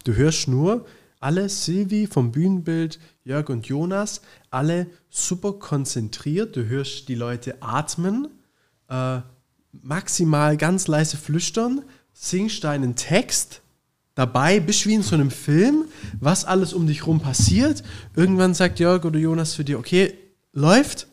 Du 0.03 0.13
hörst 0.13 0.47
nur 0.47 0.85
alle, 1.19 1.49
Silvi 1.49 2.07
vom 2.07 2.31
Bühnenbild, 2.31 2.99
Jörg 3.23 3.49
und 3.49 3.67
Jonas, 3.67 4.21
alle 4.49 4.87
super 5.09 5.53
konzentriert. 5.53 6.55
Du 6.55 6.65
hörst 6.65 7.09
die 7.09 7.15
Leute 7.15 7.61
atmen, 7.61 8.27
äh, 8.87 9.19
maximal 9.71 10.57
ganz 10.57 10.87
leise 10.87 11.17
flüstern, 11.17 11.83
singst 12.13 12.63
deinen 12.63 12.95
Text 12.95 13.61
dabei, 14.15 14.59
bist 14.59 14.85
wie 14.85 14.95
in 14.95 15.03
so 15.03 15.15
einem 15.15 15.31
Film, 15.31 15.85
was 16.19 16.45
alles 16.45 16.73
um 16.73 16.87
dich 16.87 17.07
rum 17.07 17.19
passiert. 17.19 17.83
Irgendwann 18.15 18.53
sagt 18.53 18.79
Jörg 18.79 19.05
oder 19.05 19.19
Jonas 19.19 19.53
zu 19.53 19.63
dir, 19.63 19.79
okay, 19.79 20.13
läuft. 20.51 21.07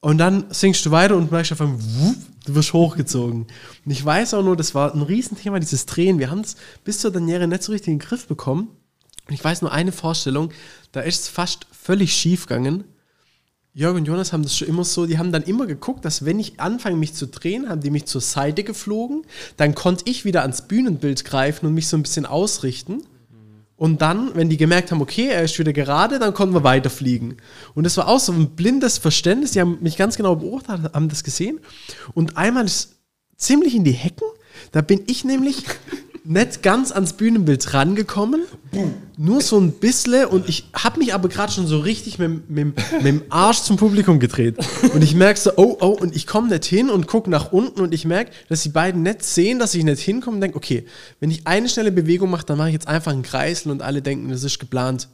Und 0.00 0.18
dann 0.18 0.44
singst 0.50 0.86
du 0.86 0.92
weiter 0.92 1.16
und 1.16 1.32
merkst 1.32 1.52
einfach, 1.52 1.68
wupp, 1.68 2.16
du 2.46 2.54
wirst 2.54 2.72
hochgezogen. 2.72 3.46
Und 3.84 3.90
ich 3.90 4.04
weiß 4.04 4.34
auch 4.34 4.44
nur, 4.44 4.56
das 4.56 4.74
war 4.74 4.94
ein 4.94 5.02
Riesenthema, 5.02 5.58
dieses 5.58 5.86
Drehen. 5.86 6.18
Wir 6.18 6.30
haben 6.30 6.40
es 6.40 6.56
bis 6.84 7.00
zur 7.00 7.10
Derniere 7.10 7.48
nicht 7.48 7.64
so 7.64 7.72
richtig 7.72 7.88
in 7.88 7.98
den 7.98 8.06
Griff 8.06 8.26
bekommen. 8.28 8.68
Ich 9.30 9.44
weiß 9.44 9.62
nur 9.62 9.72
eine 9.72 9.92
Vorstellung, 9.92 10.52
da 10.92 11.00
ist 11.00 11.22
es 11.22 11.28
fast 11.28 11.66
völlig 11.70 12.14
schief 12.14 12.46
gegangen. 12.46 12.84
Jörg 13.74 13.96
und 13.96 14.06
Jonas 14.06 14.32
haben 14.32 14.42
das 14.42 14.56
schon 14.56 14.66
immer 14.66 14.84
so, 14.84 15.06
die 15.06 15.18
haben 15.18 15.30
dann 15.30 15.42
immer 15.42 15.66
geguckt, 15.66 16.04
dass 16.04 16.24
wenn 16.24 16.40
ich 16.40 16.58
anfange, 16.58 16.96
mich 16.96 17.14
zu 17.14 17.26
drehen, 17.26 17.68
haben 17.68 17.80
die 17.80 17.90
mich 17.90 18.06
zur 18.06 18.20
Seite 18.20 18.64
geflogen. 18.64 19.22
Dann 19.56 19.74
konnte 19.74 20.04
ich 20.06 20.24
wieder 20.24 20.42
ans 20.42 20.66
Bühnenbild 20.66 21.24
greifen 21.24 21.66
und 21.66 21.74
mich 21.74 21.86
so 21.86 21.96
ein 21.96 22.02
bisschen 22.02 22.26
ausrichten. 22.26 23.02
Und 23.76 24.02
dann, 24.02 24.34
wenn 24.34 24.48
die 24.48 24.56
gemerkt 24.56 24.90
haben, 24.90 25.00
okay, 25.00 25.28
er 25.28 25.44
ist 25.44 25.56
wieder 25.60 25.72
gerade, 25.72 26.18
dann 26.18 26.34
konnten 26.34 26.54
wir 26.54 26.64
weiterfliegen. 26.64 27.36
Und 27.74 27.84
das 27.84 27.96
war 27.96 28.08
auch 28.08 28.18
so 28.18 28.32
ein 28.32 28.56
blindes 28.56 28.98
Verständnis. 28.98 29.52
Die 29.52 29.60
haben 29.60 29.78
mich 29.80 29.96
ganz 29.96 30.16
genau 30.16 30.34
beobachtet, 30.34 30.92
haben 30.94 31.08
das 31.08 31.22
gesehen. 31.22 31.60
Und 32.14 32.36
einmal 32.36 32.64
ist 32.64 32.96
ziemlich 33.36 33.76
in 33.76 33.84
die 33.84 33.92
Hecken. 33.92 34.26
Da 34.72 34.80
bin 34.80 35.02
ich 35.06 35.24
nämlich 35.24 35.62
nicht 36.28 36.62
ganz 36.62 36.92
ans 36.92 37.14
Bühnenbild 37.14 37.72
rangekommen. 37.72 38.42
Nur 39.16 39.40
so 39.40 39.58
ein 39.58 39.72
bisschen. 39.72 40.26
Und 40.26 40.46
ich 40.46 40.68
habe 40.74 40.98
mich 40.98 41.14
aber 41.14 41.30
gerade 41.30 41.50
schon 41.50 41.66
so 41.66 41.78
richtig 41.78 42.18
mit, 42.18 42.50
mit, 42.50 42.66
mit 42.76 43.06
dem 43.06 43.22
Arsch 43.30 43.62
zum 43.62 43.78
Publikum 43.78 44.20
gedreht. 44.20 44.58
Und 44.92 45.02
ich 45.02 45.14
merke 45.14 45.40
so, 45.40 45.52
oh, 45.56 45.78
oh, 45.80 45.96
und 45.98 46.14
ich 46.14 46.26
komme 46.26 46.48
nicht 46.48 46.66
hin 46.66 46.90
und 46.90 47.06
gucke 47.06 47.30
nach 47.30 47.50
unten 47.50 47.80
und 47.80 47.94
ich 47.94 48.04
merke, 48.04 48.32
dass 48.50 48.62
die 48.62 48.68
beiden 48.68 49.02
nicht 49.02 49.22
sehen, 49.22 49.58
dass 49.58 49.74
ich 49.74 49.82
nicht 49.82 50.00
hinkomme 50.00 50.34
und 50.34 50.42
denke, 50.42 50.58
okay, 50.58 50.84
wenn 51.18 51.30
ich 51.30 51.46
eine 51.46 51.66
schnelle 51.66 51.92
Bewegung 51.92 52.28
mache, 52.28 52.44
dann 52.44 52.58
mache 52.58 52.68
ich 52.68 52.74
jetzt 52.74 52.88
einfach 52.88 53.12
einen 53.12 53.22
Kreisel 53.22 53.72
und 53.72 53.80
alle 53.80 54.02
denken, 54.02 54.28
das 54.28 54.44
ist 54.44 54.58
geplant. 54.58 55.08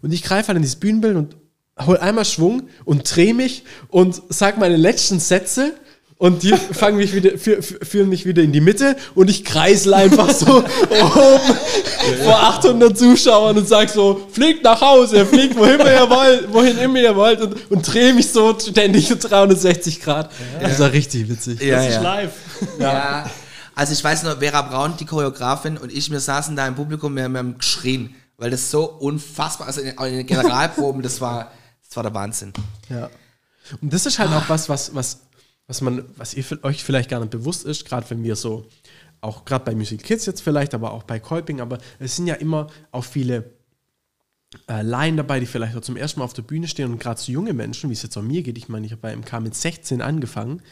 Und 0.00 0.14
ich 0.14 0.22
greife 0.22 0.48
halt 0.48 0.56
in 0.56 0.62
dieses 0.62 0.76
Bühnenbild 0.76 1.16
und 1.16 1.36
hol 1.78 1.98
einmal 1.98 2.24
Schwung 2.24 2.68
und 2.86 3.14
drehe 3.14 3.34
mich 3.34 3.64
und 3.88 4.22
sag 4.30 4.56
meine 4.56 4.78
letzten 4.78 5.20
Sätze 5.20 5.74
und 6.24 6.42
die 6.42 6.56
fangen 6.72 6.96
mich 6.96 7.14
wieder, 7.14 7.36
fü 7.36 7.56
fü- 7.58 7.84
führen 7.84 8.08
mich 8.08 8.24
wieder 8.24 8.42
in 8.42 8.50
die 8.50 8.62
Mitte 8.62 8.96
und 9.14 9.28
ich 9.28 9.44
kreisel 9.44 9.92
einfach 9.92 10.30
so 10.30 10.46
oben 10.88 11.54
vor 12.24 12.42
800 12.42 12.96
Zuschauern 12.96 13.58
und 13.58 13.68
sag 13.68 13.90
so, 13.90 14.26
fliegt 14.32 14.64
nach 14.64 14.80
Hause, 14.80 15.26
fliegt 15.26 15.54
wohin 15.54 15.80
ihr 15.80 16.08
wollt, 16.08 16.50
wohin 16.50 16.78
immer 16.78 16.98
ihr 16.98 17.14
wollt 17.14 17.42
und, 17.42 17.70
und 17.70 17.82
drehe 17.92 18.14
mich 18.14 18.32
so 18.32 18.58
ständig 18.58 19.08
360 19.08 20.00
Grad. 20.00 20.30
Das 20.62 20.78
war 20.78 20.92
richtig 20.92 21.28
witzig. 21.28 21.60
Ja, 21.60 21.76
das 21.76 21.86
ist 21.88 21.94
ja. 21.96 22.00
live. 22.00 22.32
Ja. 22.78 23.30
Also 23.74 23.92
ich 23.92 24.02
weiß 24.02 24.22
nur, 24.22 24.38
Vera 24.38 24.62
Braun, 24.62 24.94
die 24.98 25.04
Choreografin 25.04 25.76
und 25.76 25.92
ich, 25.92 26.10
wir 26.10 26.20
saßen 26.20 26.56
da 26.56 26.66
im 26.66 26.74
Publikum, 26.74 27.14
wir, 27.16 27.28
wir 27.28 27.38
haben 27.38 27.58
geschrien, 27.58 28.14
weil 28.38 28.50
das 28.50 28.70
so 28.70 28.84
unfassbar, 28.84 29.66
also 29.66 29.82
in, 29.82 29.88
in 29.88 30.16
den 30.16 30.26
Generalproben, 30.26 31.02
das 31.02 31.20
war, 31.20 31.52
das 31.86 31.94
war 31.96 32.02
der 32.02 32.14
Wahnsinn. 32.14 32.54
Ja. 32.88 33.10
Und 33.82 33.92
das 33.92 34.06
ist 34.06 34.18
halt 34.18 34.30
auch 34.32 34.48
was, 34.48 34.70
was, 34.70 34.94
was, 34.94 35.18
was 35.66 35.80
man, 35.80 36.04
was 36.16 36.34
ihr, 36.34 36.44
euch 36.62 36.84
vielleicht 36.84 37.10
gar 37.10 37.20
nicht 37.20 37.30
bewusst 37.30 37.64
ist, 37.64 37.84
gerade 37.84 38.08
wenn 38.10 38.22
wir 38.22 38.36
so, 38.36 38.66
auch 39.20 39.44
gerade 39.44 39.64
bei 39.64 39.74
Music 39.74 40.02
Kids 40.02 40.26
jetzt 40.26 40.42
vielleicht, 40.42 40.74
aber 40.74 40.92
auch 40.92 41.04
bei 41.04 41.18
Kolping, 41.18 41.60
aber 41.60 41.78
es 41.98 42.16
sind 42.16 42.26
ja 42.26 42.34
immer 42.34 42.68
auch 42.92 43.04
viele 43.04 43.52
äh, 44.68 44.82
Laien 44.82 45.16
dabei, 45.16 45.40
die 45.40 45.46
vielleicht 45.46 45.76
auch 45.76 45.80
zum 45.80 45.96
ersten 45.96 46.20
Mal 46.20 46.24
auf 46.24 46.34
der 46.34 46.42
Bühne 46.42 46.68
stehen 46.68 46.92
und 46.92 47.00
gerade 47.00 47.20
so 47.20 47.32
junge 47.32 47.54
Menschen, 47.54 47.88
wie 47.88 47.94
es 47.94 48.02
jetzt 48.02 48.16
auch 48.16 48.22
mir 48.22 48.42
geht, 48.42 48.58
ich 48.58 48.68
meine, 48.68 48.86
ich 48.86 48.92
habe 48.92 49.02
bei 49.02 49.16
MK 49.16 49.40
mit 49.40 49.54
16 49.54 50.02
angefangen, 50.02 50.62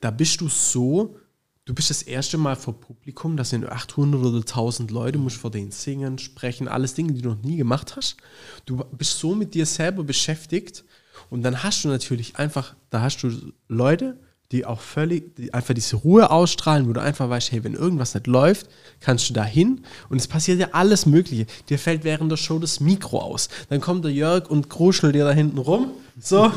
da 0.00 0.10
bist 0.10 0.40
du 0.42 0.48
so, 0.48 1.16
du 1.64 1.74
bist 1.74 1.88
das 1.88 2.02
erste 2.02 2.36
Mal 2.36 2.56
vor 2.56 2.78
Publikum, 2.78 3.38
das 3.38 3.50
sind 3.50 3.66
800 3.66 4.20
oder 4.20 4.38
1000 4.38 4.90
Leute, 4.90 5.18
musst 5.18 5.38
vor 5.38 5.50
denen 5.50 5.70
singen, 5.70 6.18
sprechen, 6.18 6.68
alles 6.68 6.94
Dinge, 6.94 7.14
die 7.14 7.22
du 7.22 7.30
noch 7.30 7.42
nie 7.42 7.56
gemacht 7.56 7.96
hast. 7.96 8.18
Du 8.66 8.84
bist 8.92 9.18
so 9.18 9.34
mit 9.34 9.54
dir 9.54 9.64
selber 9.64 10.04
beschäftigt 10.04 10.84
und 11.30 11.42
dann 11.42 11.62
hast 11.62 11.84
du 11.84 11.88
natürlich 11.88 12.36
einfach, 12.36 12.76
da 12.90 13.00
hast 13.00 13.22
du 13.22 13.52
Leute, 13.68 14.18
die 14.52 14.66
auch 14.66 14.80
völlig, 14.80 15.34
die 15.36 15.52
einfach 15.54 15.74
diese 15.74 15.96
Ruhe 15.96 16.30
ausstrahlen, 16.30 16.88
wo 16.88 16.92
du 16.92 17.00
einfach 17.00 17.28
weißt, 17.28 17.50
hey, 17.52 17.64
wenn 17.64 17.74
irgendwas 17.74 18.14
nicht 18.14 18.26
läuft, 18.26 18.68
kannst 19.00 19.28
du 19.28 19.34
da 19.34 19.44
hin 19.44 19.80
und 20.10 20.20
es 20.20 20.28
passiert 20.28 20.60
ja 20.60 20.68
alles 20.72 21.06
Mögliche. 21.06 21.46
Dir 21.68 21.78
fällt 21.78 22.04
während 22.04 22.30
der 22.30 22.36
Show 22.36 22.58
das 22.58 22.78
Mikro 22.78 23.20
aus. 23.20 23.48
Dann 23.68 23.80
kommt 23.80 24.04
der 24.04 24.12
Jörg 24.12 24.50
und 24.50 24.68
kruschelt 24.68 25.14
dir 25.14 25.24
da 25.24 25.32
hinten 25.32 25.58
rum, 25.58 25.92
so, 26.20 26.52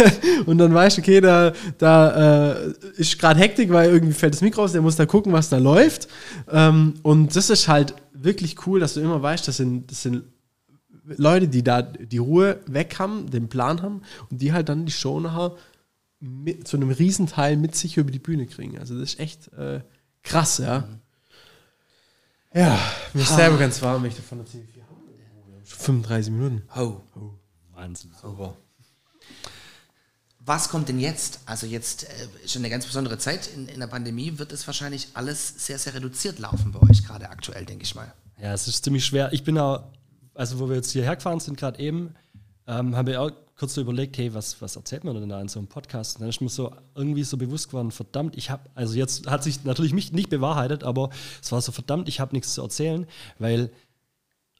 und 0.46 0.58
dann 0.58 0.72
weißt 0.72 0.98
du, 0.98 1.00
okay, 1.00 1.20
da, 1.20 1.52
da 1.78 2.52
äh, 2.52 2.72
ist 2.96 3.18
gerade 3.18 3.40
Hektik, 3.40 3.70
weil 3.72 3.90
irgendwie 3.90 4.14
fällt 4.14 4.34
das 4.34 4.42
Mikro 4.42 4.62
aus, 4.62 4.72
der 4.72 4.82
muss 4.82 4.96
da 4.96 5.06
gucken, 5.06 5.32
was 5.32 5.48
da 5.48 5.58
läuft. 5.58 6.06
Ähm, 6.50 6.94
und 7.02 7.34
das 7.34 7.50
ist 7.50 7.66
halt 7.66 7.94
wirklich 8.12 8.66
cool, 8.66 8.78
dass 8.78 8.94
du 8.94 9.00
immer 9.00 9.20
weißt, 9.20 9.48
das 9.48 9.56
sind, 9.56 9.90
das 9.90 10.02
sind 10.02 10.24
Leute, 11.16 11.48
die 11.48 11.64
da 11.64 11.82
die 11.82 12.18
Ruhe 12.18 12.60
weg 12.66 12.96
haben, 12.98 13.30
den 13.30 13.48
Plan 13.48 13.82
haben 13.82 14.02
und 14.30 14.40
die 14.40 14.52
halt 14.52 14.68
dann 14.68 14.86
die 14.86 14.92
Show 14.92 15.18
nachher 15.18 15.56
mit, 16.20 16.68
zu 16.68 16.76
einem 16.76 16.90
Riesenteil 16.90 17.56
mit 17.56 17.74
sich 17.74 17.96
über 17.96 18.10
die 18.10 18.18
Bühne 18.18 18.46
kriegen. 18.46 18.78
Also 18.78 18.98
das 18.98 19.14
ist 19.14 19.20
echt 19.20 19.52
äh, 19.54 19.80
krass, 20.22 20.58
ja. 20.58 20.88
Ja, 22.52 22.78
mir 23.14 23.22
ist 23.22 23.34
selber 23.34 23.58
ganz 23.58 23.80
warm, 23.80 24.02
wenn 24.02 24.10
ich 24.10 24.16
davon 24.16 24.40
erzähle. 24.40 24.64
Wir 24.74 24.82
haben 24.82 25.64
35 25.64 26.32
Minuten. 26.32 26.62
Oh. 26.76 27.00
Wahnsinn. 27.72 28.10
Super. 28.20 28.56
Was 30.40 30.68
kommt 30.68 30.88
denn 30.88 30.98
jetzt? 30.98 31.40
Also 31.46 31.66
jetzt 31.66 32.04
äh, 32.04 32.44
ist 32.44 32.56
eine 32.56 32.70
ganz 32.70 32.86
besondere 32.86 33.18
Zeit 33.18 33.48
in, 33.54 33.68
in 33.68 33.80
der 33.80 33.86
Pandemie, 33.86 34.38
wird 34.38 34.52
es 34.52 34.66
wahrscheinlich 34.66 35.08
alles 35.14 35.66
sehr, 35.66 35.78
sehr 35.78 35.94
reduziert 35.94 36.38
laufen 36.38 36.72
bei 36.72 36.80
euch 36.90 37.04
gerade 37.06 37.30
aktuell, 37.30 37.64
denke 37.64 37.84
ich 37.84 37.94
mal. 37.94 38.12
Ja, 38.40 38.52
es 38.52 38.66
ist 38.66 38.84
ziemlich 38.84 39.04
schwer. 39.04 39.32
Ich 39.32 39.44
bin 39.44 39.58
auch, 39.58 39.84
also 40.34 40.58
wo 40.58 40.68
wir 40.68 40.76
jetzt 40.76 40.90
hierher 40.90 41.14
gefahren 41.16 41.40
sind, 41.40 41.56
gerade 41.56 41.78
eben, 41.78 42.14
ähm, 42.66 42.96
haben 42.96 43.06
wir 43.06 43.20
auch 43.20 43.30
kurz 43.60 43.74
so 43.74 43.82
überlegt, 43.82 44.16
hey, 44.16 44.32
was, 44.32 44.62
was 44.62 44.76
erzählt 44.76 45.04
man 45.04 45.14
denn 45.14 45.28
da 45.28 45.38
in 45.38 45.48
so 45.48 45.58
einem 45.58 45.68
Podcast? 45.68 46.16
Und 46.16 46.22
dann 46.22 46.30
ist 46.30 46.40
mir 46.40 46.48
so 46.48 46.72
irgendwie 46.94 47.24
so 47.24 47.36
bewusst 47.36 47.68
geworden, 47.68 47.90
verdammt, 47.90 48.38
ich 48.38 48.48
habe, 48.48 48.62
also 48.74 48.94
jetzt 48.94 49.26
hat 49.26 49.44
sich 49.44 49.64
natürlich 49.64 49.92
mich 49.92 50.12
nicht 50.12 50.30
bewahrheitet, 50.30 50.82
aber 50.82 51.10
es 51.42 51.52
war 51.52 51.60
so 51.60 51.70
verdammt, 51.70 52.08
ich 52.08 52.20
habe 52.20 52.34
nichts 52.34 52.54
zu 52.54 52.62
erzählen, 52.62 53.06
weil 53.38 53.70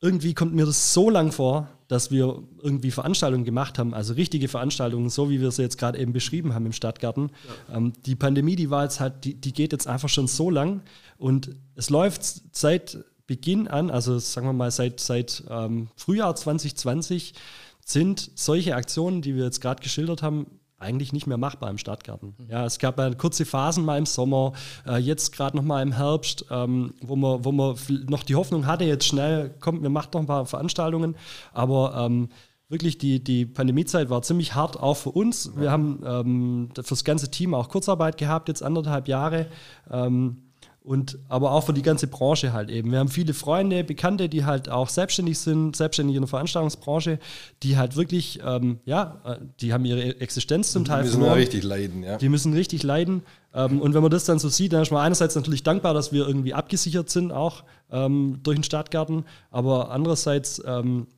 irgendwie 0.02 0.34
kommt 0.34 0.54
mir 0.54 0.66
das 0.66 0.92
so 0.92 1.08
lang 1.08 1.32
vor, 1.32 1.68
dass 1.88 2.10
wir 2.10 2.42
irgendwie 2.60 2.90
Veranstaltungen 2.90 3.46
gemacht 3.46 3.78
haben, 3.78 3.94
also 3.94 4.12
richtige 4.12 4.48
Veranstaltungen, 4.48 5.08
so 5.08 5.30
wie 5.30 5.40
wir 5.40 5.50
sie 5.50 5.62
jetzt 5.62 5.78
gerade 5.78 5.98
eben 5.98 6.12
beschrieben 6.12 6.52
haben 6.52 6.66
im 6.66 6.72
Stadtgarten. 6.72 7.30
Ähm, 7.72 7.94
die 8.04 8.16
Pandemie, 8.16 8.54
die 8.54 8.68
war 8.68 8.82
jetzt 8.82 9.00
halt, 9.00 9.24
die, 9.24 9.34
die 9.34 9.54
geht 9.54 9.72
jetzt 9.72 9.86
einfach 9.86 10.10
schon 10.10 10.26
so 10.26 10.50
lang 10.50 10.82
und 11.16 11.56
es 11.74 11.88
läuft 11.88 12.22
seit 12.54 13.02
Beginn 13.26 13.66
an, 13.66 13.90
also 13.90 14.18
sagen 14.18 14.46
wir 14.46 14.52
mal 14.52 14.70
seit, 14.70 15.00
seit 15.00 15.42
ähm, 15.48 15.88
Frühjahr 15.96 16.36
2020, 16.36 17.32
sind 17.92 18.30
solche 18.34 18.74
Aktionen, 18.74 19.22
die 19.22 19.36
wir 19.36 19.44
jetzt 19.44 19.60
gerade 19.60 19.82
geschildert 19.82 20.22
haben, 20.22 20.46
eigentlich 20.80 21.12
nicht 21.12 21.26
mehr 21.26 21.36
machbar 21.36 21.70
im 21.70 21.78
Stadtgarten. 21.78 22.34
Ja, 22.48 22.64
es 22.64 22.78
gab 22.78 22.98
ja 22.98 23.12
kurze 23.14 23.44
Phasen 23.44 23.84
mal 23.84 23.98
im 23.98 24.06
Sommer, 24.06 24.54
äh, 24.86 24.96
jetzt 24.96 25.32
gerade 25.32 25.56
noch 25.56 25.62
mal 25.62 25.82
im 25.82 25.92
Herbst, 25.92 26.46
ähm, 26.50 26.94
wo 27.02 27.16
man, 27.16 27.44
wo 27.44 27.52
man 27.52 27.76
noch 28.08 28.22
die 28.22 28.34
Hoffnung 28.34 28.66
hatte, 28.66 28.84
jetzt 28.84 29.06
schnell 29.06 29.50
kommt, 29.60 29.82
wir 29.82 29.90
machen 29.90 30.08
noch 30.14 30.20
ein 30.20 30.26
paar 30.26 30.46
Veranstaltungen, 30.46 31.16
aber 31.52 31.94
ähm, 32.06 32.30
wirklich 32.68 32.96
die, 32.96 33.22
die 33.22 33.44
Pandemiezeit 33.44 34.08
war 34.08 34.22
ziemlich 34.22 34.54
hart 34.54 34.80
auch 34.80 34.96
für 34.96 35.10
uns. 35.10 35.54
Wir 35.56 35.70
haben 35.70 36.00
ähm, 36.06 36.68
fürs 36.82 37.04
ganze 37.04 37.30
Team 37.30 37.52
auch 37.52 37.68
Kurzarbeit 37.68 38.16
gehabt, 38.16 38.48
jetzt 38.48 38.62
anderthalb 38.62 39.06
Jahre. 39.06 39.48
Ähm, 39.90 40.49
und 40.82 41.18
aber 41.28 41.52
auch 41.52 41.64
für 41.64 41.74
die 41.74 41.82
ganze 41.82 42.06
Branche 42.06 42.52
halt 42.52 42.70
eben. 42.70 42.90
Wir 42.90 42.98
haben 42.98 43.08
viele 43.08 43.34
Freunde, 43.34 43.84
Bekannte, 43.84 44.28
die 44.30 44.44
halt 44.44 44.70
auch 44.70 44.88
selbstständig 44.88 45.38
sind, 45.38 45.76
selbstständig 45.76 46.16
in 46.16 46.22
der 46.22 46.28
Veranstaltungsbranche, 46.28 47.18
die 47.62 47.76
halt 47.76 47.96
wirklich, 47.96 48.40
ähm, 48.44 48.80
ja, 48.86 49.20
äh, 49.24 49.36
die 49.60 49.74
haben 49.74 49.84
ihre 49.84 50.20
Existenz 50.20 50.72
zum 50.72 50.86
Teil 50.86 51.00
Wir 51.00 51.04
müssen 51.04 51.20
ja 51.20 51.26
verloren. 51.26 51.38
richtig 51.38 51.64
leiden, 51.64 52.02
ja. 52.02 52.16
Die 52.16 52.28
müssen 52.30 52.54
richtig 52.54 52.82
leiden. 52.82 53.22
Ähm, 53.52 53.80
und 53.80 53.92
wenn 53.92 54.02
man 54.02 54.10
das 54.10 54.24
dann 54.24 54.38
so 54.38 54.48
sieht, 54.48 54.72
dann 54.72 54.82
ist 54.82 54.90
man 54.90 55.04
einerseits 55.04 55.34
natürlich 55.34 55.62
dankbar, 55.62 55.92
dass 55.92 56.12
wir 56.12 56.26
irgendwie 56.26 56.54
abgesichert 56.54 57.10
sind, 57.10 57.30
auch 57.30 57.64
ähm, 57.90 58.38
durch 58.42 58.56
den 58.56 58.64
Stadtgarten, 58.64 59.24
aber 59.50 59.90
andererseits 59.90 60.62
ähm, 60.66 61.08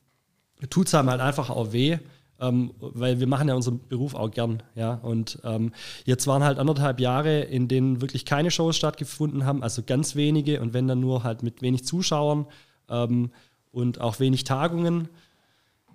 tut 0.69 0.87
es 0.87 0.95
einem 0.95 1.09
halt 1.09 1.21
einfach 1.21 1.49
auch 1.49 1.71
weh, 1.71 1.99
ähm, 2.43 2.73
weil 2.79 3.19
wir 3.19 3.27
machen 3.27 3.47
ja 3.47 3.55
unseren 3.55 3.79
Beruf 3.87 4.15
auch 4.15 4.29
gern, 4.29 4.61
ja. 4.75 4.95
Und 4.95 5.39
ähm, 5.43 5.71
jetzt 6.05 6.27
waren 6.27 6.43
halt 6.43 6.59
anderthalb 6.59 6.99
Jahre, 6.99 7.41
in 7.41 7.67
denen 7.67 8.01
wirklich 8.01 8.25
keine 8.25 8.51
Shows 8.51 8.75
stattgefunden 8.75 9.45
haben, 9.45 9.63
also 9.63 9.81
ganz 9.83 10.15
wenige 10.15 10.61
und 10.61 10.73
wenn 10.73 10.87
dann 10.87 10.99
nur 10.99 11.23
halt 11.23 11.41
mit 11.41 11.61
wenig 11.61 11.85
Zuschauern 11.85 12.45
ähm, 12.89 13.31
und 13.71 14.01
auch 14.01 14.19
wenig 14.19 14.43
Tagungen. 14.43 15.07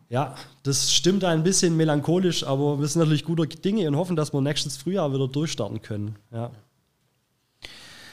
Ja, 0.08 0.36
das 0.62 0.92
stimmt 0.92 1.22
ein 1.24 1.42
bisschen 1.42 1.76
melancholisch, 1.76 2.42
aber 2.44 2.80
wir 2.80 2.88
sind 2.88 3.00
natürlich 3.00 3.24
guter 3.24 3.44
Dinge 3.44 3.86
und 3.86 3.96
hoffen, 3.96 4.16
dass 4.16 4.32
wir 4.32 4.40
nächstes 4.40 4.78
Frühjahr 4.78 5.12
wieder 5.12 5.28
durchstarten 5.28 5.82
können. 5.82 6.16
Ja. 6.32 6.50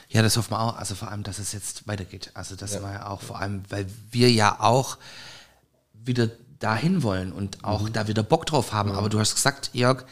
Ja, 0.10 0.22
das 0.22 0.36
hoffen 0.38 0.52
wir 0.52 0.60
auch. 0.60 0.76
Also 0.76 0.94
vor 0.94 1.10
allem, 1.10 1.24
dass 1.24 1.40
es 1.40 1.54
jetzt 1.54 1.88
weitergeht. 1.88 2.32
Also 2.34 2.56
das 2.56 2.76
ja. 2.76 2.84
war 2.84 2.94
ja 2.94 3.10
auch 3.10 3.22
vor 3.22 3.40
allem, 3.40 3.64
weil 3.70 3.88
wir 4.12 4.30
ja 4.30 4.60
auch 4.60 4.98
wieder 5.94 6.30
dahin 6.60 7.04
wollen 7.04 7.32
und 7.32 7.64
auch 7.64 7.84
mhm. 7.84 7.94
da 7.94 8.08
wieder 8.08 8.24
Bock 8.24 8.46
drauf 8.46 8.74
haben. 8.74 8.90
Ja. 8.90 8.98
Aber 8.98 9.10
du 9.10 9.20
hast 9.20 9.36
gesagt, 9.36 9.72
Jörg, 9.74 10.06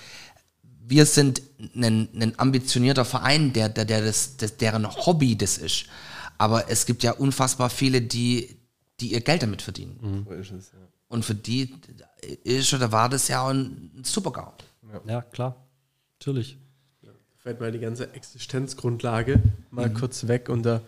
wir 0.86 1.06
sind 1.06 1.42
ein, 1.76 2.10
ein 2.14 2.38
ambitionierter 2.38 3.06
Verein, 3.06 3.54
der, 3.54 3.70
der, 3.70 3.86
der 3.86 4.04
das, 4.04 4.38
das, 4.38 4.58
deren 4.58 4.88
Hobby 4.88 5.38
das 5.38 5.58
ist. 5.58 5.86
Aber 6.38 6.70
es 6.70 6.86
gibt 6.86 7.04
ja 7.04 7.14
unfassbar 7.14 7.70
viele, 7.70 8.02
die, 8.02 8.58
die 9.00 9.14
ihr 9.14 9.22
Geld 9.22 9.44
damit 9.44 9.62
verdienen. 9.62 9.98
Mhm. 10.02 10.26
So 10.28 10.34
ist 10.34 10.52
es, 10.52 10.72
ja. 10.72 10.80
Und 11.08 11.24
für 11.24 11.36
die 11.36 11.74
ist 12.44 12.74
oder 12.74 12.92
war 12.92 13.08
das 13.08 13.28
ja 13.28 13.48
ein 13.48 14.02
Super-GAU. 14.04 14.52
Ja. 14.92 15.02
ja, 15.06 15.22
klar. 15.22 15.56
Natürlich. 16.20 16.58
Ja, 17.02 17.12
fällt 17.38 17.60
mal 17.60 17.72
die 17.72 17.80
ganze 17.80 18.12
Existenzgrundlage 18.14 19.40
mal 19.70 19.90
mhm. 19.90 19.94
kurz 19.94 20.28
weg 20.28 20.50
und 20.50 20.64
der 20.64 20.82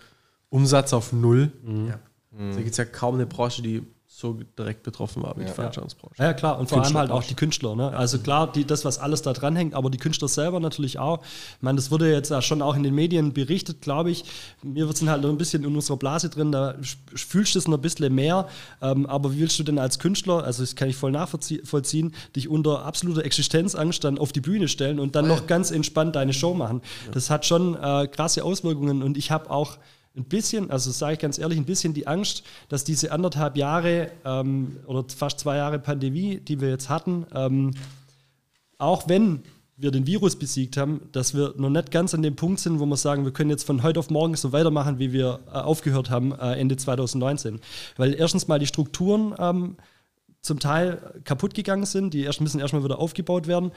Umsatz 0.50 0.94
auf 0.94 1.14
Null. 1.14 1.52
Mhm. 1.62 1.88
Ja. 1.90 2.00
Da 2.32 2.58
gibt 2.58 2.72
es 2.72 2.78
ja 2.78 2.86
kaum 2.86 3.16
eine 3.16 3.28
Branche, 3.28 3.62
die 3.62 3.86
so 4.18 4.40
direkt 4.58 4.84
betroffen 4.84 5.24
war 5.24 5.36
wie 5.36 5.42
ja. 5.42 5.48
die 5.48 5.54
Veranstaltungsbranche. 5.54 6.24
Ja, 6.24 6.34
klar, 6.34 6.58
und 6.58 6.70
vor 6.70 6.82
allem 6.82 6.98
halt 6.98 7.12
auch 7.12 7.24
die 7.24 7.34
Künstler. 7.34 7.76
Ne? 7.76 7.92
Also 7.96 8.18
klar, 8.20 8.50
die, 8.50 8.64
das, 8.64 8.86
was 8.86 8.98
alles 8.98 9.22
da 9.22 9.34
dran 9.34 9.58
hängt, 9.58 9.74
aber 9.74 9.90
die 9.90 9.98
Künstler 9.98 10.30
selber 10.30 10.62
natürlich 10.62 11.00
auch. 11.00 11.22
Ich 11.22 11.62
meine, 11.62 11.76
das 11.76 11.92
wurde 11.92 12.10
jetzt 12.10 12.32
ja 12.32 12.42
schon 12.42 12.62
auch 12.62 12.78
in 12.78 12.84
den 12.84 12.96
Medien 12.96 13.34
berichtet, 13.34 13.82
glaube 13.82 14.12
ich. 14.12 14.24
Wir 14.62 14.90
sind 14.94 15.10
halt 15.10 15.22
noch 15.22 15.30
ein 15.30 15.38
bisschen 15.38 15.66
in 15.66 15.76
unserer 15.76 15.98
Blase 15.98 16.30
drin, 16.30 16.54
da 16.54 16.76
fühlst 17.14 17.56
du 17.56 17.60
es 17.60 17.68
noch 17.68 17.78
ein 17.78 17.82
bisschen 17.82 18.16
mehr. 18.16 18.48
Ähm, 18.82 19.06
aber 19.06 19.34
wie 19.34 19.40
willst 19.40 19.60
du 19.60 19.64
denn 19.64 19.80
als 19.80 20.00
Künstler, 20.00 20.46
also 20.46 20.64
das 20.64 20.78
kann 20.78 20.88
ich 20.88 20.96
voll 20.96 21.12
nachvollziehen, 21.12 22.16
dich 22.38 22.48
unter 22.48 22.86
absoluter 22.86 23.26
Existenzangst 23.26 24.02
dann 24.02 24.18
auf 24.18 24.32
die 24.32 24.42
Bühne 24.42 24.70
stellen 24.70 25.02
und 25.02 25.18
dann 25.18 25.26
oh 25.26 25.30
ja. 25.30 25.36
noch 25.36 25.48
ganz 25.48 25.72
entspannt 25.72 26.16
deine 26.16 26.32
Show 26.32 26.54
machen? 26.54 26.82
Ja. 27.06 27.12
Das 27.12 27.30
hat 27.30 27.46
schon 27.46 27.76
äh, 27.76 28.08
krasse 28.08 28.46
Auswirkungen 28.46 29.04
und 29.04 29.18
ich 29.18 29.30
habe 29.32 29.52
auch 29.52 29.78
ein 30.18 30.26
bisschen, 30.26 30.72
also 30.72 30.92
sage 30.92 31.14
ich 31.14 31.20
ganz 31.20 31.38
ehrlich, 31.38 31.58
ein 31.58 31.66
bisschen 31.66 31.94
die 31.94 32.08
Angst, 32.08 32.44
dass 32.70 32.84
diese 32.84 33.12
anderthalb 33.12 33.58
Jahre 33.58 34.12
ähm, 34.24 34.78
oder 34.88 35.04
fast 35.16 35.40
zwei 35.40 35.58
Jahre 35.58 35.80
Pandemie, 35.80 36.38
die 36.40 36.62
wir 36.62 36.70
jetzt 36.70 36.90
hatten, 36.90 37.26
ähm, 37.34 37.72
auch 38.78 39.08
wenn 39.08 39.44
wir 39.78 39.92
den 39.92 40.08
Virus 40.08 40.38
besiegt 40.38 40.78
haben, 40.78 41.02
dass 41.12 41.34
wir 41.34 41.54
noch 41.58 41.70
nicht 41.70 41.92
ganz 41.92 42.14
an 42.14 42.22
dem 42.22 42.36
Punkt 42.36 42.60
sind, 42.60 42.80
wo 42.80 42.86
wir 42.86 42.96
sagen, 42.96 43.26
wir 43.26 43.34
können 43.34 43.50
jetzt 43.50 43.66
von 43.66 43.84
heute 43.84 44.00
auf 44.00 44.10
morgen 44.10 44.36
so 44.36 44.54
weitermachen, 44.54 45.00
wie 45.00 45.12
wir 45.12 45.40
äh, 45.48 45.58
aufgehört 45.58 46.10
haben 46.10 46.32
äh, 46.32 46.54
Ende 46.54 46.78
2019. 46.78 47.60
Weil 47.98 48.14
erstens 48.14 48.48
mal 48.48 48.60
die 48.60 48.68
Strukturen 48.68 49.36
ähm, 49.38 49.76
zum 50.42 50.60
Teil 50.60 51.22
kaputt 51.26 51.54
gegangen 51.54 51.86
sind, 51.86 52.14
die 52.14 52.24
erst 52.24 52.40
müssen 52.40 52.62
erstmal 52.62 52.84
wieder 52.84 53.00
aufgebaut 53.00 53.48
werden. 53.48 53.72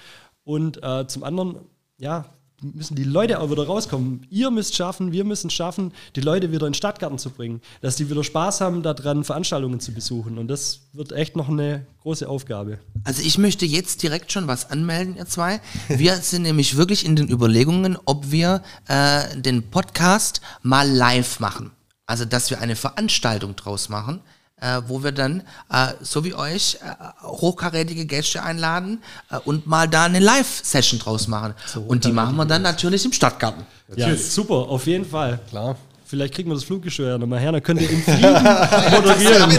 Und 0.45 0.83
äh, 0.85 1.07
zum 1.09 1.25
anderen, 1.25 1.57
ja, 1.99 2.27
müssen 2.61 2.97
die 2.97 3.05
Leute 3.05 3.41
auch 3.41 3.51
wieder 3.51 3.67
rauskommen. 3.67 4.27
Ihr 4.31 4.51
müsst 4.51 4.75
schaffen, 4.75 5.13
wir 5.13 5.25
müssen 5.25 5.51
schaffen, 5.51 5.93
die 6.17 6.21
Leute 6.21 6.51
wieder 6.53 6.67
in 6.67 6.73
den 6.73 6.75
Stadtgarten 6.75 7.19
zu 7.19 7.31
bringen, 7.31 7.61
dass 7.81 7.97
die 7.97 8.11
wieder 8.11 8.25
Spaß 8.25 8.61
haben, 8.61 8.83
daran 8.83 9.25
Veranstaltungen 9.25 9.81
zu 9.81 9.93
besuchen. 9.93 10.39
Und 10.39 10.49
das 10.49 10.81
wird 10.93 11.13
echt 11.13 11.37
noch 11.37 11.49
eine 11.49 11.87
große 12.03 12.29
Aufgabe. 12.29 12.79
Also 13.05 13.23
ich 13.23 13.39
möchte 13.39 13.67
jetzt 13.67 14.03
direkt 14.03 14.33
schon 14.33 14.49
was 14.49 14.71
anmelden, 14.71 15.17
ihr 15.17 15.27
zwei. 15.27 15.61
Wir 15.89 16.17
sind 16.23 16.43
nämlich 16.43 16.77
wirklich 16.77 17.05
in 17.05 17.17
den 17.17 17.29
Überlegungen, 17.29 17.97
ob 18.05 18.31
wir 18.31 18.63
äh, 18.89 19.41
den 19.41 19.71
Podcast 19.71 20.41
mal 20.63 20.89
live 20.89 21.41
machen. 21.41 21.71
Also 22.07 22.25
dass 22.25 22.51
wir 22.51 22.61
eine 22.61 22.75
Veranstaltung 22.75 23.55
draus 23.55 23.89
machen 23.89 24.21
äh, 24.61 24.83
wo 24.87 25.03
wir 25.03 25.13
dann, 25.13 25.43
äh, 25.71 25.93
so 26.01 26.25
wie 26.25 26.35
euch, 26.35 26.77
äh, 26.77 27.27
hochkarätige 27.27 28.07
Gäste 28.07 28.43
einladen 28.43 29.03
äh, 29.31 29.39
und 29.45 29.67
mal 29.67 29.89
da 29.89 30.05
eine 30.05 30.19
Live-Session 30.19 30.99
draus 31.01 31.29
machen. 31.29 31.55
So, 31.67 31.81
und 31.81 32.05
die 32.05 32.13
machen 32.13 32.37
wir 32.37 32.47
dann 32.47 32.63
natürlich 32.63 33.05
im 33.05 33.13
Stadtgarten. 33.13 33.65
Ja, 33.97 34.15
super, 34.17 34.55
auf 34.55 34.87
jeden 34.87 35.05
Fall. 35.05 35.41
Klar. 35.49 35.77
Vielleicht 36.05 36.35
kriegen 36.35 36.49
wir 36.49 36.55
das 36.55 36.65
Fluggeschirr 36.65 37.09
ja 37.09 37.19
nochmal 37.19 37.39
her, 37.41 37.53
dann 37.53 37.63
könnt 37.63 37.81
ihr 37.83 37.91
im 37.91 38.03
Fliegen 38.03 38.23
moderieren. 38.33 39.51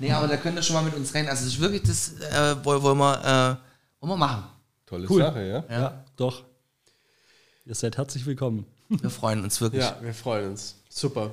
nee, 0.00 0.12
aber 0.12 0.26
da 0.26 0.36
könnt 0.36 0.56
ihr 0.56 0.62
schon 0.62 0.74
mal 0.74 0.82
mit 0.82 0.94
uns 0.94 1.14
reden. 1.14 1.28
Also 1.28 1.44
das 1.44 1.54
ist 1.54 1.60
wirklich 1.60 1.82
das, 1.82 2.14
äh, 2.20 2.64
wollen, 2.64 2.82
wir, 2.98 3.58
äh, 3.60 4.00
wollen 4.00 4.12
wir 4.12 4.16
machen. 4.16 4.44
Tolle 4.84 5.06
cool. 5.08 5.22
Sache, 5.22 5.46
ja? 5.46 5.64
Ja, 5.70 6.04
doch. 6.16 6.42
Ihr 7.64 7.74
seid 7.76 7.96
herzlich 7.96 8.26
willkommen. 8.26 8.66
Wir 8.88 9.10
freuen 9.10 9.44
uns 9.44 9.60
wirklich. 9.60 9.82
Ja, 9.82 9.96
wir 10.00 10.12
freuen 10.12 10.50
uns. 10.50 10.74
Super. 10.88 11.30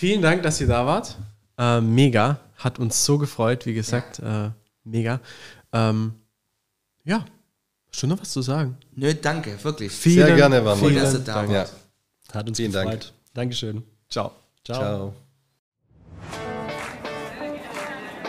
Vielen 0.00 0.22
Dank, 0.22 0.42
dass 0.44 0.58
ihr 0.62 0.66
da 0.66 0.86
wart. 0.86 1.18
Äh, 1.58 1.82
mega. 1.82 2.40
Hat 2.56 2.78
uns 2.78 3.04
so 3.04 3.18
gefreut, 3.18 3.66
wie 3.66 3.74
gesagt. 3.74 4.20
Ja. 4.20 4.46
Äh, 4.46 4.50
mega. 4.82 5.20
Ähm, 5.74 6.14
ja, 7.04 7.26
hast 7.92 8.02
du 8.02 8.06
noch 8.06 8.18
was 8.18 8.30
zu 8.30 8.40
sagen? 8.40 8.78
Nö, 8.96 9.12
danke, 9.12 9.62
wirklich. 9.62 9.92
Vielen, 9.92 10.28
Sehr 10.28 10.36
gerne, 10.36 10.64
waren 10.64 10.80
wir. 10.80 11.02
dass 11.02 11.12
ihr 11.12 11.18
da 11.18 11.46
wart. 11.46 11.50
Ja. 11.50 11.66
Hat 12.32 12.48
uns 12.48 12.56
Vielen 12.56 12.72
gefreut. 12.72 12.88
Dank. 12.88 13.04
Dankeschön. 13.34 13.82
Ciao. 14.08 14.32
Ciao. 14.64 14.80
Ciao. 14.80 15.12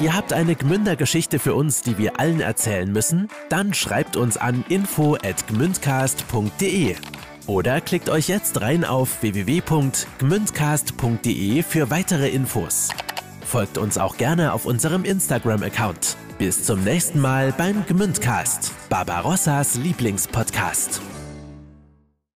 Ihr 0.01 0.13
habt 0.13 0.33
eine 0.33 0.55
Gmünder-Geschichte 0.55 1.39
für 1.39 1.55
uns, 1.55 1.83
die 1.83 1.97
wir 1.97 2.19
allen 2.19 2.41
erzählen 2.41 2.91
müssen? 2.91 3.29
Dann 3.47 3.73
schreibt 3.73 4.17
uns 4.17 4.35
an 4.35 4.65
info@gmündcast.de. 4.67 6.97
Oder 7.47 7.81
klickt 7.81 8.09
euch 8.09 8.27
jetzt 8.27 8.61
rein 8.61 8.85
auf 8.85 9.21
www.gmündcast.de 9.21 11.63
für 11.63 11.89
weitere 11.89 12.29
Infos. 12.29 12.89
Folgt 13.45 13.77
uns 13.77 13.97
auch 13.97 14.15
gerne 14.17 14.53
auf 14.53 14.65
unserem 14.65 15.03
Instagram-Account. 15.03 16.15
Bis 16.37 16.63
zum 16.63 16.83
nächsten 16.83 17.19
Mal 17.19 17.51
beim 17.51 17.85
Gmündcast, 17.85 18.71
Barbarossas 18.89 19.75
Lieblingspodcast. 19.75 21.01